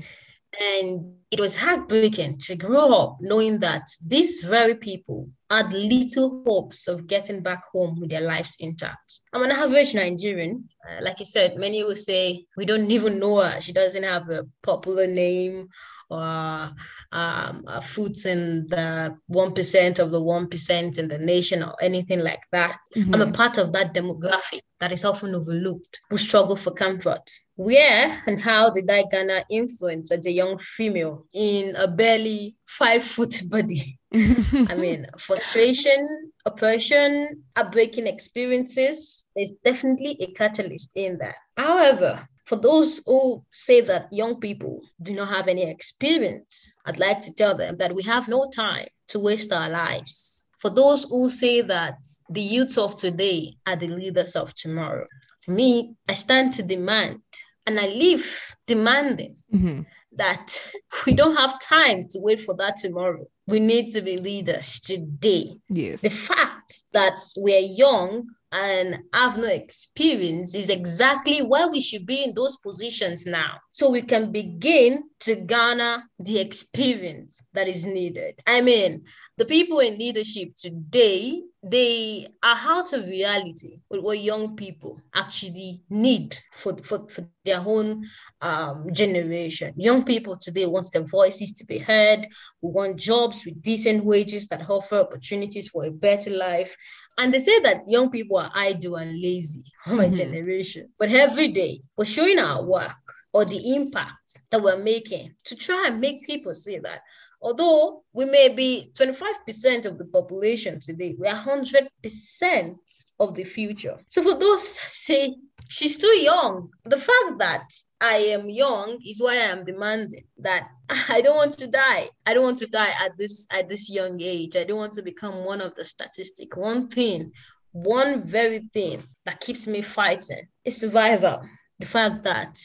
And 0.59 1.13
it 1.31 1.39
was 1.39 1.55
heartbreaking 1.55 2.37
to 2.37 2.55
grow 2.55 2.93
up 2.93 3.17
knowing 3.21 3.59
that 3.59 3.87
these 4.05 4.39
very 4.39 4.75
people 4.75 5.29
had 5.49 5.71
little 5.71 6.43
hopes 6.45 6.87
of 6.87 7.07
getting 7.07 7.41
back 7.41 7.63
home 7.71 7.99
with 7.99 8.09
their 8.09 8.21
lives 8.21 8.57
intact. 8.59 9.21
I'm 9.33 9.43
an 9.43 9.51
average 9.51 9.93
Nigerian. 9.93 10.67
Uh, 10.85 11.03
like 11.03 11.19
you 11.19 11.25
said, 11.25 11.55
many 11.57 11.83
will 11.83 11.95
say 11.95 12.45
we 12.57 12.65
don't 12.65 12.91
even 12.91 13.19
know 13.19 13.39
her. 13.41 13.61
She 13.61 13.71
doesn't 13.71 14.03
have 14.03 14.29
a 14.29 14.45
popular 14.61 15.07
name 15.07 15.69
or 16.09 16.73
um, 17.13 17.63
a 17.67 17.81
foot 17.81 18.25
in 18.25 18.67
the 18.67 19.15
1% 19.31 19.99
of 19.99 20.11
the 20.11 20.21
1% 20.21 20.99
in 20.99 21.07
the 21.07 21.19
nation 21.19 21.63
or 21.63 21.75
anything 21.81 22.19
like 22.21 22.43
that. 22.51 22.77
Mm-hmm. 22.95 23.15
I'm 23.15 23.21
a 23.21 23.31
part 23.31 23.57
of 23.57 23.71
that 23.71 23.93
demographic 23.93 24.59
that 24.81 24.91
is 24.91 25.05
often 25.05 25.33
overlooked 25.33 26.01
who 26.09 26.17
struggle 26.17 26.57
for 26.57 26.71
comfort. 26.71 27.29
Where 27.61 28.19
and 28.25 28.41
how 28.41 28.71
did 28.71 28.89
I 28.89 29.03
garner 29.03 29.43
influence 29.51 30.09
as 30.09 30.25
a 30.25 30.31
young 30.31 30.57
female 30.57 31.27
in 31.31 31.75
a 31.75 31.87
barely 31.87 32.55
five 32.65 33.03
foot 33.03 33.39
body? 33.49 33.99
I 34.11 34.75
mean, 34.75 35.05
frustration, 35.19 36.31
oppression, 36.43 37.43
heartbreaking 37.55 38.07
experiences, 38.07 39.27
there's 39.35 39.51
definitely 39.63 40.17
a 40.21 40.33
catalyst 40.33 40.93
in 40.95 41.19
that. 41.19 41.35
However, 41.55 42.27
for 42.45 42.55
those 42.55 43.03
who 43.05 43.45
say 43.51 43.81
that 43.81 44.11
young 44.11 44.39
people 44.39 44.81
do 44.99 45.13
not 45.13 45.29
have 45.29 45.47
any 45.47 45.69
experience, 45.69 46.71
I'd 46.87 46.97
like 46.97 47.21
to 47.21 47.33
tell 47.35 47.55
them 47.55 47.77
that 47.77 47.93
we 47.93 48.01
have 48.03 48.27
no 48.27 48.49
time 48.49 48.87
to 49.09 49.19
waste 49.19 49.53
our 49.53 49.69
lives. 49.69 50.47
For 50.57 50.71
those 50.71 51.03
who 51.03 51.29
say 51.29 51.61
that 51.61 51.97
the 52.27 52.41
youth 52.41 52.79
of 52.79 52.95
today 52.95 53.53
are 53.67 53.75
the 53.75 53.87
leaders 53.87 54.35
of 54.35 54.51
tomorrow, 54.55 55.05
for 55.41 55.51
me, 55.51 55.95
I 56.07 56.13
stand 56.13 56.53
to 56.53 56.63
demand 56.63 57.21
and 57.65 57.79
I 57.79 57.87
live 57.87 58.55
demanding 58.67 59.35
mm-hmm. 59.53 59.81
that 60.13 60.73
we 61.05 61.13
don't 61.13 61.35
have 61.35 61.59
time 61.59 62.07
to 62.09 62.19
wait 62.19 62.39
for 62.39 62.55
that 62.55 62.77
tomorrow 62.77 63.25
we 63.51 63.59
need 63.59 63.91
to 63.91 64.01
be 64.01 64.17
leaders 64.17 64.79
today. 64.79 65.51
Yes. 65.69 66.01
The 66.01 66.09
fact 66.09 66.83
that 66.93 67.17
we're 67.35 67.59
young 67.59 68.29
and 68.51 68.99
have 69.13 69.37
no 69.37 69.47
experience 69.47 70.55
is 70.55 70.69
exactly 70.69 71.39
where 71.39 71.69
we 71.69 71.79
should 71.79 72.05
be 72.05 72.23
in 72.23 72.33
those 72.33 72.57
positions 72.57 73.25
now. 73.25 73.57
So 73.71 73.89
we 73.89 74.01
can 74.01 74.31
begin 74.31 75.03
to 75.21 75.35
garner 75.35 76.03
the 76.19 76.39
experience 76.39 77.41
that 77.53 77.67
is 77.67 77.85
needed. 77.85 78.39
I 78.45 78.61
mean, 78.61 79.03
the 79.37 79.45
people 79.45 79.79
in 79.79 79.97
leadership 79.97 80.49
today, 80.55 81.41
they 81.63 82.27
are 82.43 82.57
out 82.59 82.93
of 82.93 83.07
reality 83.07 83.77
with 83.89 84.01
what 84.01 84.19
young 84.19 84.55
people 84.55 84.99
actually 85.15 85.81
need 85.89 86.37
for, 86.51 86.75
for, 86.77 87.07
for 87.07 87.27
their 87.45 87.61
own 87.65 88.03
um, 88.41 88.85
generation. 88.91 89.73
Young 89.77 90.03
people 90.03 90.37
today 90.37 90.65
want 90.65 90.91
their 90.91 91.05
voices 91.05 91.51
to 91.53 91.65
be 91.65 91.77
heard. 91.77 92.27
We 92.61 92.71
want 92.71 92.97
jobs 92.97 93.45
with 93.45 93.61
decent 93.61 94.03
wages 94.03 94.47
that 94.49 94.69
offer 94.69 94.97
opportunities 94.97 95.69
for 95.69 95.85
a 95.85 95.91
better 95.91 96.31
life. 96.31 96.75
And 97.17 97.33
they 97.33 97.39
say 97.39 97.59
that 97.61 97.83
young 97.87 98.09
people 98.09 98.37
are 98.37 98.51
idle 98.55 98.95
and 98.95 99.19
lazy, 99.21 99.63
my 99.87 100.05
mm-hmm. 100.05 100.15
generation. 100.15 100.89
But 100.97 101.11
every 101.11 101.49
day, 101.49 101.79
we're 101.97 102.05
showing 102.05 102.39
our 102.39 102.63
work 102.63 102.95
or 103.33 103.45
the 103.45 103.75
impact 103.75 104.41
that 104.49 104.61
we're 104.61 104.77
making 104.77 105.33
to 105.45 105.55
try 105.55 105.87
and 105.87 106.01
make 106.01 106.25
people 106.25 106.53
see 106.53 106.77
that 106.79 107.01
although 107.41 108.03
we 108.13 108.25
may 108.25 108.49
be 108.49 108.91
25% 108.93 109.85
of 109.85 109.97
the 109.97 110.05
population 110.05 110.79
today, 110.79 111.15
we 111.17 111.27
are 111.27 111.35
100% 111.35 112.75
of 113.19 113.35
the 113.35 113.43
future. 113.43 113.97
So 114.09 114.21
for 114.21 114.37
those 114.37 114.75
that 114.75 114.89
say 114.89 115.35
she's 115.71 115.97
too 115.97 116.15
young, 116.19 116.69
the 116.83 116.97
fact 116.97 117.39
that 117.39 117.65
I 118.01 118.15
am 118.35 118.49
young 118.49 118.99
is 119.05 119.21
why 119.21 119.33
I 119.33 119.51
am 119.55 119.63
demanding 119.63 120.25
that 120.39 120.67
I 121.09 121.21
don't 121.21 121.37
want 121.37 121.53
to 121.53 121.67
die. 121.67 122.09
I 122.25 122.33
don't 122.33 122.43
want 122.43 122.59
to 122.59 122.67
die 122.67 122.91
at 123.03 123.17
this 123.17 123.47
at 123.51 123.69
this 123.69 123.89
young 123.89 124.21
age. 124.21 124.55
I 124.55 124.65
don't 124.65 124.77
want 124.77 124.93
to 124.93 125.01
become 125.01 125.45
one 125.45 125.61
of 125.61 125.73
the 125.75 125.85
statistic. 125.85 126.57
One 126.57 126.89
thing, 126.89 127.31
one 127.71 128.23
very 128.23 128.59
thing 128.73 129.01
that 129.25 129.39
keeps 129.39 129.67
me 129.67 129.81
fighting 129.81 130.43
is 130.65 130.77
survival. 130.77 131.41
The 131.79 131.87
fact 131.87 132.23
that 132.23 132.59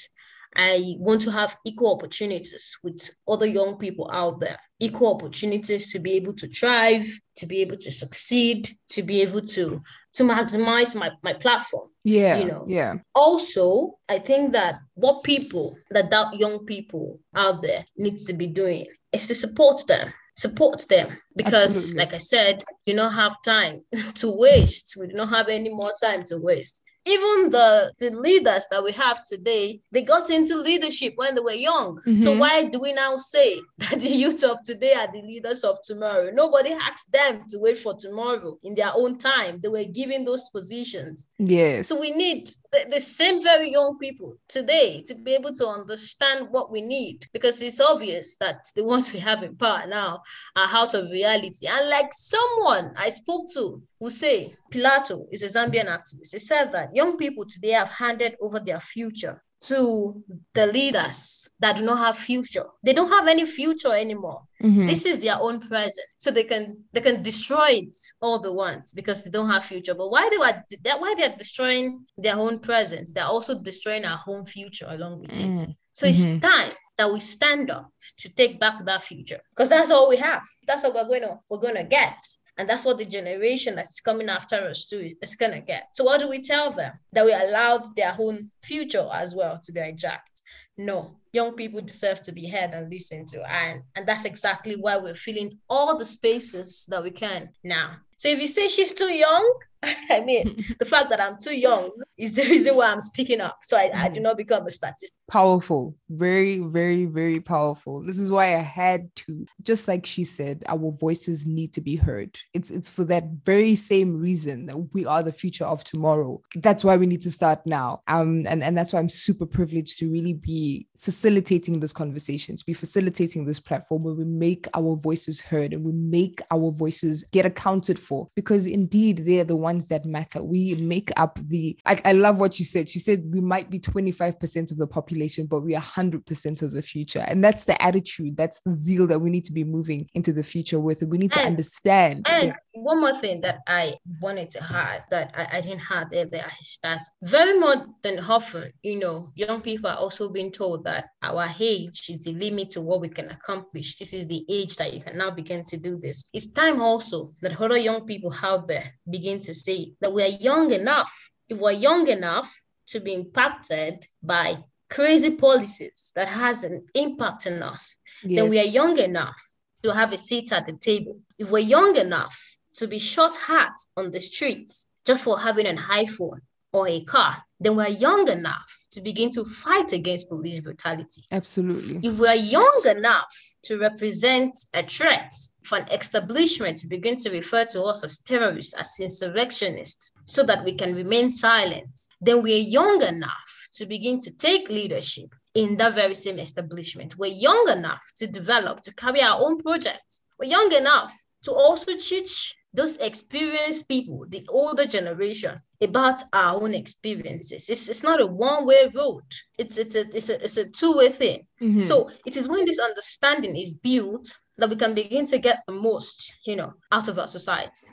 I 0.57 0.95
want 0.99 1.21
to 1.23 1.31
have 1.31 1.57
equal 1.65 1.95
opportunities 1.95 2.79
with 2.83 3.11
other 3.29 3.47
young 3.47 3.77
people 3.77 4.11
out 4.13 4.41
there, 4.41 4.59
equal 4.81 5.15
opportunities 5.15 5.93
to 5.93 5.99
be 5.99 6.13
able 6.13 6.33
to 6.35 6.49
thrive, 6.49 7.07
to 7.37 7.47
be 7.47 7.61
able 7.61 7.77
to 7.77 7.93
succeed, 7.93 8.71
to 8.91 9.03
be 9.03 9.23
able 9.23 9.43
to 9.43 9.83
to 10.15 10.23
maximize 10.23 10.97
my, 10.97 11.11
my 11.23 11.35
platform. 11.35 11.89
Yeah. 12.03 12.39
You 12.39 12.47
know. 12.47 12.65
Yeah. 12.67 12.95
Also, 13.15 13.99
I 14.09 14.19
think 14.19 14.55
that 14.55 14.77
what 14.95 15.23
people 15.25 15.77
that 15.91 16.11
that 16.11 16.35
young 16.39 16.65
people 16.65 17.19
out 17.35 17.61
there 17.61 17.85
needs 17.99 18.25
to 18.25 18.33
be 18.33 18.47
doing 18.47 18.87
is 19.13 19.29
to 19.29 19.35
support 19.35 19.87
them 19.87 20.13
support 20.39 20.87
them 20.91 21.09
because 21.35 21.77
Absolutely. 21.77 21.99
like 21.99 22.13
i 22.13 22.19
said 22.19 22.63
you 22.85 22.95
don't 22.95 23.15
have 23.15 23.41
time 23.43 23.81
to 24.15 24.31
waste 24.31 24.95
we 25.01 25.07
do 25.07 25.15
not 25.15 25.31
have 25.31 25.49
any 25.49 25.71
more 25.71 25.95
time 26.03 26.23
to 26.25 26.37
waste 26.37 26.83
even 27.07 27.51
the, 27.51 27.93
the 28.01 28.11
leaders 28.11 28.67
that 28.71 28.83
we 28.83 28.91
have 28.93 29.23
today, 29.23 29.81
they 29.93 30.03
got 30.03 30.29
into 30.29 30.61
leadership 30.61 31.13
when 31.17 31.37
they 31.37 31.41
were 31.41 31.53
young. 31.53 31.99
Mm-hmm. 31.99 32.17
So 32.17 32.37
why 32.37 32.65
do 32.65 32.81
we 32.81 32.93
now 32.93 33.17
say 33.17 33.61
that 33.79 34.01
the 34.01 34.09
youth 34.09 34.43
of 34.43 34.63
today 34.65 34.93
are 34.95 35.11
the 35.13 35.23
leaders 35.23 35.63
of 35.63 35.79
tomorrow? 35.83 36.31
Nobody 36.33 36.73
asked 36.73 37.13
them 37.13 37.45
to 37.51 37.59
wait 37.59 37.79
for 37.79 37.95
tomorrow 37.95 38.59
in 38.65 38.75
their 38.75 38.91
own 38.95 39.19
time. 39.19 39.61
They 39.61 39.69
were 39.69 39.85
given 39.85 40.25
those 40.25 40.49
positions. 40.49 41.29
Yes. 41.39 41.89
So 41.89 42.01
we 42.01 42.11
need 42.11 42.51
the, 42.73 42.87
the 42.91 43.01
same 43.01 43.43
very 43.43 43.71
young 43.71 43.99
people 43.99 44.37
today 44.49 45.03
to 45.07 45.15
be 45.15 45.35
able 45.35 45.53
to 45.55 45.67
understand 45.67 46.49
what 46.51 46.71
we 46.71 46.81
need 46.81 47.27
because 47.33 47.63
it's 47.63 47.81
obvious 47.81 48.37
that 48.39 48.67
the 48.75 48.85
ones 48.85 49.13
we 49.13 49.19
have 49.19 49.43
in 49.43 49.57
power 49.57 49.87
now 49.87 50.21
are 50.57 50.69
out 50.73 50.95
of 50.95 51.11
reality. 51.11 51.67
And 51.67 51.89
like 51.89 52.13
someone 52.13 52.93
I 52.97 53.11
spoke 53.11 53.51
to 53.55 53.83
who 54.01 54.11
say 54.11 54.55
Pilato 54.73 55.27
is 55.31 55.43
a 55.43 55.49
Zambian 55.49 55.87
activist, 55.87 56.33
he 56.33 56.39
said 56.39 56.73
that 56.73 56.95
young 56.95 57.17
people 57.17 57.45
today 57.47 57.71
have 57.71 57.91
handed 57.91 58.37
over 58.41 58.61
their 58.61 58.81
future 58.81 59.43
to 59.59 60.23
the 60.55 60.67
leaders 60.67 61.49
that 61.61 61.77
do 61.77 61.83
not 61.83 61.99
have 61.99 62.17
future. 62.17 62.67
They 62.85 62.93
don't 62.93 63.11
have 63.11 63.27
any 63.27 63.47
future 63.47 63.93
anymore. 63.93 64.43
Mm-hmm. 64.63 64.87
This 64.87 65.07
is 65.07 65.21
their 65.21 65.37
own 65.41 65.61
present, 65.61 66.07
so 66.19 66.31
they 66.31 66.45
can 66.45 66.79
they 66.93 67.01
can 67.01 67.23
destroy 67.23 67.69
it 67.71 67.97
all 68.21 68.39
the 68.39 68.53
once 68.53 68.93
because 68.93 69.25
they 69.25 69.31
don't 69.31 69.51
have 69.51 69.65
future. 69.65 69.95
But 69.95 70.11
why 70.11 70.29
they 70.31 70.37
are 70.37 70.65
that 70.85 71.01
why 71.01 71.15
they're 71.17 71.37
destroying 71.37 72.05
their 72.19 72.37
own 72.37 72.59
present, 72.59 73.11
they're 73.15 73.25
also 73.25 73.61
destroying 73.61 74.05
our 74.05 74.21
own 74.27 74.45
future 74.45 74.87
along 74.89 75.21
with 75.21 75.33
mm-hmm. 75.33 75.53
it. 75.53 75.77
So 75.93 76.07
it's 76.07 76.27
mm-hmm. 76.27 76.41
time 76.41 76.73
that 76.99 77.13
we 77.13 77.21
stand 77.21 77.71
up 77.71 77.91
to 78.19 78.35
take 78.35 78.61
back 78.61 78.85
that 78.85 79.03
future 79.03 79.41
because 79.51 79.69
that's 79.69 79.91
all 79.91 80.09
we 80.09 80.17
have. 80.17 80.43
That's 80.67 80.85
what 80.85 80.95
we're 80.95 81.07
going 81.07 81.23
to 81.23 81.39
we're 81.49 81.61
going 81.61 81.77
to 81.77 81.85
get. 81.85 82.19
And 82.59 82.69
that's 82.69 82.85
what 82.85 82.99
the 82.99 83.05
generation 83.05 83.75
that's 83.75 84.01
coming 84.01 84.29
after 84.29 84.57
us 84.57 84.87
too 84.87 85.09
is, 85.21 85.35
going 85.35 85.53
to 85.53 85.61
get. 85.61 85.89
So, 85.93 86.05
what 86.05 86.21
do 86.21 86.29
we 86.29 86.41
tell 86.41 86.71
them? 86.71 86.93
That 87.13 87.27
we 87.27 87.33
allowed 87.33 87.95
their 87.97 88.15
own 88.19 88.51
future 88.63 89.07
as 89.13 89.35
well 89.35 89.61
to 89.63 89.73
be 89.73 89.81
hijacked? 89.81 90.41
No, 90.79 91.19
young 91.33 91.53
people 91.53 91.81
deserve 91.81 92.23
to 92.23 92.33
be 92.33 92.49
heard 92.49 92.71
and 92.73 92.91
listened 92.91 93.29
to. 93.29 93.43
And, 93.51 93.83
and 93.95 94.07
that's 94.07 94.25
exactly 94.25 94.77
why 94.77 94.97
we're 94.97 95.15
filling 95.15 95.59
all 95.69 95.97
the 95.97 96.05
spaces 96.05 96.87
that 96.89 97.03
we 97.03 97.11
can 97.11 97.51
now. 97.63 97.97
So, 98.17 98.29
if 98.29 98.41
you 98.41 98.47
say 98.47 98.69
she's 98.69 98.95
too 98.95 99.13
young, 99.13 99.59
I 100.11 100.21
mean, 100.25 100.65
the 100.79 100.85
fact 100.85 101.11
that 101.11 101.21
I'm 101.21 101.37
too 101.39 101.57
young 101.57 101.91
is 102.17 102.35
the 102.35 102.43
reason 102.43 102.77
why 102.77 102.91
I'm 102.91 103.01
speaking 103.01 103.41
up. 103.41 103.59
So 103.63 103.77
I, 103.77 103.91
I 103.95 104.09
do 104.09 104.21
mm. 104.21 104.25
not 104.25 104.37
become 104.37 104.67
a 104.67 104.71
statistic. 104.71 105.11
Powerful. 105.31 105.95
Very, 106.09 106.61
very, 106.61 107.05
very 107.05 107.41
powerful. 107.41 108.03
This 108.03 108.19
is 108.19 108.31
why 108.31 108.57
I 108.57 108.63
had 108.63 109.15
to, 109.17 109.47
just 109.63 109.89
like 109.89 110.07
she 110.07 110.25
said, 110.25 110.65
our 110.69 110.93
voices 110.93 111.47
need 111.47 111.73
to 111.75 111.81
be 111.81 111.97
heard. 111.97 112.39
It's 112.55 112.71
it's 112.71 112.89
for 112.89 113.05
that 113.05 113.25
very 113.45 113.75
same 113.75 114.19
reason 114.19 114.67
that 114.67 114.79
we 114.93 115.05
are 115.05 115.23
the 115.23 115.33
future 115.33 115.65
of 115.65 115.85
tomorrow. 115.85 116.41
That's 116.57 116.85
why 116.85 116.97
we 116.97 117.07
need 117.07 117.23
to 117.23 117.31
start 117.31 117.67
now. 117.67 118.03
Um, 118.09 118.47
and, 118.47 118.63
and 118.63 118.77
that's 118.77 118.93
why 118.93 118.99
I'm 118.99 119.09
super 119.09 119.47
privileged 119.47 119.99
to 119.99 120.11
really 120.11 120.35
be 120.35 120.87
facilitating 120.99 121.81
this 121.81 121.93
conversation, 121.93 122.57
to 122.57 122.65
be 122.65 122.73
facilitating 122.73 123.45
this 123.45 123.61
platform 123.61 124.03
where 124.03 124.15
we 124.15 124.25
make 124.25 124.67
our 124.75 124.97
voices 124.97 125.41
heard 125.41 125.73
and 125.73 125.85
we 125.85 125.93
make 125.93 126.41
our 126.51 126.71
voices 126.71 127.25
get 127.25 127.47
accounted 127.47 127.99
for 127.99 128.29
because 128.35 128.67
indeed 128.67 129.25
they're 129.27 129.45
the 129.45 129.57
ones 129.57 129.76
that 129.89 130.05
matter. 130.05 130.43
We 130.43 130.75
make 130.77 131.11
up 131.17 131.39
the, 131.43 131.77
I, 131.87 132.01
I 132.05 132.13
love 132.13 132.39
what 132.39 132.59
you 132.59 132.65
said. 132.65 132.89
She 132.89 132.99
said 132.99 133.25
we 133.33 133.41
might 133.41 133.71
be 133.71 133.79
25% 133.79 134.71
of 134.71 134.79
the 134.79 134.87
population, 134.87 135.47
but 135.47 135.61
we 135.61 135.75
are 135.75 135.83
100% 135.83 136.63
of 136.63 136.73
the 136.73 136.83
future. 136.83 137.25
And 137.27 137.43
that's 137.43 137.65
the 137.65 137.81
attitude, 137.83 138.37
that's 138.37 138.61
the 138.65 138.73
zeal 138.73 139.07
that 139.07 139.19
we 139.19 139.31
need 139.31 139.45
to 139.45 139.53
be 139.53 139.65
moving 139.65 140.09
into 140.15 140.33
the 140.33 140.43
future 140.43 140.81
with. 140.81 141.03
We 141.03 141.19
need 141.19 141.33
to 141.33 141.41
understand. 141.41 142.27
And 142.29 142.55
one 142.75 143.01
more 143.01 143.15
thing 143.15 143.41
that 143.41 143.61
I 143.67 143.95
wanted 144.21 144.51
to 144.51 144.63
add 144.63 145.05
that 145.11 145.35
I, 145.37 145.59
I 145.59 145.61
didn't 145.61 145.81
have 145.81 146.11
there, 146.11 146.27
that 146.27 147.03
very 147.23 147.59
more 147.59 147.87
than 148.03 148.19
often, 148.19 148.71
you 148.83 148.99
know, 148.99 149.29
young 149.35 149.61
people 149.61 149.91
are 149.91 149.97
also 149.97 150.29
being 150.29 150.51
told 150.51 150.85
that 150.85 151.07
our 151.23 151.49
age 151.59 152.09
is 152.09 152.25
the 152.25 152.33
limit 152.35 152.71
to 152.71 152.81
what 152.81 153.01
we 153.01 153.09
can 153.09 153.31
accomplish. 153.31 153.97
This 153.97 154.13
is 154.13 154.27
the 154.27 154.45
age 154.49 154.77
that 154.77 154.93
you 154.93 155.01
can 155.01 155.19
now 155.19 155.31
begin 155.31 155.65
to 155.65 155.77
do 155.77 155.99
this. 155.99 156.29
It's 156.33 156.51
time 156.53 156.81
also 156.81 157.31
that 157.43 157.61
other 157.61 157.79
young 157.79 158.07
people 158.07 158.35
out 158.43 158.69
there 158.69 158.93
begin 159.11 159.41
to 159.41 159.55
that 160.01 160.13
we 160.13 160.23
are 160.23 160.39
young 160.41 160.73
enough. 160.73 161.31
If 161.49 161.59
we're 161.59 161.73
young 161.73 162.09
enough 162.09 162.53
to 162.89 163.01
be 163.01 163.15
impacted 163.15 164.07
by 164.23 164.59
crazy 164.89 165.33
policies 165.37 166.13
that 166.15 166.29
has 166.29 166.65
an 166.65 166.87
impact 166.95 167.47
on 167.47 167.63
us, 167.63 167.97
yes. 168.23 168.41
then 168.41 168.51
we 168.51 168.59
are 168.59 168.65
young 168.81 168.99
enough 168.99 169.43
to 169.83 169.93
have 169.93 170.13
a 170.13 170.19
seat 170.19 170.53
at 170.53 170.67
the 170.67 170.77
table. 170.77 171.19
If 171.39 171.51
we're 171.51 171.59
young 171.77 171.97
enough 171.97 172.57
to 172.77 172.87
be 172.87 172.99
shot 172.99 173.37
at 173.49 173.73
on 173.97 174.11
the 174.11 174.21
streets 174.21 174.89
just 175.05 175.25
for 175.25 175.39
having 175.39 175.67
an 175.67 175.79
iPhone 175.79 176.41
or 176.77 176.87
a 176.89 177.01
car, 177.01 177.37
then 177.59 177.75
we're 177.75 177.89
young 177.89 178.29
enough 178.29 178.87
to 178.91 179.01
begin 179.01 179.31
to 179.31 179.45
fight 179.45 179.93
against 179.93 180.29
police 180.29 180.61
brutality. 180.61 181.23
Absolutely. 181.33 182.01
If 182.03 182.19
we're 182.19 182.35
young 182.35 182.83
enough 182.87 183.35
to 183.65 183.79
represent 183.79 184.55
a 184.75 184.83
threat 184.83 185.33
for 185.65 185.79
an 185.79 185.89
establishment 185.91 186.79
to 186.79 186.87
begin 186.87 187.17
to 187.17 187.31
refer 187.31 187.65
to 187.67 187.83
us 187.85 188.05
as 188.05 188.21
terrorists, 188.21 188.75
as 188.75 188.95
insurrectionists, 189.01 190.13
so 190.27 190.43
that 190.43 190.65
we 190.65 190.73
can 190.73 190.95
remain 190.95 191.31
silent, 191.31 191.89
then 192.21 192.43
we're 192.43 192.59
young 192.59 193.03
enough 193.03 193.69
to 193.73 193.87
begin 193.87 194.21
to 194.21 194.37
take 194.37 194.69
leadership 194.69 195.35
in 195.55 195.77
that 195.79 195.95
very 195.95 196.15
same 196.15 196.39
establishment. 196.39 197.17
We're 197.17 197.33
young 197.33 197.69
enough 197.71 198.05
to 198.17 198.27
develop, 198.27 198.83
to 198.83 198.95
carry 198.95 199.23
our 199.23 199.39
own 199.41 199.59
projects. 199.63 200.27
We're 200.39 200.51
young 200.51 200.73
enough 200.75 201.15
to 201.45 201.53
also 201.53 201.97
teach 201.97 202.55
those 202.77 202.99
experienced 202.99 203.89
people, 203.89 204.27
the 204.29 204.47
older 204.51 204.85
generation, 204.85 205.59
about 205.81 206.23
our 206.33 206.63
own 206.63 206.75
experiences. 206.75 207.69
It's, 207.69 207.89
it's 207.89 208.03
not 208.03 208.21
a 208.21 208.27
one-way 208.27 208.91
road. 208.95 209.25
It's 209.59 209.79
it's 209.79 209.97
a 209.97 210.01
it's 210.15 210.29
a 210.29 210.45
it's 210.45 210.57
a 210.57 210.67
two-way 210.67 211.09
thing. 211.09 211.47
Mm-hmm. 211.61 211.81
So 211.81 212.11
it 212.25 212.37
is 212.37 212.49
when 212.49 212.65
this 212.65 212.79
understanding 212.79 213.57
is 213.57 213.75
built 213.75 214.33
that 214.59 214.71
we 214.71 214.77
can 214.77 214.95
begin 214.95 215.27
to 215.27 215.39
get 215.39 215.63
the 215.67 215.75
most, 215.75 216.39
you 216.47 216.57
know, 216.57 216.75
out 216.93 217.09
of 217.09 217.19
our 217.19 217.27
society. 217.27 217.87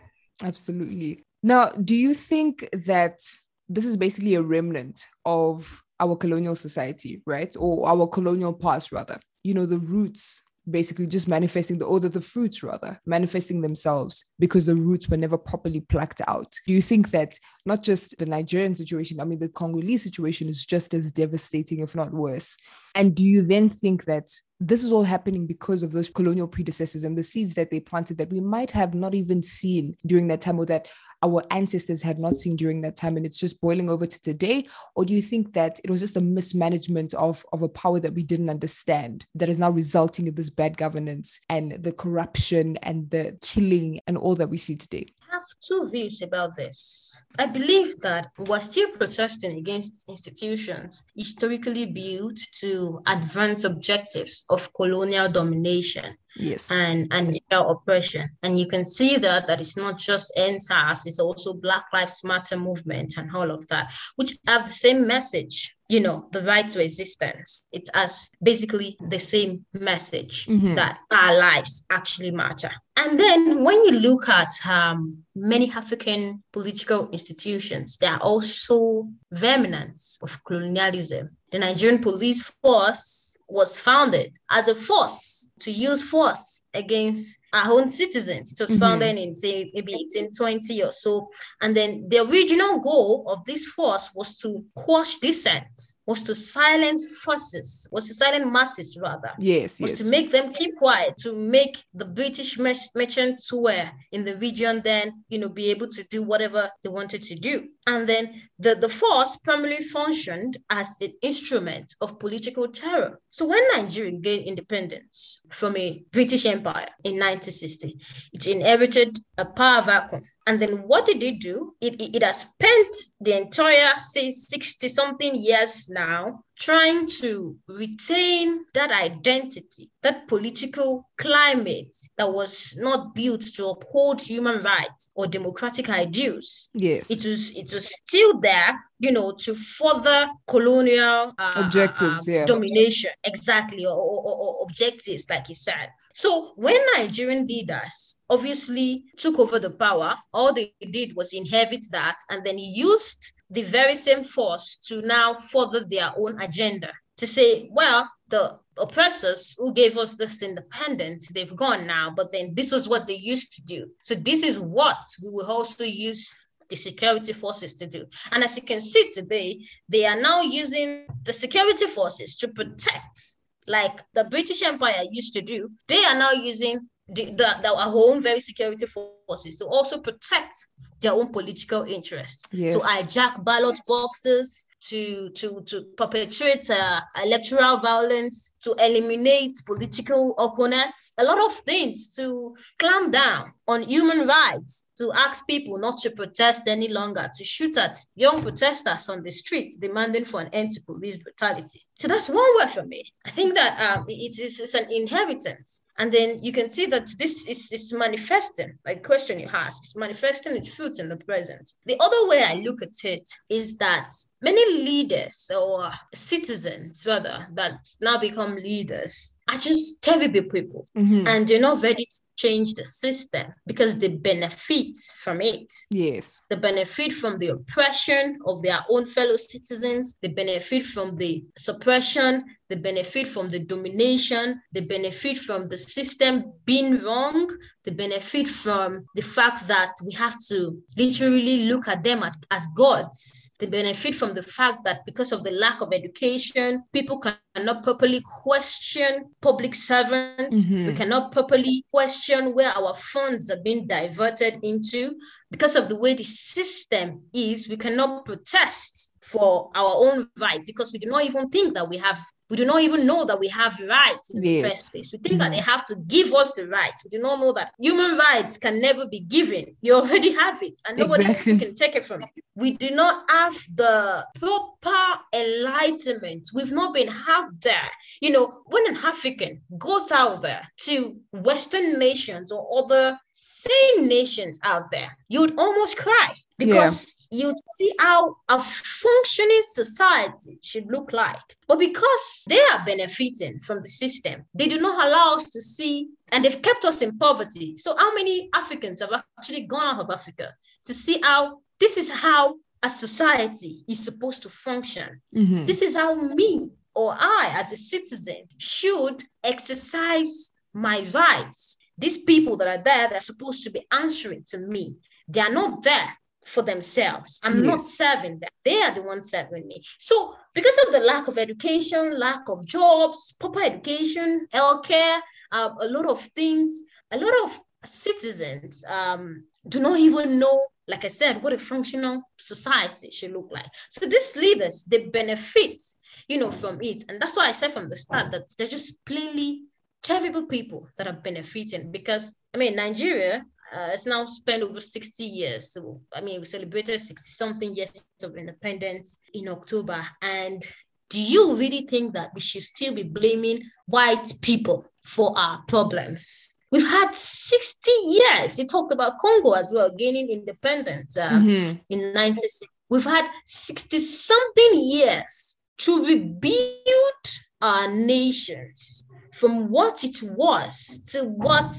Absolutely. 0.44 1.24
Now, 1.42 1.70
do 1.70 1.96
you 1.96 2.14
think 2.14 2.68
that 2.86 3.20
this 3.68 3.86
is 3.86 3.98
basically 3.98 4.36
a 4.36 4.42
remnant 4.42 5.08
of 5.26 5.82
our 6.00 6.16
colonial 6.16 6.56
society, 6.56 7.22
right? 7.26 7.54
Or 7.60 7.88
our 7.88 8.08
colonial 8.08 8.54
past, 8.54 8.92
rather? 8.92 9.20
You 9.44 9.54
know, 9.54 9.66
the 9.66 9.78
roots 9.78 10.42
basically 10.70 11.08
just 11.08 11.28
manifesting 11.28 11.78
the, 11.78 11.86
order 11.86 12.10
the, 12.10 12.20
the 12.20 12.26
fruits 12.26 12.64
rather, 12.64 13.00
manifesting 13.06 13.62
themselves 13.62 14.26
because 14.40 14.66
the 14.66 14.76
roots 14.76 15.10
were 15.10 15.18
never 15.18 15.38
properly 15.38 15.82
plucked 15.82 16.22
out. 16.28 16.52
Do 16.68 16.74
you 16.74 16.82
think 16.82 17.12
that 17.12 17.38
not 17.66 17.84
just 17.84 18.18
the 18.18 18.26
Nigerian 18.26 18.76
situation, 18.76 19.20
I 19.20 19.26
mean, 19.26 19.40
the 19.40 19.50
Congolese 19.50 20.04
situation 20.04 20.48
is 20.48 20.66
just 20.66 20.94
as 20.94 21.12
devastating, 21.12 21.80
if 21.80 21.96
not 21.96 22.14
worse? 22.14 22.56
And 22.96 23.16
do 23.16 23.24
you 23.24 23.42
then 23.42 23.70
think 23.70 24.06
that 24.06 24.30
this 24.60 24.84
is 24.84 24.92
all 24.92 25.04
happening 25.04 25.46
because 25.46 25.84
of 25.84 25.92
those 25.92 26.10
colonial 26.10 26.48
predecessors 26.48 27.04
and 27.04 27.18
the 27.18 27.24
seeds 27.24 27.54
that 27.56 27.70
they 27.70 27.80
planted 27.80 28.18
that 28.18 28.32
we 28.32 28.40
might 28.40 28.72
have 28.72 28.94
not 28.94 29.14
even 29.14 29.44
seen 29.44 29.98
during 30.06 30.28
that 30.28 30.42
time 30.42 30.60
or 30.60 30.66
that 30.68 30.88
our 31.24 31.44
ancestors 31.52 32.02
had 32.02 32.20
not 32.20 32.38
seen 32.38 32.56
during 32.56 32.82
that 32.82 32.96
time 32.96 33.18
and 33.18 33.26
it's 33.26 33.40
just 33.40 33.62
boiling 33.62 33.90
over 33.90 34.06
to 34.06 34.22
today? 34.22 34.68
Or 34.96 35.06
do 35.06 35.14
you 35.14 35.22
think 35.22 35.54
that 35.54 35.80
it 35.84 35.90
was 35.90 36.02
just 36.02 36.18
a 36.18 36.22
mismanagement 36.22 37.14
of 37.14 37.46
of 37.54 37.64
a 37.64 37.70
power 37.70 38.00
that 38.00 38.14
we 38.14 38.24
didn't 38.24 38.50
understand 38.50 39.26
that 39.36 39.50
is 39.50 39.60
now 39.60 39.72
resulting 39.72 40.28
in 40.28 40.36
this 40.36 40.50
bad 40.50 40.78
governance 40.78 41.40
and 41.50 41.72
the 41.84 41.94
corruption 41.94 42.78
and 42.84 43.10
the 43.10 43.38
killing 43.42 44.00
and 44.08 44.18
all 44.18 44.36
that 44.36 44.50
we 44.50 44.58
see 44.58 44.76
today 44.76 45.08
have 45.34 45.44
two 45.62 45.90
views 45.90 46.22
about 46.22 46.56
this. 46.56 47.24
I 47.40 47.48
believe 47.48 48.00
that 48.02 48.28
we're 48.38 48.60
still 48.60 48.92
protesting 48.92 49.58
against 49.58 50.08
institutions 50.08 51.04
historically 51.16 51.88
built 51.88 52.38
to 52.62 53.02
advance 53.08 53.64
objectives 53.64 54.46
of 54.50 54.72
colonial 54.76 55.30
domination 55.30 56.16
yes. 56.36 56.72
and 56.72 57.08
and 57.12 57.36
oppression. 57.52 58.30
And 58.44 58.60
you 58.60 58.68
can 58.68 58.86
see 58.86 59.18
that 59.18 59.48
that 59.48 59.60
it's 59.60 59.78
not 59.78 59.98
just 59.98 60.32
EndSARS, 60.38 61.08
it's 61.08 61.20
also 61.20 61.54
black 61.54 61.86
lives 61.92 62.24
matter 62.24 62.58
movement 62.58 63.16
and 63.18 63.36
all 63.36 63.50
of 63.52 63.68
that 63.70 63.94
which 64.16 64.38
have 64.48 64.66
the 64.66 64.72
same 64.72 65.08
message 65.08 65.76
you 65.94 66.00
know 66.00 66.28
the 66.32 66.42
right 66.42 66.68
to 66.70 66.84
existence. 66.84 67.68
It 67.72 67.88
has 67.94 68.32
basically 68.42 68.98
the 69.00 69.20
same 69.20 69.66
message 69.74 70.48
mm-hmm. 70.48 70.74
that 70.76 71.00
our 71.12 71.38
lives 71.38 71.86
actually 71.92 72.32
matter. 72.32 72.72
And 72.98 73.20
then 73.20 73.64
when 73.64 73.84
you 73.86 73.92
look 74.00 74.28
at 74.30 74.52
um, 74.68 75.24
many 75.36 75.72
african 75.72 76.44
political 76.52 77.10
institutions 77.10 77.98
they 77.98 78.08
are 78.08 78.20
also 78.20 79.08
remnants 79.42 80.20
of 80.22 80.44
colonialism. 80.44 81.30
The 81.52 81.60
nigerian 81.60 82.00
police 82.00 82.42
force 82.62 83.38
was 83.54 83.80
founded 83.80 84.34
as 84.50 84.68
a 84.68 84.74
force 84.74 85.48
to 85.60 85.72
use 85.72 86.10
force 86.10 86.64
against 86.74 87.40
our 87.54 87.72
own 87.72 87.88
citizens. 87.88 88.52
It 88.52 88.60
was 88.60 88.72
mm-hmm. 88.72 88.80
founded 88.80 89.18
in 89.18 89.36
say 89.36 89.72
maybe 89.74 89.94
1820 89.94 90.84
or 90.84 90.92
so. 90.92 91.30
And 91.62 91.78
then 91.78 92.10
the 92.10 92.20
original 92.20 92.80
goal 92.80 93.26
of 93.28 93.46
this 93.46 93.68
force 93.68 94.10
was 94.16 94.38
to 94.40 94.66
quash 94.76 95.20
dissent, 95.20 95.80
was 96.08 96.24
to 96.24 96.34
silence 96.34 97.06
forces, 97.24 97.88
was 97.92 98.08
to 98.08 98.16
silence 98.16 98.52
masses 98.52 98.98
rather. 99.00 99.32
Yes, 99.40 99.80
was 99.80 99.92
yes. 99.92 100.00
to 100.00 100.10
make 100.10 100.32
them 100.32 100.52
keep 100.52 100.76
quiet, 100.78 101.14
to 101.20 101.34
make 101.34 101.84
the 101.94 102.06
British 102.06 102.58
merchants 102.58 103.48
who 103.50 103.62
were 103.62 103.90
in 104.12 104.26
the 104.26 104.36
region 104.38 104.82
then, 104.84 105.24
you 105.30 105.38
know, 105.38 105.50
be 105.50 105.70
able 105.70 105.88
to 105.90 106.04
do 106.06 106.24
whatever 106.24 106.72
they 106.82 106.90
wanted 106.90 107.22
to 107.22 107.36
do. 107.36 107.70
And 107.86 108.08
then 108.08 108.42
the, 108.58 108.76
the 108.76 108.90
force 108.90 109.38
primarily 109.38 109.84
functioned 109.84 110.58
as 110.70 110.96
an 111.02 111.14
instrument 111.22 111.96
of 112.02 112.18
political 112.18 112.68
terror. 112.68 113.20
So 113.30 113.43
when 113.48 113.64
Nigeria 113.74 114.12
gained 114.12 114.46
independence 114.46 115.42
from 115.50 115.76
a 115.78 116.04
British 116.12 116.46
Empire 116.46 116.88
in 117.04 117.14
1960, 117.20 117.98
it 118.34 118.48
inherited 118.48 119.18
a 119.38 119.46
power 119.46 119.82
vacuum 119.82 120.22
and 120.46 120.62
then 120.62 120.88
what 120.88 121.06
did 121.06 121.24
it 121.24 121.40
do? 121.40 121.74
It, 121.80 122.02
it, 122.02 122.18
it 122.18 122.24
has 122.24 122.42
spent 122.42 122.94
the 123.22 123.38
entire, 123.38 123.94
say, 124.02 124.30
60 124.30 124.88
something 124.90 125.36
years 125.36 125.90
now 125.90 126.44
trying 126.58 127.08
to 127.08 127.58
retain 127.68 128.64
that 128.74 128.92
identity, 128.92 129.90
that 130.02 130.28
political 130.28 131.10
climate 131.18 131.96
that 132.18 132.32
was 132.32 132.76
not 132.78 133.16
built 133.16 133.42
to 133.42 133.68
uphold 133.68 134.22
human 134.22 134.62
rights 134.62 135.12
or 135.16 135.28
democratic 135.28 135.90
ideals. 135.90 136.70
Yes. 136.74 137.10
It 137.10 137.28
was 137.28 137.58
it 137.58 137.74
was 137.74 137.94
still 137.94 138.40
there, 138.40 138.80
you 139.00 139.12
know, 139.12 139.34
to 139.40 139.56
further 139.56 140.28
colonial 140.48 141.34
uh, 141.38 141.54
objectives, 141.56 142.28
uh, 142.28 142.32
yeah. 142.32 142.46
domination, 142.46 143.12
exactly, 143.24 143.86
or, 143.86 143.92
or, 143.92 144.36
or 144.38 144.64
objectives, 144.64 145.30
like 145.30 145.50
you 145.50 145.56
said. 145.56 145.90
So 146.14 146.54
when 146.56 146.80
Nigerian 146.96 147.48
leaders 147.48 148.22
obviously 148.30 149.06
took 149.18 149.40
over 149.40 149.60
the 149.60 149.72
power, 149.72 150.16
all 150.34 150.54
they 150.54 150.74
did 150.80 151.16
was 151.16 151.34
inherit 151.34 151.84
that 151.92 152.18
and 152.30 152.44
then 152.46 152.60
used 152.60 153.34
the 153.50 153.64
very 153.64 153.96
same 153.96 154.24
force 154.24 154.78
to 154.88 155.02
now 155.02 155.34
further 155.34 155.84
their 155.84 156.12
own 156.16 156.40
agenda 156.42 156.92
to 157.18 157.28
say, 157.28 157.68
well, 157.72 158.10
the 158.30 158.60
oppressors 158.78 159.56
who 159.58 159.74
gave 159.74 159.98
us 159.98 160.16
this 160.16 160.42
independence, 160.42 161.30
they've 161.30 161.56
gone 161.56 161.86
now, 161.86 162.12
but 162.16 162.32
then 162.32 162.54
this 162.54 162.72
was 162.72 162.88
what 162.88 163.08
they 163.08 163.16
used 163.16 163.54
to 163.54 163.62
do. 163.64 163.88
So 164.04 164.16
this 164.16 164.44
is 164.44 164.60
what 164.60 164.98
we 165.22 165.30
will 165.30 165.46
also 165.46 165.84
use 165.84 166.46
the 166.70 166.76
security 166.76 167.34
forces 167.34 167.74
to 167.76 167.88
do. 167.88 168.06
And 168.32 168.44
as 168.44 168.56
you 168.56 168.64
can 168.64 168.82
see 168.82 169.10
today, 169.10 169.62
they 169.90 170.06
are 170.06 170.20
now 170.20 170.42
using 170.42 171.06
the 171.24 171.34
security 171.34 171.86
forces 171.86 172.38
to 172.38 172.48
protect 172.48 173.20
like 173.68 174.02
the 174.14 174.26
British 174.26 174.62
Empire 174.64 175.04
used 175.12 175.34
to 175.34 175.42
do, 175.42 175.70
they 175.88 176.04
are 176.06 176.16
now 176.16 176.32
using 176.32 176.80
the, 177.08 177.26
the, 177.26 177.70
our 177.70 177.92
own 177.94 178.22
very 178.22 178.40
security 178.40 178.86
forces 179.28 179.58
to 179.58 179.66
also 179.66 180.00
protect 180.00 180.56
their 181.02 181.14
own 181.14 181.30
political 181.32 181.84
interests. 181.84 182.46
Yes. 182.52 182.76
To 182.76 182.80
hijack 182.80 183.44
ballot 183.44 183.80
boxes, 183.88 184.66
to 184.90 185.30
to 185.30 185.62
to 185.66 185.86
perpetrate 185.96 186.70
uh, 186.70 187.02
electoral 187.24 187.78
violence, 187.78 188.58
to 188.62 188.76
eliminate 188.80 189.56
political 189.66 190.36
opponents, 190.38 191.14
a 191.18 191.24
lot 191.24 191.40
of 191.40 191.54
things 191.54 192.14
to 192.16 192.56
clamp 192.80 193.14
down 193.14 193.52
on 193.68 193.82
human 193.84 194.28
rights, 194.28 194.92
to 194.98 195.12
ask 195.14 195.48
people 195.48 195.78
not 195.78 195.98
to 195.98 196.10
protest 196.12 196.68
any 196.68 196.90
longer, 196.90 197.30
to 197.34 197.44
shoot 197.44 197.78
at 197.78 197.98
young 198.16 198.42
protesters 198.42 199.08
on 199.10 199.24
the 199.24 199.32
streets 199.32 199.78
demanding 199.78 200.26
for 200.26 200.42
an 200.42 200.50
end 200.52 200.72
to 200.72 200.82
police 200.84 201.18
brutality. 201.18 201.82
So 202.00 202.10
that's 202.10 202.28
one 202.28 202.44
word 202.60 202.70
for 202.70 202.84
me. 202.84 203.14
I 203.26 203.32
think 203.32 203.54
that 203.56 203.98
um, 203.98 204.06
it's, 204.10 204.38
it's, 204.40 204.60
it's 204.60 204.74
an 204.74 204.92
inheritance. 204.92 205.82
And 205.98 206.12
then 206.12 206.44
you 206.44 206.52
can 206.52 206.70
see 206.70 206.88
that 206.88 207.08
this 207.20 207.48
is, 207.48 207.72
is 207.72 207.94
manifesting, 207.94 208.78
like 208.86 209.04
question 209.14 209.40
you 209.40 209.48
asked, 209.54 209.96
manifesting 209.96 210.58
its 210.58 210.74
fruits 210.74 211.00
in 211.00 211.08
the 211.08 211.16
present. 211.16 211.72
The 211.86 212.00
other 212.00 212.28
way 212.28 212.44
I 212.44 212.56
look 212.56 212.82
at 212.82 212.96
it 213.04 213.30
is 213.48 213.78
that 213.78 214.10
many 214.44 214.84
leaders 214.84 215.50
or 215.58 215.92
citizens 216.14 217.06
rather 217.08 217.48
that 217.54 217.74
now 218.02 218.18
become 218.18 218.56
leaders 218.56 219.38
are 219.50 219.58
just 219.58 220.02
terrible 220.02 220.44
people 220.44 220.88
mm-hmm. 220.96 221.26
and 221.28 221.48
they're 221.48 221.62
not 221.62 221.82
ready 221.82 222.06
to 222.06 222.20
change 222.38 222.74
the 222.74 222.86
system 222.86 223.54
because 223.66 224.00
they 224.00 224.10
benefit 224.10 224.98
from 225.16 225.42
it. 225.42 225.72
Yes. 225.90 226.42
They 226.50 226.56
benefit 226.56 227.14
from 227.14 227.38
the 227.40 227.50
oppression 227.50 228.40
of 228.46 228.62
their 228.64 228.80
own 228.90 229.06
fellow 229.06 229.38
citizens. 229.38 230.18
They 230.22 230.30
benefit 230.30 230.84
from 230.84 231.16
the 231.18 231.44
suppression. 231.58 232.44
They 232.70 232.76
benefit 232.76 233.28
from 233.28 233.50
the 233.50 233.60
domination. 233.60 234.62
They 234.74 234.82
benefit 234.82 235.38
from 235.38 235.70
the 235.70 235.78
system 235.78 236.54
being 236.66 237.02
wrong. 237.02 237.50
They 237.84 237.92
benefit 237.92 238.48
from 238.48 239.06
the 239.16 239.22
fact 239.22 239.68
that 239.68 239.94
we 240.06 240.14
have 240.14 240.36
to 240.50 240.82
literally 240.98 241.66
look 241.66 241.88
at 241.88 242.04
them 242.04 242.24
as 242.50 242.68
gods. 242.76 243.52
They 243.60 243.68
benefit 243.68 244.16
from 244.16 244.33
the 244.34 244.44
fact 244.44 244.84
that 244.86 245.06
because 245.06 245.32
of 245.32 245.44
the 245.44 245.52
lack 245.52 245.82
of 245.82 245.94
education, 245.94 246.84
people 246.92 247.20
cannot 247.20 247.84
properly 247.84 248.22
question 248.22 249.30
public 249.42 249.76
servants. 249.76 250.66
Mm-hmm. 250.66 250.88
We 250.88 250.94
cannot 250.94 251.32
properly 251.32 251.86
question 251.92 252.54
where 252.54 252.72
our 252.78 252.96
funds 252.96 253.50
are 253.52 253.62
being 253.64 253.88
diverted 253.88 254.60
into. 254.64 255.16
Because 255.54 255.76
of 255.76 255.88
the 255.88 255.96
way 255.96 256.16
the 256.16 256.24
system 256.24 257.22
is, 257.32 257.70
we 257.70 257.78
cannot 257.78 258.26
protest 258.26 259.14
for 259.22 259.70
our 259.76 259.94
own 260.06 260.28
rights 260.40 260.66
because 260.66 260.92
we 260.92 260.98
do 260.98 261.08
not 261.08 261.24
even 261.26 261.48
think 261.50 261.76
that 261.76 261.88
we 261.88 261.98
have 261.98 262.20
we 262.50 262.58
do 262.58 262.66
not 262.66 262.84
even 262.84 263.08
know 263.08 263.26
that 263.26 263.40
we 263.40 263.48
have 263.48 263.80
rights 263.80 264.30
in 264.30 264.44
yes. 264.44 264.62
the 264.62 264.70
first 264.70 264.92
place. 264.92 265.12
We 265.12 265.18
think 265.18 265.40
yes. 265.40 265.42
that 265.42 265.52
they 265.52 265.72
have 265.72 265.86
to 265.86 265.96
give 266.08 266.34
us 266.34 266.52
the 266.52 266.68
rights. 266.68 267.04
We 267.04 267.10
do 267.10 267.20
not 267.20 267.40
know 267.40 267.52
that 267.54 267.72
human 267.80 268.16
rights 268.16 268.58
can 268.58 268.80
never 268.80 269.08
be 269.08 269.22
given. 269.22 269.74
You 269.82 269.96
already 269.96 270.32
have 270.34 270.62
it, 270.62 270.80
and 270.88 270.98
nobody 270.98 271.24
exactly. 271.24 271.58
can 271.58 271.74
take 271.74 271.96
it 271.96 272.06
from 272.06 272.22
you. 272.22 272.44
We 272.56 272.72
do 272.72 272.92
not 272.92 273.28
have 273.32 273.56
the 273.74 274.28
proper 274.40 275.24
enlightenment. 275.34 276.50
We've 276.54 276.72
not 276.72 276.94
been 276.94 277.10
out 277.28 277.60
there. 277.62 277.90
You 278.22 278.32
know, 278.32 278.62
when 278.66 278.88
an 278.88 278.98
African 278.98 279.62
goes 279.80 280.12
out 280.12 280.44
there 280.44 280.62
to 280.82 281.18
Western 281.32 281.98
nations 281.98 282.52
or 282.52 282.84
other 282.84 283.18
same 283.34 284.08
nations 284.08 284.60
out 284.64 284.92
there, 284.92 285.18
you'd 285.28 285.58
almost 285.58 285.98
cry 285.98 286.32
because 286.58 287.28
yeah. 287.32 287.48
you'd 287.48 287.58
see 287.76 287.92
how 288.00 288.38
a 288.48 288.60
functioning 288.60 289.62
society 289.72 290.60
should 290.62 290.90
look 290.92 291.12
like. 291.12 291.58
But 291.68 291.80
because 291.80 292.46
they 292.48 292.60
are 292.60 292.86
benefiting 292.86 293.60
from 293.60 293.82
the 293.82 293.90
system, 293.90 294.46
they 294.54 294.68
do 294.68 294.80
not 294.80 295.08
allow 295.08 295.36
us 295.36 295.50
to 295.52 295.62
see, 295.62 296.10
and 296.32 296.46
they've 296.46 296.62
kept 296.62 296.86
us 296.86 297.02
in 297.02 297.18
poverty. 297.18 297.76
So, 297.78 297.98
how 297.98 298.14
many 298.14 298.50
Africans 298.54 299.02
have 299.02 299.24
actually 299.40 299.62
gone 299.62 299.96
out 299.96 300.02
of 300.02 300.12
Africa 300.12 300.54
to 300.86 300.94
see 300.94 301.20
how 301.22 301.60
this 301.80 301.98
is 301.98 302.12
how 302.12 302.56
a 302.84 302.90
society 302.90 303.84
is 303.90 304.04
supposed 304.04 304.44
to 304.44 304.50
function? 304.50 305.22
Mm-hmm. 305.36 305.66
This 305.66 305.82
is 305.82 305.96
how 305.96 306.16
me 306.16 306.70
or 306.96 307.16
I, 307.18 307.56
as 307.56 307.74
a 307.74 307.78
citizen, 307.78 308.44
should 308.58 309.24
exercise 309.44 310.52
my 310.74 311.08
rights. 311.14 311.78
These 311.98 312.24
people 312.24 312.58
that 312.58 312.68
are 312.68 312.84
there, 312.84 313.10
they're 313.10 313.22
supposed 313.22 313.64
to 313.64 313.72
be 313.72 313.86
answering 313.92 314.44
to 314.48 314.58
me. 314.58 314.98
They 315.28 315.42
are 315.42 315.52
not 315.52 315.84
there 315.84 316.18
for 316.46 316.62
themselves. 316.62 317.40
I'm 317.44 317.64
yes. 317.64 317.66
not 317.66 317.82
serving 317.82 318.40
them. 318.40 318.50
They 318.66 318.82
are 318.82 318.94
the 318.94 319.04
ones 319.04 319.30
serving 319.30 319.68
me. 319.68 319.84
So, 319.98 320.36
because 320.54 320.78
of 320.86 320.94
the 320.94 321.00
lack 321.00 321.28
of 321.28 321.38
education, 321.38 322.20
lack 322.20 322.50
of 322.50 322.66
jobs, 322.68 323.34
proper 323.40 323.62
education, 323.62 324.48
healthcare, 324.54 325.20
uh, 325.52 325.70
a 325.80 325.88
lot 325.88 326.06
of 326.06 326.20
things, 326.20 326.84
a 327.12 327.18
lot 327.18 327.34
of 327.46 327.60
citizens 327.86 328.84
um, 328.88 329.46
do 329.68 329.80
not 329.80 330.00
even 330.00 330.40
know, 330.40 330.66
like 330.88 331.06
I 331.06 331.10
said, 331.10 331.42
what 331.42 331.54
a 331.54 331.58
functional 331.58 332.24
society 332.38 333.10
should 333.10 333.32
look 333.32 333.50
like. 333.52 333.68
So 333.90 334.06
these 334.06 334.36
leaders, 334.36 334.84
they 334.86 335.08
benefit, 335.08 335.82
you 336.28 336.40
know, 336.40 336.52
from 336.52 336.82
it. 336.82 337.04
And 337.08 337.22
that's 337.22 337.38
why 337.38 337.48
I 337.48 337.52
said 337.52 337.72
from 337.72 337.90
the 337.90 337.96
start 337.96 338.32
that 338.32 338.54
they're 338.58 338.68
just 338.68 339.06
plainly 339.06 339.64
terrible 340.04 340.46
people 340.46 340.88
that 340.98 341.08
are 341.08 341.14
benefiting 341.14 341.92
because, 341.92 342.36
I 342.54 342.58
mean, 342.58 342.76
Nigeria 342.76 343.44
uh, 343.74 343.90
it's 343.92 344.06
now 344.06 344.26
spent 344.26 344.62
over 344.62 344.80
60 344.80 345.24
years. 345.24 345.72
So, 345.72 346.00
I 346.14 346.22
mean, 346.22 346.40
we 346.40 346.46
celebrated 346.46 347.00
60 347.00 347.28
something 347.30 347.76
years 347.76 348.08
of 348.22 348.36
independence 348.38 349.18
in 349.34 349.48
October. 349.48 350.00
And 350.22 350.64
do 351.10 351.22
you 351.22 351.56
really 351.56 351.82
think 351.82 352.14
that 352.14 352.32
we 352.36 352.42
should 352.42 352.62
still 352.62 352.94
be 352.94 353.04
blaming 353.04 353.62
white 353.88 354.32
people 354.42 354.86
for 355.04 355.38
our 355.38 355.64
problems? 355.68 356.56
We've 356.72 356.88
had 356.88 357.16
60 357.16 357.92
years. 358.06 358.60
You 358.60 358.68
talked 358.68 358.94
about 358.94 359.20
Congo 359.20 359.54
as 359.54 359.72
well, 359.74 359.92
gaining 359.92 360.30
independence 360.30 361.18
uh, 361.18 361.30
mm-hmm. 361.30 361.78
in 361.90 362.14
96. 362.14 362.72
We've 362.90 363.04
had 363.04 363.28
60 363.46 363.98
something 364.00 364.82
years 364.82 365.58
to 365.80 366.04
rebuild 366.04 367.26
our 367.62 367.92
nations 367.92 369.06
from 369.34 369.70
what 369.70 370.04
it 370.04 370.22
was 370.22 371.04
to 371.08 371.24
what 371.24 371.76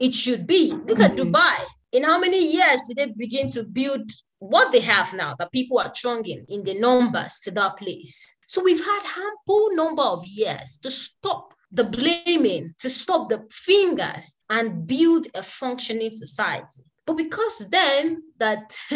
it 0.00 0.14
should 0.14 0.46
be. 0.46 0.72
Look 0.72 1.00
at 1.00 1.12
mm-hmm. 1.12 1.30
Dubai. 1.30 1.64
In 1.92 2.02
how 2.02 2.18
many 2.18 2.52
years 2.52 2.82
did 2.88 2.96
they 2.96 3.12
begin 3.16 3.50
to 3.52 3.62
build 3.62 4.10
what 4.40 4.72
they 4.72 4.80
have 4.80 5.14
now 5.14 5.34
that 5.38 5.52
people 5.52 5.78
are 5.78 5.92
thronging 5.94 6.44
in 6.48 6.64
the 6.64 6.74
numbers 6.74 7.40
to 7.44 7.50
that 7.52 7.76
place? 7.76 8.36
So 8.48 8.62
we've 8.64 8.84
had 8.84 9.00
ample 9.16 9.76
number 9.76 10.02
of 10.02 10.24
years 10.26 10.78
to 10.82 10.90
stop 10.90 11.54
the 11.70 11.84
blaming, 11.84 12.74
to 12.78 12.90
stop 12.90 13.28
the 13.28 13.46
fingers 13.50 14.36
and 14.50 14.86
build 14.86 15.26
a 15.34 15.42
functioning 15.42 16.10
society. 16.10 16.82
But 17.06 17.14
because 17.14 17.68
then 17.70 18.22
that 18.38 18.76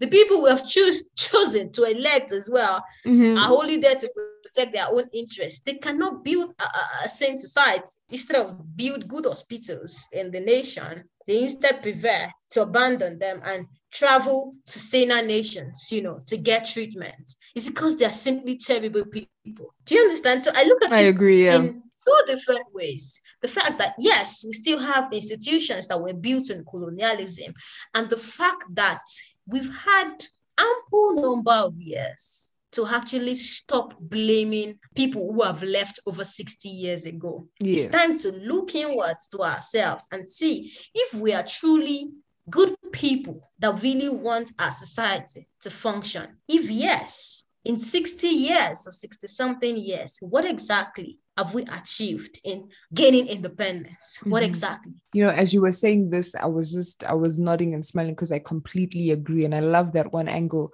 the 0.00 0.06
people 0.08 0.42
we 0.42 0.50
have 0.50 0.66
choose, 0.66 1.04
chosen 1.16 1.72
to 1.72 1.84
elect 1.84 2.32
as 2.32 2.50
well 2.52 2.84
mm-hmm. 3.06 3.38
are 3.38 3.50
only 3.50 3.78
there 3.78 3.94
to 3.94 4.10
protect 4.54 4.72
their 4.72 4.88
own 4.88 5.04
interests, 5.12 5.60
they 5.60 5.74
cannot 5.74 6.24
build 6.24 6.54
a, 6.58 7.04
a, 7.04 7.08
sane 7.08 7.38
society 7.38 7.84
instead 8.10 8.44
of 8.44 8.76
build 8.76 9.08
good 9.08 9.26
hospitals 9.26 10.06
in 10.12 10.30
the 10.30 10.40
nation. 10.40 11.04
They 11.26 11.42
instead 11.42 11.82
prefer 11.82 12.28
to 12.50 12.62
abandon 12.62 13.18
them 13.18 13.40
and 13.44 13.66
travel 13.90 14.54
to 14.66 14.78
saner 14.78 15.24
nations, 15.24 15.88
you 15.90 16.02
know, 16.02 16.20
to 16.26 16.36
get 16.36 16.66
treatment. 16.66 17.34
It's 17.54 17.66
because 17.66 17.96
they 17.96 18.04
are 18.04 18.10
simply 18.10 18.58
terrible 18.58 19.04
people. 19.06 19.74
Do 19.84 19.94
you 19.94 20.02
understand? 20.02 20.42
So 20.42 20.52
I 20.54 20.64
look 20.64 20.84
at 20.84 20.92
I 20.92 21.02
it 21.02 21.14
agree, 21.14 21.46
yeah. 21.46 21.56
in 21.56 21.82
two 22.04 22.18
different 22.26 22.66
ways. 22.74 23.22
The 23.40 23.48
fact 23.48 23.78
that, 23.78 23.94
yes, 23.98 24.44
we 24.44 24.52
still 24.52 24.78
have 24.78 25.12
institutions 25.12 25.88
that 25.88 26.00
were 26.00 26.12
built 26.12 26.50
in 26.50 26.64
colonialism, 26.64 27.54
and 27.94 28.10
the 28.10 28.18
fact 28.18 28.64
that 28.74 29.02
we've 29.46 29.74
had 29.74 30.12
ample 30.58 31.22
number 31.22 31.52
of 31.52 31.74
years 31.78 32.53
to 32.74 32.86
actually 32.86 33.34
stop 33.34 33.94
blaming 34.00 34.78
people 34.94 35.32
who 35.32 35.42
have 35.42 35.62
left 35.62 36.00
over 36.06 36.24
60 36.24 36.68
years 36.68 37.06
ago. 37.06 37.46
Yes. 37.60 37.84
It's 37.84 37.92
time 37.92 38.18
to 38.18 38.32
look 38.38 38.74
inwards 38.74 39.28
to 39.28 39.38
ourselves 39.42 40.08
and 40.12 40.28
see 40.28 40.72
if 40.94 41.14
we 41.14 41.32
are 41.32 41.44
truly 41.44 42.10
good 42.50 42.74
people 42.92 43.50
that 43.58 43.82
really 43.82 44.08
want 44.08 44.52
our 44.58 44.70
society 44.70 45.48
to 45.60 45.70
function. 45.70 46.36
If 46.48 46.70
yes, 46.70 47.44
in 47.64 47.78
60 47.78 48.26
years 48.26 48.86
or 48.86 48.90
60 48.90 49.26
something 49.26 49.76
years, 49.76 50.18
what 50.20 50.44
exactly 50.44 51.18
have 51.36 51.54
we 51.54 51.62
achieved 51.62 52.38
in 52.44 52.68
gaining 52.92 53.26
independence? 53.26 54.20
What 54.24 54.42
mm-hmm. 54.42 54.50
exactly? 54.50 54.92
You 55.12 55.24
know, 55.24 55.30
as 55.30 55.54
you 55.54 55.62
were 55.62 55.72
saying 55.72 56.10
this, 56.10 56.34
I 56.34 56.46
was 56.46 56.72
just, 56.72 57.04
I 57.04 57.14
was 57.14 57.38
nodding 57.38 57.72
and 57.72 57.84
smiling 57.84 58.14
because 58.14 58.32
I 58.32 58.38
completely 58.38 59.10
agree. 59.10 59.44
And 59.44 59.54
I 59.54 59.60
love 59.60 59.92
that 59.92 60.12
one 60.12 60.28
angle 60.28 60.72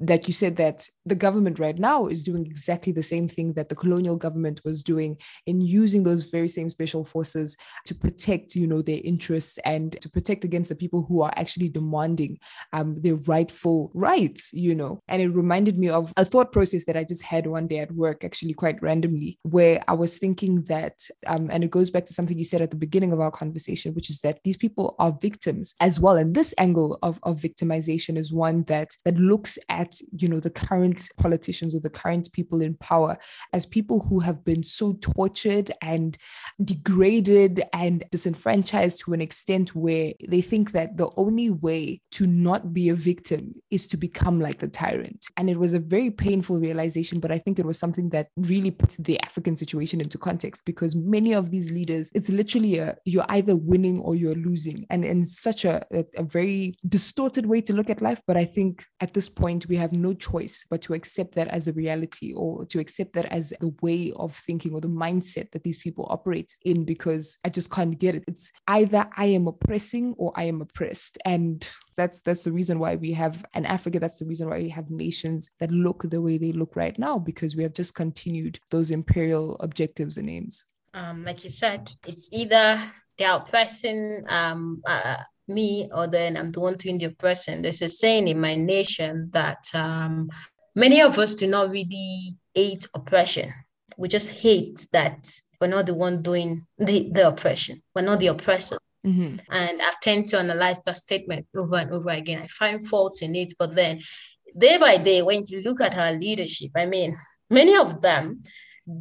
that 0.00 0.26
you 0.26 0.34
said 0.34 0.56
that 0.56 0.86
the 1.06 1.14
government 1.14 1.58
right 1.58 1.78
now 1.78 2.06
is 2.06 2.22
doing 2.22 2.44
exactly 2.46 2.92
the 2.92 3.02
same 3.02 3.28
thing 3.28 3.52
that 3.54 3.68
the 3.68 3.74
colonial 3.74 4.16
government 4.16 4.60
was 4.64 4.82
doing 4.82 5.16
in 5.46 5.60
using 5.60 6.02
those 6.02 6.24
very 6.24 6.48
same 6.48 6.68
special 6.68 7.04
forces 7.04 7.56
to 7.84 7.94
protect 7.94 8.54
you 8.54 8.66
know 8.66 8.82
their 8.82 9.00
interests 9.04 9.58
and 9.64 10.00
to 10.00 10.08
protect 10.08 10.44
against 10.44 10.68
the 10.68 10.76
people 10.76 11.04
who 11.08 11.22
are 11.22 11.32
actually 11.36 11.68
demanding 11.68 12.38
um, 12.72 12.94
their 12.94 13.16
rightful 13.26 13.90
rights 13.94 14.52
you 14.52 14.74
know. 14.74 15.00
And 15.08 15.22
it 15.22 15.28
reminded 15.28 15.78
me 15.78 15.88
of 15.88 16.12
a 16.16 16.24
thought 16.24 16.52
process 16.52 16.84
that 16.84 16.96
i 16.96 17.04
just 17.04 17.22
had 17.22 17.46
one 17.46 17.66
day 17.66 17.78
at 17.78 17.92
work 17.92 18.24
actually 18.24 18.54
quite 18.54 18.80
randomly 18.82 19.38
where 19.42 19.80
i 19.88 19.92
was 19.92 20.18
thinking 20.18 20.62
that 20.64 20.94
um, 21.26 21.48
and 21.50 21.64
it 21.64 21.70
goes 21.70 21.90
back 21.90 22.04
to 22.06 22.14
something 22.14 22.38
you 22.38 22.44
said 22.44 22.62
at 22.62 22.70
the 22.70 22.76
beginning 22.76 23.12
of 23.12 23.20
our 23.20 23.30
conversation 23.30 23.94
which 23.94 24.10
is 24.10 24.20
that 24.20 24.40
these 24.44 24.56
people 24.56 24.94
are 24.98 25.16
victims 25.20 25.74
as 25.80 26.00
well. 26.00 26.16
And 26.16 26.34
this 26.34 26.54
angle 26.58 26.98
of, 27.02 27.18
of 27.22 27.38
victimization 27.38 28.16
is 28.16 28.32
one 28.32 28.64
that 28.64 28.90
that 29.04 29.16
looks 29.16 29.58
at 29.68 29.87
at 29.88 30.00
you 30.20 30.28
know 30.28 30.40
the 30.40 30.50
current 30.50 31.08
politicians 31.18 31.74
or 31.74 31.80
the 31.80 31.90
current 31.90 32.30
people 32.32 32.60
in 32.60 32.74
power 32.74 33.16
as 33.52 33.66
people 33.66 34.00
who 34.00 34.18
have 34.20 34.44
been 34.44 34.62
so 34.62 34.94
tortured 35.00 35.70
and 35.82 36.16
degraded 36.64 37.62
and 37.72 38.04
disenfranchised 38.10 39.00
to 39.00 39.12
an 39.12 39.20
extent 39.20 39.74
where 39.74 40.12
they 40.28 40.40
think 40.40 40.72
that 40.72 40.96
the 40.96 41.10
only 41.16 41.50
way 41.50 42.00
to 42.10 42.26
not 42.26 42.72
be 42.72 42.88
a 42.88 42.94
victim 42.94 43.54
is 43.70 43.86
to 43.88 43.96
become 43.96 44.40
like 44.40 44.58
the 44.58 44.68
tyrant. 44.68 45.24
And 45.36 45.48
it 45.48 45.58
was 45.58 45.74
a 45.74 45.80
very 45.80 46.10
painful 46.10 46.58
realization 46.58 47.20
but 47.20 47.30
i 47.30 47.38
think 47.38 47.58
it 47.58 47.66
was 47.66 47.78
something 47.78 48.08
that 48.10 48.28
really 48.36 48.70
put 48.70 48.96
the 48.98 49.20
african 49.20 49.56
situation 49.56 50.00
into 50.00 50.18
context 50.18 50.64
because 50.64 50.94
many 50.94 51.34
of 51.34 51.50
these 51.50 51.70
leaders 51.70 52.10
it's 52.14 52.28
literally 52.28 52.78
a 52.78 52.96
you're 53.04 53.24
either 53.28 53.56
winning 53.56 54.00
or 54.00 54.14
you're 54.14 54.34
losing. 54.34 54.86
And 54.90 55.04
in 55.04 55.24
such 55.24 55.64
a, 55.64 55.84
a, 55.92 56.04
a 56.16 56.22
very 56.22 56.74
distorted 56.88 57.46
way 57.46 57.60
to 57.62 57.72
look 57.72 57.90
at 57.90 58.02
life. 58.02 58.20
But 58.26 58.36
i 58.36 58.44
think 58.44 58.84
at 59.00 59.14
this 59.14 59.28
point 59.28 59.66
we 59.68 59.76
have 59.78 59.92
no 59.92 60.14
choice 60.14 60.64
but 60.68 60.82
to 60.82 60.94
accept 60.94 61.34
that 61.34 61.48
as 61.48 61.68
a 61.68 61.72
reality 61.72 62.32
or 62.34 62.64
to 62.66 62.78
accept 62.78 63.12
that 63.14 63.26
as 63.26 63.52
the 63.60 63.74
way 63.82 64.12
of 64.16 64.34
thinking 64.34 64.74
or 64.74 64.80
the 64.80 64.88
mindset 64.88 65.50
that 65.52 65.62
these 65.62 65.78
people 65.78 66.06
operate 66.10 66.54
in 66.64 66.84
because 66.84 67.38
I 67.44 67.48
just 67.48 67.70
can't 67.70 67.98
get 67.98 68.14
it. 68.14 68.24
It's 68.26 68.52
either 68.66 69.06
I 69.16 69.26
am 69.26 69.46
oppressing 69.46 70.14
or 70.18 70.32
I 70.36 70.44
am 70.44 70.60
oppressed. 70.60 71.18
And 71.24 71.68
that's 71.96 72.20
that's 72.20 72.44
the 72.44 72.52
reason 72.52 72.78
why 72.78 72.96
we 72.96 73.12
have 73.12 73.44
in 73.54 73.66
Africa, 73.66 73.98
that's 73.98 74.18
the 74.18 74.26
reason 74.26 74.48
why 74.48 74.58
we 74.58 74.68
have 74.68 74.90
nations 74.90 75.50
that 75.58 75.70
look 75.70 76.02
the 76.04 76.22
way 76.22 76.38
they 76.38 76.52
look 76.52 76.76
right 76.76 76.98
now, 76.98 77.18
because 77.18 77.56
we 77.56 77.62
have 77.62 77.74
just 77.74 77.94
continued 77.94 78.58
those 78.70 78.90
imperial 78.90 79.56
objectives 79.60 80.18
and 80.18 80.30
aims. 80.30 80.64
Um, 80.94 81.24
like 81.24 81.44
you 81.44 81.50
said, 81.50 81.92
it's 82.06 82.32
either 82.32 82.80
they're 83.18 83.36
oppressing 83.36 84.24
um, 84.28 84.82
uh, 84.86 85.16
me 85.48 85.88
or 85.92 86.06
then 86.06 86.36
I'm 86.36 86.50
the 86.50 86.60
one 86.60 86.74
doing 86.74 86.98
the 86.98 87.06
oppression. 87.06 87.62
There's 87.62 87.82
a 87.82 87.88
saying 87.88 88.28
in 88.28 88.40
my 88.40 88.54
nation 88.54 89.30
that 89.32 89.64
um, 89.74 90.30
many 90.74 91.00
of 91.00 91.18
us 91.18 91.34
do 91.34 91.46
not 91.46 91.70
really 91.70 92.36
hate 92.54 92.86
oppression. 92.94 93.52
We 93.96 94.08
just 94.08 94.42
hate 94.42 94.86
that 94.92 95.28
we're 95.60 95.68
not 95.68 95.86
the 95.86 95.94
one 95.94 96.22
doing 96.22 96.66
the, 96.78 97.10
the 97.12 97.28
oppression. 97.28 97.82
We're 97.94 98.02
not 98.02 98.20
the 98.20 98.28
oppressor. 98.28 98.78
Mm-hmm. 99.06 99.36
And 99.50 99.82
I've 99.82 100.00
tend 100.00 100.26
to 100.26 100.38
analyze 100.38 100.80
that 100.82 100.96
statement 100.96 101.46
over 101.56 101.76
and 101.76 101.90
over 101.90 102.10
again. 102.10 102.42
I 102.42 102.46
find 102.46 102.86
faults 102.86 103.22
in 103.22 103.34
it, 103.34 103.54
but 103.58 103.74
then 103.74 104.00
day 104.56 104.78
by 104.78 104.96
day, 104.96 105.22
when 105.22 105.44
you 105.46 105.62
look 105.62 105.80
at 105.80 105.96
our 105.96 106.12
leadership, 106.12 106.70
I 106.76 106.86
mean, 106.86 107.16
many 107.50 107.76
of 107.76 108.00
them 108.00 108.42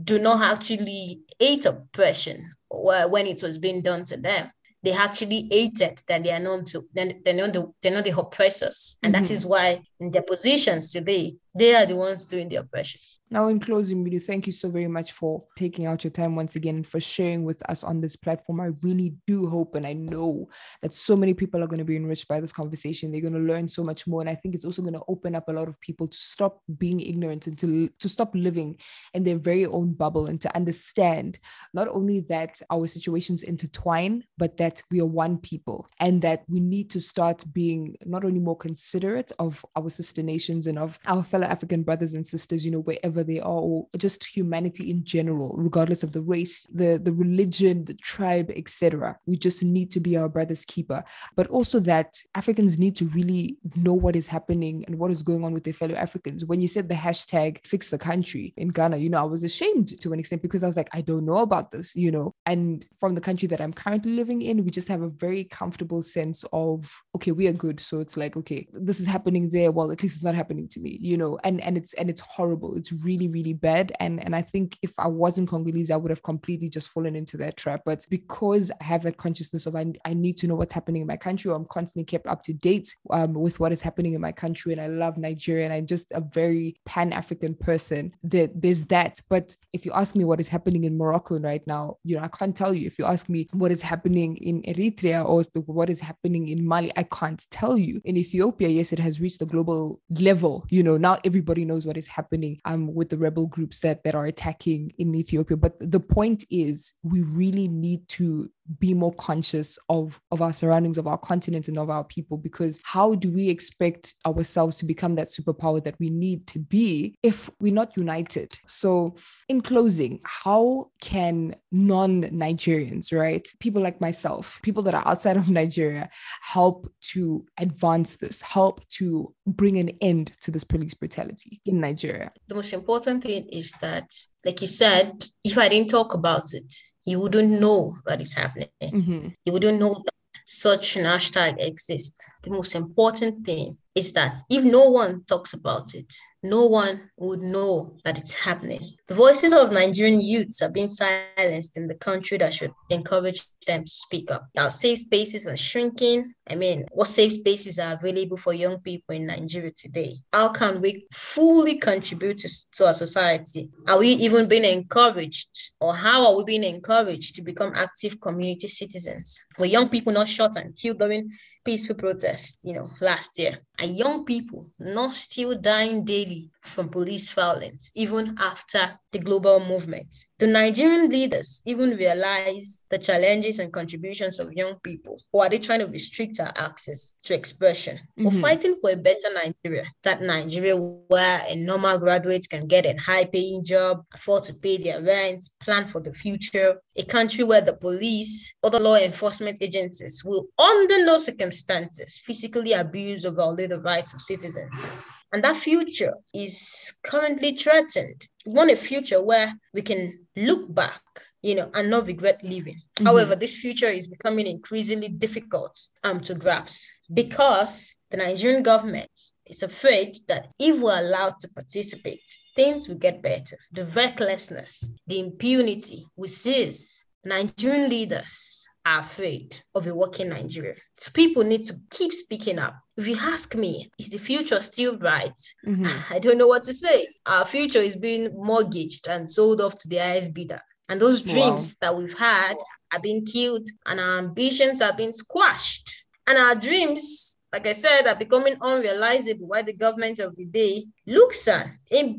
do 0.03 0.19
not 0.19 0.41
actually 0.41 1.21
hate 1.39 1.65
oppression 1.65 2.51
when 2.69 3.25
it 3.25 3.41
was 3.41 3.57
being 3.57 3.81
done 3.81 4.03
to 4.05 4.17
them 4.17 4.51
they 4.87 4.93
actually 4.93 5.49
hated 5.51 6.01
that 6.07 6.23
they 6.23 6.31
are 6.31 6.39
known 6.39 6.63
to 6.63 6.87
they're 6.93 7.33
not 7.33 7.51
the, 7.51 7.69
they're 7.81 7.91
not 7.91 8.05
the 8.05 8.17
oppressors 8.17 8.97
and 9.03 9.13
mm-hmm. 9.13 9.21
that 9.21 9.31
is 9.31 9.45
why 9.45 9.81
in 9.99 10.11
their 10.11 10.21
positions 10.21 10.93
today 10.93 11.35
they 11.53 11.75
are 11.75 11.85
the 11.85 11.95
ones 11.95 12.25
doing 12.25 12.47
the 12.47 12.55
oppression 12.55 13.01
now, 13.29 13.47
in 13.47 13.59
closing, 13.59 14.05
Rinu, 14.05 14.23
thank 14.23 14.45
you 14.45 14.53
so 14.53 14.69
very 14.69 14.87
much 14.87 15.11
for 15.11 15.43
taking 15.57 15.85
out 15.85 16.03
your 16.05 16.11
time 16.11 16.35
once 16.35 16.55
again 16.55 16.77
and 16.77 16.87
for 16.87 17.01
sharing 17.01 17.43
with 17.43 17.61
us 17.69 17.83
on 17.83 17.99
this 17.99 18.15
platform. 18.15 18.61
I 18.61 18.69
really 18.83 19.15
do 19.27 19.47
hope 19.47 19.75
and 19.75 19.85
I 19.85 19.93
know 19.93 20.47
that 20.81 20.93
so 20.93 21.17
many 21.17 21.33
people 21.33 21.61
are 21.61 21.67
going 21.67 21.79
to 21.79 21.85
be 21.85 21.97
enriched 21.97 22.29
by 22.29 22.39
this 22.39 22.53
conversation. 22.53 23.11
They're 23.11 23.19
going 23.19 23.33
to 23.33 23.39
learn 23.39 23.67
so 23.67 23.83
much 23.83 24.07
more. 24.07 24.21
And 24.21 24.29
I 24.29 24.35
think 24.35 24.55
it's 24.55 24.63
also 24.63 24.81
going 24.81 24.93
to 24.93 25.03
open 25.09 25.35
up 25.35 25.49
a 25.49 25.51
lot 25.51 25.67
of 25.67 25.79
people 25.81 26.07
to 26.07 26.17
stop 26.17 26.61
being 26.77 27.01
ignorant 27.01 27.47
and 27.47 27.57
to, 27.59 27.89
to 27.89 28.07
stop 28.07 28.33
living 28.33 28.77
in 29.13 29.25
their 29.25 29.37
very 29.37 29.65
own 29.65 29.91
bubble 29.91 30.27
and 30.27 30.39
to 30.41 30.55
understand 30.55 31.37
not 31.73 31.89
only 31.89 32.21
that 32.29 32.61
our 32.69 32.87
situations 32.87 33.43
intertwine, 33.43 34.23
but 34.37 34.55
that 34.55 34.81
we 34.89 35.01
are 35.01 35.05
one 35.05 35.37
people 35.37 35.85
and 35.99 36.21
that 36.21 36.45
we 36.47 36.61
need 36.61 36.89
to 36.91 37.01
start 37.01 37.43
being 37.51 37.97
not 38.05 38.23
only 38.23 38.39
more 38.39 38.55
considerate 38.55 39.33
of 39.37 39.65
our 39.75 39.89
sister 39.89 40.23
nations 40.23 40.67
and 40.67 40.79
of 40.79 40.97
our 41.07 41.23
fellow 41.25 41.45
African 41.45 41.83
brothers 41.83 42.13
and 42.13 42.25
sisters, 42.25 42.65
you 42.65 42.71
know, 42.71 42.79
wherever 42.79 43.16
they 43.23 43.39
are, 43.39 43.59
or 43.59 43.87
just 43.97 44.25
humanity 44.25 44.89
in 44.89 45.03
general, 45.03 45.55
regardless 45.57 46.03
of 46.03 46.11
the 46.11 46.21
race, 46.21 46.65
the, 46.73 46.99
the 47.01 47.13
religion, 47.13 47.85
the 47.85 47.93
tribe, 47.95 48.51
etc. 48.55 49.17
We 49.25 49.37
just 49.37 49.63
need 49.63 49.91
to 49.91 49.99
be 49.99 50.17
our 50.17 50.29
brother's 50.29 50.65
keeper. 50.65 51.03
But 51.35 51.47
also 51.47 51.79
that 51.81 52.15
Africans 52.35 52.79
need 52.79 52.95
to 52.97 53.05
really 53.05 53.57
know 53.75 53.93
what 53.93 54.15
is 54.15 54.27
happening 54.27 54.83
and 54.85 54.97
what 54.97 55.11
is 55.11 55.21
going 55.21 55.43
on 55.43 55.53
with 55.53 55.63
their 55.63 55.73
fellow 55.73 55.95
Africans. 55.95 56.45
When 56.45 56.61
you 56.61 56.67
said 56.67 56.89
the 56.89 56.95
hashtag 56.95 57.65
fix 57.65 57.89
the 57.89 57.97
country 57.97 58.53
in 58.57 58.69
Ghana, 58.69 58.97
you 58.97 59.09
know, 59.09 59.19
I 59.19 59.23
was 59.23 59.43
ashamed 59.43 59.99
to 60.01 60.13
an 60.13 60.19
extent 60.19 60.41
because 60.41 60.63
I 60.63 60.67
was 60.67 60.77
like, 60.77 60.89
I 60.93 61.01
don't 61.01 61.25
know 61.25 61.37
about 61.37 61.71
this, 61.71 61.95
you 61.95 62.11
know. 62.11 62.33
And 62.45 62.85
from 62.99 63.15
the 63.15 63.21
country 63.21 63.47
that 63.49 63.61
I'm 63.61 63.73
currently 63.73 64.11
living 64.11 64.41
in, 64.41 64.63
we 64.63 64.71
just 64.71 64.87
have 64.87 65.01
a 65.01 65.09
very 65.09 65.43
comfortable 65.45 66.01
sense 66.01 66.43
of, 66.51 66.91
okay, 67.15 67.31
we 67.31 67.47
are 67.47 67.53
good. 67.53 67.79
So 67.79 67.99
it's 67.99 68.17
like, 68.17 68.37
okay, 68.37 68.67
this 68.71 68.99
is 68.99 69.07
happening 69.07 69.49
there. 69.49 69.71
Well, 69.71 69.91
at 69.91 70.01
least 70.03 70.15
it's 70.15 70.23
not 70.23 70.35
happening 70.35 70.67
to 70.69 70.79
me, 70.79 70.97
you 71.01 71.17
know, 71.17 71.39
and 71.43 71.61
and 71.61 71.77
it's 71.77 71.93
and 71.93 72.09
it's 72.09 72.21
horrible. 72.21 72.75
It's 72.75 72.91
really, 73.07 73.29
really 73.37 73.53
bad. 73.53 73.93
And 73.99 74.15
and 74.23 74.35
I 74.35 74.41
think 74.41 74.77
if 74.87 74.93
I 74.99 75.07
wasn't 75.07 75.49
Congolese, 75.49 75.91
I 75.91 75.95
would 75.95 76.11
have 76.11 76.23
completely 76.31 76.69
just 76.69 76.89
fallen 76.89 77.15
into 77.15 77.37
that 77.37 77.57
trap. 77.57 77.81
But 77.85 78.05
because 78.09 78.65
I 78.81 78.83
have 78.83 79.03
that 79.03 79.17
consciousness 79.17 79.65
of 79.65 79.75
I, 79.75 79.85
I 80.05 80.13
need 80.13 80.37
to 80.39 80.47
know 80.47 80.55
what's 80.55 80.73
happening 80.73 81.01
in 81.01 81.07
my 81.07 81.17
country, 81.17 81.51
I'm 81.51 81.65
constantly 81.77 82.05
kept 82.05 82.27
up 82.27 82.43
to 82.43 82.53
date 82.53 82.93
um, 83.09 83.33
with 83.33 83.59
what 83.59 83.71
is 83.71 83.81
happening 83.81 84.13
in 84.13 84.21
my 84.21 84.33
country. 84.43 84.73
And 84.73 84.81
I 84.81 84.87
love 84.87 85.17
Nigeria 85.17 85.65
and 85.65 85.73
I'm 85.73 85.87
just 85.87 86.11
a 86.11 86.21
very 86.21 86.75
pan-African 86.85 87.55
person. 87.55 88.13
That 88.23 88.61
there's 88.61 88.85
that. 88.87 89.21
But 89.29 89.55
if 89.73 89.85
you 89.85 89.91
ask 89.93 90.15
me 90.15 90.25
what 90.25 90.39
is 90.39 90.47
happening 90.47 90.83
in 90.83 90.97
Morocco 90.97 91.39
right 91.39 91.65
now, 91.65 91.97
you 92.03 92.15
know, 92.15 92.23
I 92.23 92.27
can't 92.27 92.55
tell 92.55 92.73
you. 92.73 92.85
If 92.87 92.99
you 92.99 93.05
ask 93.05 93.29
me 93.29 93.47
what 93.53 93.71
is 93.71 93.81
happening 93.81 94.37
in 94.37 94.61
Eritrea 94.63 95.25
or 95.25 95.43
what 95.65 95.89
is 95.89 95.99
happening 95.99 96.49
in 96.49 96.65
Mali, 96.65 96.91
I 96.95 97.03
can't 97.03 97.43
tell 97.49 97.77
you. 97.77 98.01
In 98.05 98.17
Ethiopia, 98.17 98.67
yes, 98.67 98.91
it 98.93 98.99
has 98.99 99.21
reached 99.21 99.39
the 99.39 99.45
global 99.45 100.01
level. 100.19 100.65
You 100.69 100.83
know, 100.83 100.97
now 100.97 101.17
everybody 101.23 101.63
knows 101.65 101.85
what 101.85 101.97
is 101.97 102.07
happening 102.07 102.59
um, 102.65 102.93
with 102.97 103.09
the 103.09 103.17
rebel 103.17 103.47
groups 103.47 103.79
that, 103.81 104.03
that 104.03 104.15
are 104.15 104.25
attacking 104.25 104.91
in 104.97 105.15
Ethiopia. 105.15 105.55
But 105.55 105.75
the 105.79 105.99
point 105.99 106.43
is, 106.49 106.93
we 107.03 107.21
really 107.21 107.67
need 107.67 108.07
to 108.09 108.49
be 108.79 108.93
more 108.93 109.13
conscious 109.13 109.79
of 109.89 110.19
of 110.31 110.41
our 110.41 110.53
surroundings 110.53 110.97
of 110.97 111.07
our 111.07 111.17
continent 111.17 111.67
and 111.67 111.77
of 111.77 111.89
our 111.89 112.03
people? 112.03 112.37
Because 112.37 112.79
how 112.83 113.15
do 113.15 113.31
we 113.31 113.49
expect 113.49 114.15
ourselves 114.25 114.77
to 114.77 114.85
become 114.85 115.15
that 115.15 115.27
superpower 115.27 115.83
that 115.83 115.99
we 115.99 116.09
need 116.09 116.47
to 116.47 116.59
be 116.59 117.17
if 117.23 117.49
we're 117.59 117.73
not 117.73 117.97
united? 117.97 118.57
So 118.67 119.15
in 119.49 119.61
closing 119.61 120.19
how 120.23 120.91
can 121.01 121.55
non-nigerians 121.71 123.11
right 123.11 123.47
people 123.59 123.81
like 123.81 123.99
myself 123.99 124.59
people 124.63 124.81
that 124.83 124.95
are 124.95 125.05
outside 125.05 125.37
of 125.37 125.49
nigeria 125.61 126.09
help 126.41 126.91
to 127.01 127.45
advance 127.57 128.15
this 128.15 128.41
help 128.41 128.87
to 128.87 129.33
bring 129.45 129.77
an 129.77 129.89
end 130.01 130.31
to 130.41 130.51
this 130.51 130.63
police 130.63 130.93
brutality 130.93 131.61
in 131.65 131.79
nigeria? 131.79 132.31
The 132.47 132.55
most 132.55 132.73
important 132.73 133.23
thing 133.23 133.47
is 133.49 133.71
that 133.81 134.11
like 134.47 134.61
you 134.61 134.67
said 134.83 135.11
if 135.43 135.55
i 135.57 135.69
didn't 135.69 135.91
talk 135.97 136.13
about 136.13 136.47
it 136.59 136.71
you 137.07 137.19
wouldn't 137.21 137.61
know 137.61 137.95
that 138.05 138.19
it's 138.19 138.35
happening. 138.35 138.67
Mm-hmm. 138.83 139.27
You 139.45 139.53
wouldn't 139.53 139.79
know 139.79 139.93
that 140.03 140.41
such 140.45 140.97
an 140.97 141.05
hashtag 141.05 141.55
exists. 141.57 142.29
The 142.43 142.51
most 142.51 142.75
important 142.75 143.45
thing 143.45 143.77
is 143.97 144.13
that 144.13 144.37
if 144.49 144.63
no 144.63 144.89
one 144.89 145.23
talks 145.27 145.53
about 145.53 145.95
it, 145.95 146.13
no 146.43 146.65
one 146.65 147.09
would 147.17 147.41
know 147.41 147.97
that 148.05 148.17
it's 148.17 148.33
happening. 148.33 148.93
The 149.07 149.15
voices 149.15 149.53
of 149.53 149.71
Nigerian 149.71 150.21
youths 150.21 150.61
are 150.61 150.69
being 150.69 150.87
silenced 150.87 151.77
in 151.77 151.87
the 151.87 151.95
country 151.95 152.37
that 152.37 152.53
should 152.53 152.71
encourage 152.91 153.41
them 153.65 153.83
to 153.83 153.91
speak 153.91 154.29
up. 154.31 154.47
Now, 154.55 154.69
safe 154.69 154.99
spaces 154.99 155.47
are 155.47 155.57
shrinking. 155.57 156.33
I 156.47 156.55
mean, 156.55 156.85
what 156.91 157.07
safe 157.07 157.33
spaces 157.33 157.79
are 157.79 157.93
available 157.93 158.37
for 158.37 158.53
young 158.53 158.79
people 158.79 159.15
in 159.15 159.25
Nigeria 159.25 159.71
today? 159.75 160.15
How 160.31 160.49
can 160.49 160.79
we 160.79 161.07
fully 161.11 161.77
contribute 161.79 162.39
to, 162.39 162.49
to 162.73 162.85
our 162.85 162.93
society? 162.93 163.69
Are 163.87 163.97
we 163.97 164.09
even 164.09 164.47
being 164.47 164.63
encouraged, 164.63 165.71
or 165.81 165.95
how 165.95 166.27
are 166.27 166.37
we 166.37 166.43
being 166.43 166.63
encouraged 166.63 167.35
to 167.35 167.41
become 167.41 167.73
active 167.75 168.21
community 168.21 168.67
citizens? 168.67 169.39
Were 169.57 169.65
young 169.65 169.89
people 169.89 170.13
not 170.13 170.27
shot 170.27 170.55
and 170.55 170.75
killed 170.75 170.99
during 170.99 171.29
peaceful 171.67 171.97
protest, 171.97 172.61
you 172.63 172.73
know, 172.73 172.89
last 173.01 173.37
year? 173.37 173.59
And 173.77 173.97
young 173.97 174.23
people 174.23 174.65
not 174.79 175.13
still 175.13 175.53
dying 175.59 176.05
daily 176.05 176.49
from 176.67 176.89
police 176.89 177.33
violence, 177.33 177.91
even 177.95 178.35
after 178.39 178.99
the 179.11 179.19
global 179.19 179.59
movement. 179.59 180.07
The 180.39 180.47
Nigerian 180.47 181.09
leaders 181.09 181.61
even 181.65 181.97
realize 181.97 182.83
the 182.89 182.97
challenges 182.97 183.59
and 183.59 183.71
contributions 183.71 184.39
of 184.39 184.53
young 184.53 184.79
people, 184.83 185.21
or 185.31 185.45
are 185.45 185.49
they 185.49 185.59
trying 185.59 185.79
to 185.79 185.87
restrict 185.87 186.39
our 186.39 186.53
access 186.55 187.15
to 187.23 187.33
expression? 187.33 187.97
Mm-hmm. 187.97 188.25
We're 188.25 188.41
fighting 188.41 188.77
for 188.81 188.91
a 188.91 188.95
better 188.95 189.29
Nigeria, 189.33 189.85
that 190.03 190.21
Nigeria 190.21 190.75
where 190.75 191.43
a 191.47 191.55
normal 191.55 191.97
graduate 191.97 192.47
can 192.49 192.67
get 192.67 192.85
a 192.85 192.95
high 192.99 193.25
paying 193.25 193.63
job, 193.63 194.03
afford 194.13 194.43
to 194.43 194.53
pay 194.53 194.77
their 194.77 195.01
rent, 195.01 195.47
plan 195.61 195.85
for 195.85 196.01
the 196.01 196.13
future, 196.13 196.81
a 196.95 197.03
country 197.03 197.43
where 197.43 197.61
the 197.61 197.73
police, 197.73 198.53
other 198.63 198.79
law 198.79 198.95
enforcement 198.95 199.57
agencies 199.61 200.23
will, 200.23 200.47
under 200.59 201.05
no 201.05 201.17
circumstances, 201.17 202.19
physically 202.23 202.73
abuse 202.73 203.25
or 203.25 203.31
violate 203.31 203.69
the 203.69 203.79
rights 203.79 204.13
of 204.13 204.21
citizens. 204.21 204.89
And 205.33 205.43
that 205.43 205.57
future 205.57 206.13
is 206.33 206.93
currently 207.03 207.55
threatened. 207.55 208.27
We 208.45 208.53
want 208.53 208.71
a 208.71 208.77
future 208.77 209.21
where 209.21 209.53
we 209.73 209.81
can 209.81 210.25
look 210.37 210.73
back, 210.73 211.01
you 211.41 211.55
know, 211.55 211.69
and 211.73 211.89
not 211.89 212.07
regret 212.07 212.43
living. 212.43 212.75
Mm-hmm. 212.75 213.05
However, 213.05 213.35
this 213.35 213.57
future 213.57 213.89
is 213.89 214.07
becoming 214.07 214.47
increasingly 214.47 215.09
difficult 215.09 215.77
um, 216.03 216.21
to 216.21 216.35
grasp 216.35 216.91
because 217.13 217.95
the 218.09 218.17
Nigerian 218.17 218.63
government 218.63 219.11
is 219.45 219.63
afraid 219.63 220.17
that 220.27 220.47
if 220.59 220.81
we're 220.81 220.97
allowed 220.99 221.39
to 221.39 221.49
participate, 221.49 222.37
things 222.55 222.87
will 222.87 222.95
get 222.95 223.21
better. 223.21 223.57
The 223.73 223.85
recklessness, 223.85 224.93
the 225.07 225.19
impunity 225.19 226.05
we 226.15 226.29
cease. 226.29 227.05
Nigerian 227.25 227.89
leaders 227.89 228.66
are 228.87 229.01
afraid 229.01 229.59
of 229.75 229.85
a 229.85 229.93
working 229.93 230.29
Nigeria. 230.29 230.73
So 230.97 231.11
people 231.11 231.43
need 231.43 231.65
to 231.65 231.75
keep 231.91 232.13
speaking 232.13 232.57
up. 232.57 232.75
If 232.95 233.07
you 233.07 233.17
ask 233.19 233.53
me, 233.53 233.85
is 233.99 234.09
the 234.09 234.17
future 234.17 234.61
still 234.61 234.95
bright? 234.95 235.39
Mm-hmm. 235.65 235.85
I 236.13 236.19
don't 236.19 236.37
know 236.37 236.47
what 236.47 236.63
to 236.65 236.73
say. 236.73 237.07
Our 237.25 237.45
future 237.45 237.79
is 237.79 237.97
being 237.97 238.33
mortgaged 238.33 239.07
and 239.07 239.29
sold 239.29 239.59
off 239.59 239.75
to 239.79 239.89
the 239.89 239.97
highest 239.97 240.33
bidder. 240.33 240.61
And 240.87 241.01
those 241.01 241.21
dreams 241.21 241.77
wow. 241.81 241.91
that 241.91 241.97
we've 241.97 242.17
had 242.17 242.55
are 242.93 243.01
being 243.01 243.25
killed 243.25 243.67
and 243.85 243.99
our 243.99 244.19
ambitions 244.19 244.81
are 244.81 244.95
being 244.95 245.11
squashed. 245.11 246.03
And 246.25 246.37
our 246.37 246.55
dreams, 246.55 247.37
like 247.51 247.67
I 247.67 247.73
said, 247.73 248.07
are 248.07 248.15
becoming 248.15 248.55
unrealizable 248.55 249.47
while 249.47 249.63
the 249.63 249.73
government 249.73 250.19
of 250.19 250.33
the 250.37 250.45
day 250.45 250.85
looks 251.05 251.45
at. 251.49 251.67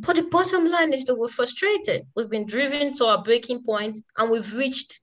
But 0.01 0.17
the 0.17 0.29
bottom 0.31 0.71
line 0.71 0.93
is 0.93 1.07
that 1.07 1.17
we're 1.17 1.29
frustrated. 1.29 2.07
We've 2.15 2.29
been 2.29 2.47
driven 2.47 2.93
to 2.95 3.07
our 3.07 3.23
breaking 3.23 3.65
point 3.65 3.99
and 4.19 4.31
we've 4.31 4.55
reached 4.55 5.01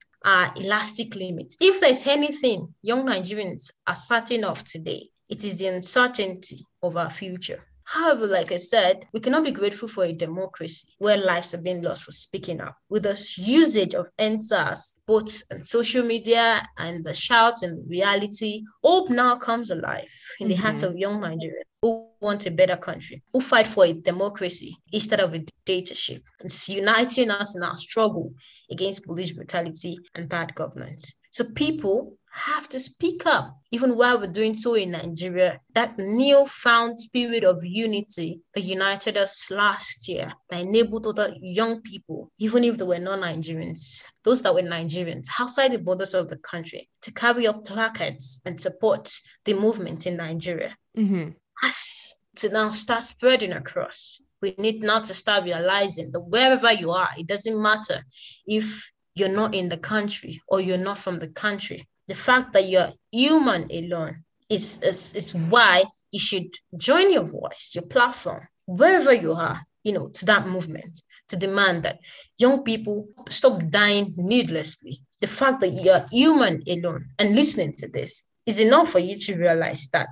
elastic 0.56 1.14
limits. 1.14 1.56
If 1.60 1.80
there's 1.80 2.06
anything 2.06 2.74
young 2.82 3.06
Nigerians 3.06 3.70
are 3.86 3.96
certain 3.96 4.44
of 4.44 4.64
today, 4.64 5.08
it 5.28 5.44
is 5.44 5.58
the 5.58 5.68
uncertainty 5.68 6.58
of 6.82 6.96
our 6.96 7.10
future. 7.10 7.62
However, 7.86 8.26
like 8.26 8.50
I 8.50 8.56
said, 8.56 9.06
we 9.12 9.20
cannot 9.20 9.44
be 9.44 9.52
grateful 9.52 9.86
for 9.86 10.04
a 10.04 10.12
democracy 10.12 10.88
where 10.98 11.16
lives 11.16 11.54
are 11.54 11.62
being 11.62 11.82
lost 11.82 12.02
for 12.02 12.10
speaking 12.10 12.60
up. 12.60 12.76
With 12.88 13.04
the 13.04 13.16
usage 13.36 13.94
of 13.94 14.08
EndSARS, 14.18 14.94
both 15.06 15.42
on 15.52 15.64
social 15.64 16.04
media 16.04 16.66
and 16.78 17.04
the 17.04 17.14
shouts 17.14 17.62
and 17.62 17.88
reality, 17.88 18.64
hope 18.82 19.08
now 19.08 19.36
comes 19.36 19.70
alive 19.70 20.12
in 20.40 20.48
the 20.48 20.54
mm-hmm. 20.54 20.62
hearts 20.64 20.82
of 20.82 20.96
young 20.96 21.20
Nigerians 21.20 21.62
who 21.80 22.08
want 22.20 22.46
a 22.46 22.50
better 22.50 22.76
country, 22.76 23.22
who 23.32 23.40
fight 23.40 23.68
for 23.68 23.84
a 23.84 23.92
democracy 23.92 24.76
instead 24.92 25.20
of 25.20 25.32
a 25.34 25.38
dictatorship. 25.38 26.22
It's 26.40 26.68
uniting 26.68 27.30
us 27.30 27.54
in 27.54 27.62
our 27.62 27.78
struggle 27.78 28.32
against 28.68 29.04
police 29.04 29.30
brutality 29.30 29.98
and 30.16 30.28
bad 30.28 30.56
governance. 30.56 31.14
So 31.30 31.44
people 31.54 32.18
have 32.36 32.68
to 32.68 32.78
speak 32.78 33.24
up, 33.24 33.58
even 33.72 33.96
while 33.96 34.20
we're 34.20 34.26
doing 34.26 34.54
so 34.54 34.74
in 34.74 34.90
Nigeria. 34.90 35.58
That 35.74 35.98
newfound 35.98 37.00
spirit 37.00 37.44
of 37.44 37.64
unity 37.64 38.40
that 38.54 38.60
united 38.60 39.16
us 39.16 39.50
last 39.50 40.06
year, 40.06 40.32
that 40.50 40.60
enabled 40.60 41.06
other 41.06 41.34
young 41.40 41.80
people, 41.80 42.30
even 42.38 42.62
if 42.62 42.76
they 42.76 42.84
were 42.84 42.98
not 42.98 43.20
Nigerians, 43.20 44.04
those 44.22 44.42
that 44.42 44.54
were 44.54 44.60
Nigerians 44.60 45.28
outside 45.40 45.72
the 45.72 45.78
borders 45.78 46.12
of 46.12 46.28
the 46.28 46.36
country, 46.36 46.90
to 47.02 47.12
carry 47.12 47.46
up 47.46 47.64
placards 47.64 48.42
and 48.44 48.60
support 48.60 49.10
the 49.46 49.54
movement 49.54 50.06
in 50.06 50.16
Nigeria. 50.16 50.76
Mm-hmm. 50.96 51.30
Has 51.62 52.20
to 52.36 52.50
now 52.50 52.68
start 52.68 53.02
spreading 53.02 53.52
across. 53.52 54.20
We 54.42 54.54
need 54.58 54.82
now 54.82 54.98
to 54.98 55.14
start 55.14 55.44
realizing 55.44 56.12
that 56.12 56.20
wherever 56.20 56.70
you 56.70 56.90
are, 56.90 57.08
it 57.16 57.26
doesn't 57.26 57.60
matter 57.60 58.04
if 58.46 58.92
you're 59.14 59.30
not 59.30 59.54
in 59.54 59.70
the 59.70 59.78
country 59.78 60.42
or 60.48 60.60
you're 60.60 60.76
not 60.76 60.98
from 60.98 61.18
the 61.18 61.28
country 61.28 61.88
the 62.08 62.14
fact 62.14 62.52
that 62.52 62.68
you're 62.68 62.90
human 63.10 63.70
alone 63.70 64.24
is, 64.48 64.80
is, 64.82 65.14
is 65.14 65.34
why 65.34 65.84
you 66.12 66.20
should 66.20 66.54
join 66.76 67.12
your 67.12 67.24
voice, 67.24 67.72
your 67.74 67.84
platform, 67.84 68.46
wherever 68.66 69.12
you 69.12 69.32
are, 69.32 69.60
you 69.84 69.92
know, 69.92 70.08
to 70.08 70.24
that 70.26 70.48
movement 70.48 71.02
to 71.28 71.36
demand 71.36 71.82
that 71.82 72.00
young 72.38 72.62
people 72.62 73.08
stop 73.28 73.60
dying 73.68 74.14
needlessly. 74.16 74.98
The 75.20 75.26
fact 75.26 75.60
that 75.60 75.68
you're 75.68 76.06
human 76.10 76.62
alone 76.68 77.06
and 77.18 77.34
listening 77.34 77.74
to 77.78 77.88
this 77.88 78.28
is 78.44 78.60
enough 78.60 78.90
for 78.90 78.98
you 78.98 79.18
to 79.18 79.36
realize 79.36 79.88
that 79.92 80.08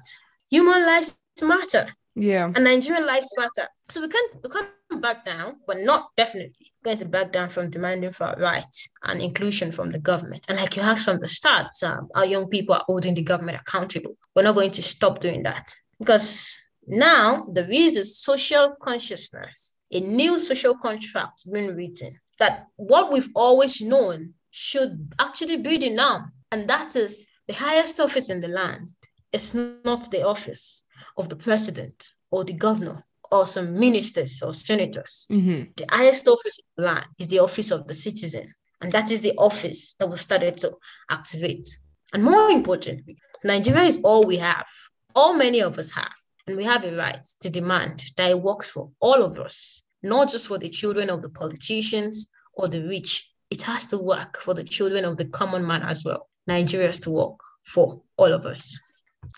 human 0.51 0.84
lives 0.84 1.20
matter. 1.42 1.95
Yeah. 2.16 2.47
And 2.47 2.64
Nigerian 2.64 3.07
lives 3.07 3.32
matter. 3.36 3.68
So 3.88 4.01
we 4.01 4.09
can't 4.09 4.34
we 4.42 4.51
can't 4.51 4.68
back 5.01 5.24
down, 5.24 5.61
but 5.66 5.78
not 5.80 6.09
definitely 6.16 6.72
going 6.84 6.97
to 6.99 7.05
back 7.07 7.32
down 7.32 7.49
from 7.49 7.70
demanding 7.70 8.12
for 8.12 8.24
our 8.24 8.36
rights 8.36 8.88
and 9.05 9.20
inclusion 9.20 9.72
from 9.72 9.90
the 9.90 9.99
government. 9.99 10.45
And 10.49 10.59
like 10.59 10.76
you 10.76 10.82
asked 10.82 11.07
from 11.07 11.20
the 11.20 11.28
start, 11.28 11.68
um, 11.82 12.09
our 12.14 12.26
young 12.26 12.49
people 12.49 12.74
are 12.74 12.84
holding 12.86 13.14
the 13.14 13.22
government 13.22 13.59
accountable. 13.61 14.16
We're 14.34 14.42
not 14.42 14.55
going 14.55 14.72
to 14.72 14.82
stop 14.82 15.20
doing 15.20 15.42
that 15.45 15.74
because 15.99 16.57
now 16.86 17.47
there 17.53 17.70
is 17.70 17.97
a 17.97 18.05
social 18.05 18.74
consciousness, 18.82 19.74
a 19.90 20.01
new 20.01 20.38
social 20.38 20.74
contract 20.74 21.51
being 21.51 21.74
written 21.74 22.18
that 22.38 22.66
what 22.76 23.12
we've 23.12 23.28
always 23.34 23.80
known 23.80 24.34
should 24.51 25.12
actually 25.18 25.57
be 25.57 25.78
the 25.78 25.90
norm, 25.90 26.32
and 26.53 26.68
that 26.68 26.95
is 26.95 27.26
the 27.49 27.55
highest 27.55 28.01
office 28.01 28.30
in 28.30 28.40
the 28.40 28.49
land 28.49 28.86
is 29.32 29.55
not 29.55 30.11
the 30.11 30.24
office 30.24 30.86
of 31.16 31.28
the 31.28 31.36
president 31.36 32.11
or 32.30 32.45
the 32.45 32.53
governor 32.53 33.05
or 33.35 33.47
some 33.47 33.78
ministers 33.78 34.43
or 34.43 34.55
senators. 34.55 35.26
Mm-hmm. 35.30 35.72
The 35.76 35.87
highest 35.91 36.28
office 36.28 36.61
in 36.78 36.85
land 36.85 37.07
is 37.18 37.28
the 37.28 37.41
office 37.41 37.70
of 37.70 37.89
the 37.89 37.95
citizen. 37.95 38.47
And 38.80 38.93
that 38.93 39.11
is 39.11 39.22
the 39.22 39.32
office 39.37 39.95
that 39.99 40.09
we've 40.09 40.20
started 40.20 40.57
to 40.59 40.72
activate. 41.11 41.66
And 42.12 42.22
more 42.22 42.51
importantly, 42.51 43.16
Nigeria 43.43 43.85
is 43.85 44.01
all 44.03 44.24
we 44.24 44.37
have, 44.37 44.66
all 45.14 45.35
many 45.35 45.61
of 45.61 45.78
us 45.78 45.91
have. 45.93 46.12
And 46.47 46.57
we 46.57 46.64
have 46.64 46.85
a 46.85 46.95
right 46.95 47.26
to 47.41 47.51
demand 47.51 48.05
that 48.16 48.30
it 48.30 48.41
works 48.41 48.68
for 48.68 48.91
all 49.01 49.22
of 49.22 49.39
us, 49.39 49.82
not 50.03 50.30
just 50.30 50.47
for 50.47 50.59
the 50.59 50.68
children 50.68 51.09
of 51.09 51.22
the 51.22 51.30
politicians 51.30 52.30
or 52.53 52.68
the 52.68 52.87
rich, 52.87 53.30
it 53.51 53.62
has 53.62 53.87
to 53.87 53.99
work 53.99 54.41
for 54.41 54.53
the 54.55 54.64
children 54.64 55.05
of 55.05 55.16
the 55.16 55.24
common 55.24 55.66
man 55.66 55.82
as 55.82 56.05
well. 56.05 56.28
Nigeria 56.47 56.89
has 56.89 57.01
to 57.01 57.11
work 57.11 57.39
for 57.64 58.03
all 58.18 58.32
of 58.32 58.45
us. 58.45 58.78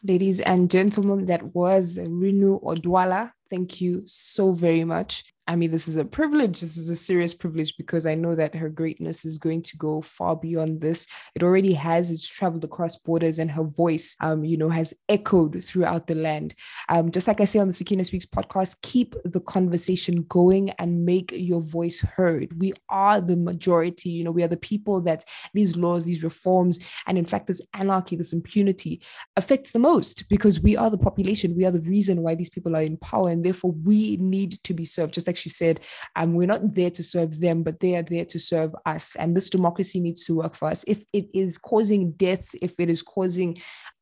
Ladies 0.04 0.40
and 0.40 0.70
gentlemen, 0.70 1.26
that 1.26 1.54
was 1.54 1.98
Rinu 1.98 2.62
Oduala. 2.62 3.32
Thank 3.50 3.80
you 3.80 4.02
so 4.04 4.52
very 4.52 4.84
much. 4.84 5.24
I 5.48 5.54
mean, 5.54 5.70
this 5.70 5.86
is 5.86 5.96
a 5.96 6.04
privilege. 6.04 6.60
This 6.60 6.76
is 6.76 6.90
a 6.90 6.96
serious 6.96 7.32
privilege 7.32 7.76
because 7.76 8.04
I 8.04 8.16
know 8.16 8.34
that 8.34 8.54
her 8.56 8.68
greatness 8.68 9.24
is 9.24 9.38
going 9.38 9.62
to 9.62 9.76
go 9.76 10.00
far 10.00 10.34
beyond 10.34 10.80
this. 10.80 11.06
It 11.36 11.44
already 11.44 11.72
has. 11.74 12.10
It's 12.10 12.28
traveled 12.28 12.64
across 12.64 12.96
borders, 12.96 13.38
and 13.38 13.50
her 13.50 13.62
voice, 13.62 14.16
um, 14.20 14.44
you 14.44 14.56
know, 14.56 14.68
has 14.68 14.92
echoed 15.08 15.62
throughout 15.62 16.08
the 16.08 16.16
land. 16.16 16.54
Um, 16.88 17.12
just 17.12 17.28
like 17.28 17.40
I 17.40 17.44
say 17.44 17.60
on 17.60 17.68
the 17.68 17.72
Sakina 17.72 18.04
Speaks 18.04 18.26
podcast, 18.26 18.82
keep 18.82 19.14
the 19.24 19.40
conversation 19.40 20.24
going 20.24 20.70
and 20.78 21.04
make 21.04 21.30
your 21.32 21.60
voice 21.60 22.00
heard. 22.00 22.48
We 22.60 22.72
are 22.88 23.20
the 23.20 23.36
majority. 23.36 24.10
You 24.10 24.24
know, 24.24 24.32
we 24.32 24.42
are 24.42 24.48
the 24.48 24.56
people 24.56 25.00
that 25.02 25.24
these 25.54 25.76
laws, 25.76 26.04
these 26.04 26.24
reforms, 26.24 26.80
and 27.06 27.16
in 27.16 27.24
fact, 27.24 27.46
this 27.46 27.60
anarchy, 27.74 28.16
this 28.16 28.32
impunity 28.32 29.00
affects 29.36 29.70
the 29.70 29.78
most 29.78 30.28
because 30.28 30.60
we 30.60 30.76
are 30.76 30.90
the 30.90 30.98
population. 30.98 31.56
We 31.56 31.66
are 31.66 31.70
the 31.70 31.88
reason 31.88 32.22
why 32.22 32.34
these 32.34 32.50
people 32.50 32.74
are 32.74 32.82
in 32.82 32.96
power, 32.96 33.30
and 33.30 33.44
therefore 33.44 33.70
we 33.84 34.16
need 34.16 34.62
to 34.64 34.74
be 34.74 34.84
served. 34.84 35.14
Just 35.14 35.28
like 35.28 35.35
like 35.36 35.42
she 35.42 35.48
said, 35.50 35.80
um, 36.16 36.34
we're 36.34 36.46
not 36.46 36.74
there 36.74 36.90
to 36.90 37.02
serve 37.02 37.40
them, 37.40 37.62
but 37.62 37.80
they 37.80 37.94
are 37.96 38.02
there 38.02 38.24
to 38.24 38.38
serve 38.38 38.74
us. 38.86 39.16
And 39.16 39.36
this 39.36 39.50
democracy 39.50 40.00
needs 40.00 40.24
to 40.24 40.36
work 40.36 40.54
for 40.54 40.68
us. 40.68 40.84
If 40.86 41.04
it 41.12 41.26
is 41.34 41.58
causing 41.58 42.12
deaths, 42.12 42.56
if 42.62 42.74
it 42.78 42.88
is 42.88 43.02
causing 43.02 43.58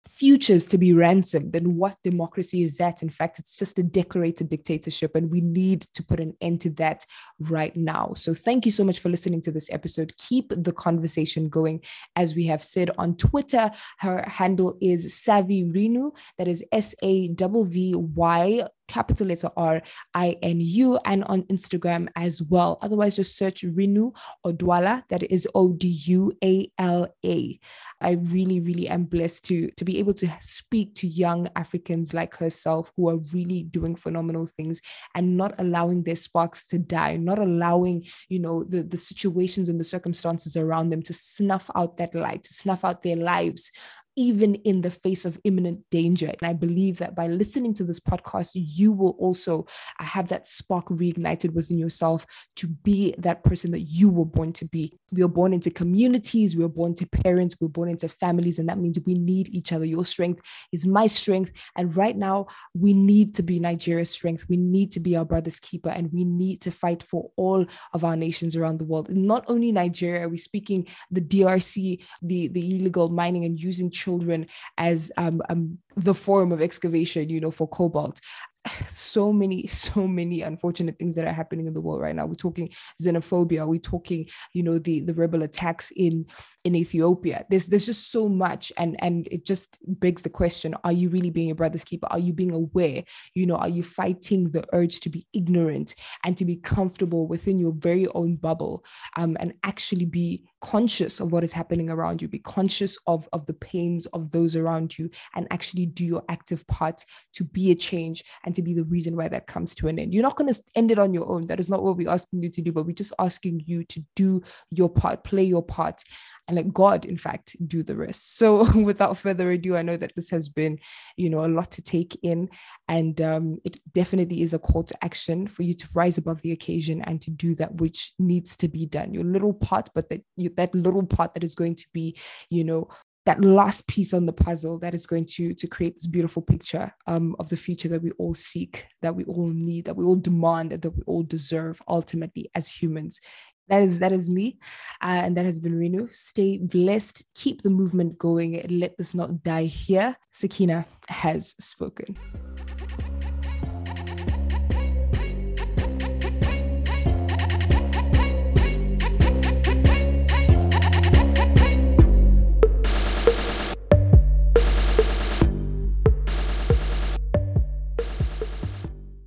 futures 0.08 0.66
to 0.66 0.78
be 0.78 0.92
ransomed, 0.92 1.52
then 1.52 1.76
what 1.76 1.96
democracy 2.02 2.62
is 2.62 2.76
that? 2.76 3.02
In 3.02 3.08
fact, 3.08 3.38
it's 3.38 3.56
just 3.56 3.78
a 3.78 3.82
decorated 3.82 4.48
dictatorship, 4.48 5.14
and 5.14 5.30
we 5.30 5.40
need 5.40 5.82
to 5.94 6.02
put 6.02 6.20
an 6.20 6.36
end 6.40 6.60
to 6.62 6.70
that 6.70 7.04
right 7.40 7.74
now. 7.76 8.12
So, 8.14 8.34
thank 8.34 8.64
you 8.64 8.70
so 8.70 8.84
much 8.84 9.00
for 9.00 9.08
listening 9.08 9.40
to 9.42 9.52
this 9.52 9.70
episode. 9.72 10.14
Keep 10.18 10.52
the 10.56 10.72
conversation 10.72 11.48
going. 11.48 11.82
As 12.16 12.34
we 12.34 12.44
have 12.46 12.62
said 12.62 12.90
on 12.98 13.16
Twitter, 13.16 13.70
her 13.98 14.24
handle 14.26 14.76
is 14.80 15.14
Savvy 15.14 15.64
Rinu, 15.64 16.16
that 16.38 16.48
is 16.48 16.64
S 16.72 16.94
A 17.02 17.28
V 17.28 17.64
V 17.66 17.94
Y 17.94 18.66
capital 18.88 19.28
letter 19.28 19.50
R 19.56 19.82
I 20.14 20.36
N 20.42 20.60
U, 20.60 20.98
and 21.04 21.24
on 21.24 21.42
Instagram 21.44 22.08
as 22.16 22.42
well. 22.42 22.78
Otherwise, 22.82 23.16
just 23.16 23.36
search 23.36 23.62
Rinu 23.62 24.14
Oduala, 24.44 25.02
that 25.08 25.22
is 25.30 25.48
O 25.54 25.72
D 25.72 25.88
U 26.06 26.32
A 26.42 26.70
L 26.78 27.08
A. 27.24 27.58
I 28.00 28.12
really, 28.12 28.60
really 28.60 28.88
am 28.88 29.04
blessed 29.04 29.44
to, 29.46 29.70
to 29.70 29.84
be 29.84 29.93
able 29.98 30.14
to 30.14 30.28
speak 30.40 30.94
to 30.96 31.06
young 31.06 31.48
Africans 31.56 32.14
like 32.14 32.36
herself 32.36 32.92
who 32.96 33.08
are 33.08 33.18
really 33.32 33.62
doing 33.64 33.94
phenomenal 33.96 34.46
things 34.46 34.80
and 35.14 35.36
not 35.36 35.54
allowing 35.58 36.02
their 36.02 36.16
sparks 36.16 36.66
to 36.68 36.78
die, 36.78 37.16
not 37.16 37.38
allowing, 37.38 38.04
you 38.28 38.38
know, 38.38 38.64
the, 38.64 38.82
the 38.82 38.96
situations 38.96 39.68
and 39.68 39.80
the 39.80 39.84
circumstances 39.84 40.56
around 40.56 40.90
them 40.90 41.02
to 41.02 41.12
snuff 41.12 41.70
out 41.74 41.96
that 41.96 42.14
light, 42.14 42.42
to 42.44 42.52
snuff 42.52 42.84
out 42.84 43.02
their 43.02 43.16
lives 43.16 43.70
even 44.16 44.54
in 44.56 44.80
the 44.80 44.90
face 44.90 45.24
of 45.24 45.40
imminent 45.44 45.80
danger. 45.90 46.26
And 46.26 46.48
I 46.48 46.52
believe 46.52 46.98
that 46.98 47.14
by 47.14 47.26
listening 47.26 47.74
to 47.74 47.84
this 47.84 48.00
podcast, 48.00 48.52
you 48.54 48.92
will 48.92 49.16
also 49.18 49.66
uh, 50.00 50.04
have 50.04 50.28
that 50.28 50.46
spark 50.46 50.88
reignited 50.88 51.52
within 51.52 51.78
yourself 51.78 52.26
to 52.56 52.68
be 52.68 53.14
that 53.18 53.42
person 53.44 53.70
that 53.72 53.82
you 53.82 54.08
were 54.08 54.24
born 54.24 54.52
to 54.54 54.64
be. 54.66 54.98
We 55.12 55.22
are 55.22 55.28
born 55.28 55.52
into 55.52 55.70
communities, 55.70 56.56
we 56.56 56.64
are 56.64 56.68
born 56.68 56.94
to 56.94 57.06
parents, 57.06 57.56
we're 57.60 57.68
born 57.68 57.88
into 57.88 58.08
families, 58.08 58.58
and 58.58 58.68
that 58.68 58.78
means 58.78 58.98
we 59.06 59.14
need 59.14 59.48
each 59.54 59.72
other. 59.72 59.84
Your 59.84 60.04
strength 60.04 60.42
is 60.72 60.86
my 60.86 61.06
strength. 61.06 61.52
And 61.76 61.96
right 61.96 62.16
now, 62.16 62.46
we 62.74 62.92
need 62.92 63.34
to 63.36 63.42
be 63.42 63.58
Nigeria's 63.58 64.10
strength. 64.10 64.46
We 64.48 64.56
need 64.56 64.90
to 64.92 65.00
be 65.00 65.16
our 65.16 65.24
brother's 65.24 65.60
keeper, 65.60 65.90
and 65.90 66.12
we 66.12 66.24
need 66.24 66.60
to 66.62 66.70
fight 66.70 67.02
for 67.02 67.30
all 67.36 67.66
of 67.92 68.04
our 68.04 68.16
nations 68.16 68.56
around 68.56 68.78
the 68.78 68.84
world. 68.84 69.14
Not 69.14 69.44
only 69.48 69.72
Nigeria, 69.72 70.28
we're 70.28 70.36
speaking 70.36 70.86
the 71.10 71.20
DRC, 71.20 72.04
the, 72.22 72.48
the 72.48 72.76
illegal 72.76 73.08
mining 73.08 73.44
and 73.44 73.58
using 73.58 73.90
children 74.04 74.46
as 74.78 75.10
um, 75.16 75.42
um, 75.48 75.78
the 75.96 76.14
form 76.14 76.52
of 76.52 76.60
excavation, 76.60 77.28
you 77.28 77.40
know, 77.40 77.50
for 77.50 77.68
cobalt. 77.68 78.20
So 78.88 79.32
many 79.32 79.66
so 79.86 80.08
many 80.08 80.40
unfortunate 80.40 80.98
things 80.98 81.16
that 81.16 81.26
are 81.26 81.32
happening 81.40 81.66
in 81.66 81.74
the 81.74 81.82
world 81.82 82.00
right 82.00 82.16
now. 82.16 82.26
We're 82.26 82.34
talking 82.46 82.70
xenophobia. 83.02 83.68
We're 83.68 83.90
talking 83.94 84.26
you 84.54 84.62
know 84.62 84.78
the 84.78 85.00
the 85.00 85.12
rebel 85.14 85.42
attacks 85.42 85.90
in 85.90 86.26
in 86.64 86.74
ethiopia. 86.74 87.44
There's 87.50 87.66
there's 87.66 87.84
just 87.84 88.10
so 88.10 88.26
much 88.26 88.72
and 88.78 88.96
and 89.06 89.28
it 89.30 89.44
just 89.44 89.78
begs 90.00 90.22
the 90.22 90.30
question 90.30 90.74
are 90.82 90.96
you 91.00 91.10
really 91.10 91.30
being 91.30 91.50
a 91.50 91.54
brother's 91.54 91.84
keeper? 91.84 92.08
Are 92.10 92.24
you 92.26 92.32
being 92.32 92.54
aware? 92.62 93.04
You 93.34 93.46
know 93.46 93.56
are 93.56 93.68
you 93.68 93.82
fighting 93.82 94.50
the 94.50 94.64
urge 94.72 95.00
to 95.00 95.10
be 95.10 95.26
ignorant 95.34 95.94
and 96.24 96.34
to 96.38 96.44
be 96.46 96.56
comfortable 96.56 97.26
within 97.26 97.58
your 97.58 97.74
very 97.88 98.06
own 98.14 98.36
bubble 98.36 98.82
um, 99.18 99.36
and 99.40 99.52
actually 99.62 100.06
be 100.06 100.44
conscious 100.64 101.20
of 101.20 101.30
what 101.30 101.44
is 101.44 101.52
happening 101.52 101.90
around 101.90 102.22
you 102.22 102.26
be 102.26 102.38
conscious 102.38 102.96
of 103.06 103.28
of 103.34 103.44
the 103.44 103.52
pains 103.52 104.06
of 104.06 104.30
those 104.30 104.56
around 104.56 104.98
you 104.98 105.10
and 105.34 105.46
actually 105.50 105.84
do 105.84 106.06
your 106.06 106.22
active 106.30 106.66
part 106.68 107.04
to 107.34 107.44
be 107.44 107.70
a 107.70 107.74
change 107.74 108.24
and 108.46 108.54
to 108.54 108.62
be 108.62 108.72
the 108.72 108.84
reason 108.84 109.14
why 109.14 109.28
that 109.28 109.46
comes 109.46 109.74
to 109.74 109.88
an 109.88 109.98
end. 109.98 110.14
You're 110.14 110.22
not 110.22 110.36
going 110.36 110.50
to 110.50 110.62
end 110.74 110.90
it 110.90 110.98
on 110.98 111.12
your 111.12 111.28
own. 111.28 111.46
That 111.46 111.60
is 111.60 111.68
not 111.68 111.82
what 111.82 111.98
we're 111.98 112.08
asking 112.08 112.42
you 112.42 112.48
to 112.50 112.62
do, 112.62 112.72
but 112.72 112.86
we're 112.86 112.92
just 112.92 113.12
asking 113.18 113.62
you 113.66 113.84
to 113.84 114.02
do 114.16 114.42
your 114.70 114.88
part, 114.88 115.22
play 115.22 115.44
your 115.44 115.62
part, 115.62 116.02
and 116.46 116.56
let 116.56 116.72
God, 116.72 117.04
in 117.04 117.16
fact, 117.16 117.56
do 117.66 117.82
the 117.82 117.96
rest. 117.96 118.36
So, 118.36 118.70
without 118.80 119.16
further 119.16 119.50
ado, 119.52 119.76
I 119.76 119.82
know 119.82 119.96
that 119.96 120.14
this 120.14 120.30
has 120.30 120.48
been, 120.48 120.78
you 121.16 121.30
know, 121.30 121.44
a 121.44 121.46
lot 121.46 121.70
to 121.72 121.82
take 121.82 122.18
in, 122.22 122.48
and 122.88 123.20
um, 123.20 123.58
it 123.64 123.78
definitely 123.92 124.42
is 124.42 124.54
a 124.54 124.58
call 124.58 124.84
to 124.84 125.04
action 125.04 125.46
for 125.46 125.62
you 125.62 125.74
to 125.74 125.88
rise 125.94 126.18
above 126.18 126.42
the 126.42 126.52
occasion 126.52 127.02
and 127.02 127.20
to 127.22 127.30
do 127.30 127.54
that 127.56 127.74
which 127.76 128.12
needs 128.18 128.56
to 128.58 128.68
be 128.68 128.86
done. 128.86 129.14
Your 129.14 129.24
little 129.24 129.54
part, 129.54 129.88
but 129.94 130.08
that 130.10 130.22
you, 130.36 130.50
that 130.56 130.74
little 130.74 131.06
part 131.06 131.34
that 131.34 131.44
is 131.44 131.54
going 131.54 131.76
to 131.76 131.86
be, 131.92 132.18
you 132.50 132.64
know, 132.64 132.88
that 133.26 133.42
last 133.42 133.86
piece 133.86 134.12
on 134.12 134.26
the 134.26 134.32
puzzle 134.32 134.78
that 134.78 134.94
is 134.94 135.06
going 135.06 135.24
to 135.24 135.54
to 135.54 135.66
create 135.66 135.94
this 135.94 136.06
beautiful 136.06 136.42
picture 136.42 136.92
um, 137.06 137.34
of 137.38 137.48
the 137.48 137.56
future 137.56 137.88
that 137.88 138.02
we 138.02 138.10
all 138.12 138.34
seek 138.34 138.86
that 139.02 139.14
we 139.14 139.24
all 139.24 139.48
need 139.48 139.84
that 139.86 139.96
we 139.96 140.04
all 140.04 140.16
demand 140.16 140.70
that 140.70 140.90
we 140.90 141.02
all 141.06 141.22
deserve 141.22 141.80
ultimately 141.88 142.50
as 142.54 142.68
humans 142.68 143.20
that 143.68 143.82
is 143.82 143.98
that 143.98 144.12
is 144.12 144.28
me 144.28 144.58
uh, 145.02 145.22
and 145.24 145.36
that 145.36 145.44
has 145.44 145.58
been 145.58 145.78
Rinu 145.78 146.12
stay 146.12 146.58
blessed. 146.58 147.24
Keep 147.34 147.62
the 147.62 147.70
movement 147.70 148.18
going. 148.18 148.64
Let 148.68 148.96
this 148.96 149.14
not 149.14 149.42
die 149.42 149.64
here. 149.64 150.16
Sakina 150.32 150.86
has 151.08 151.54
spoken 151.58 152.16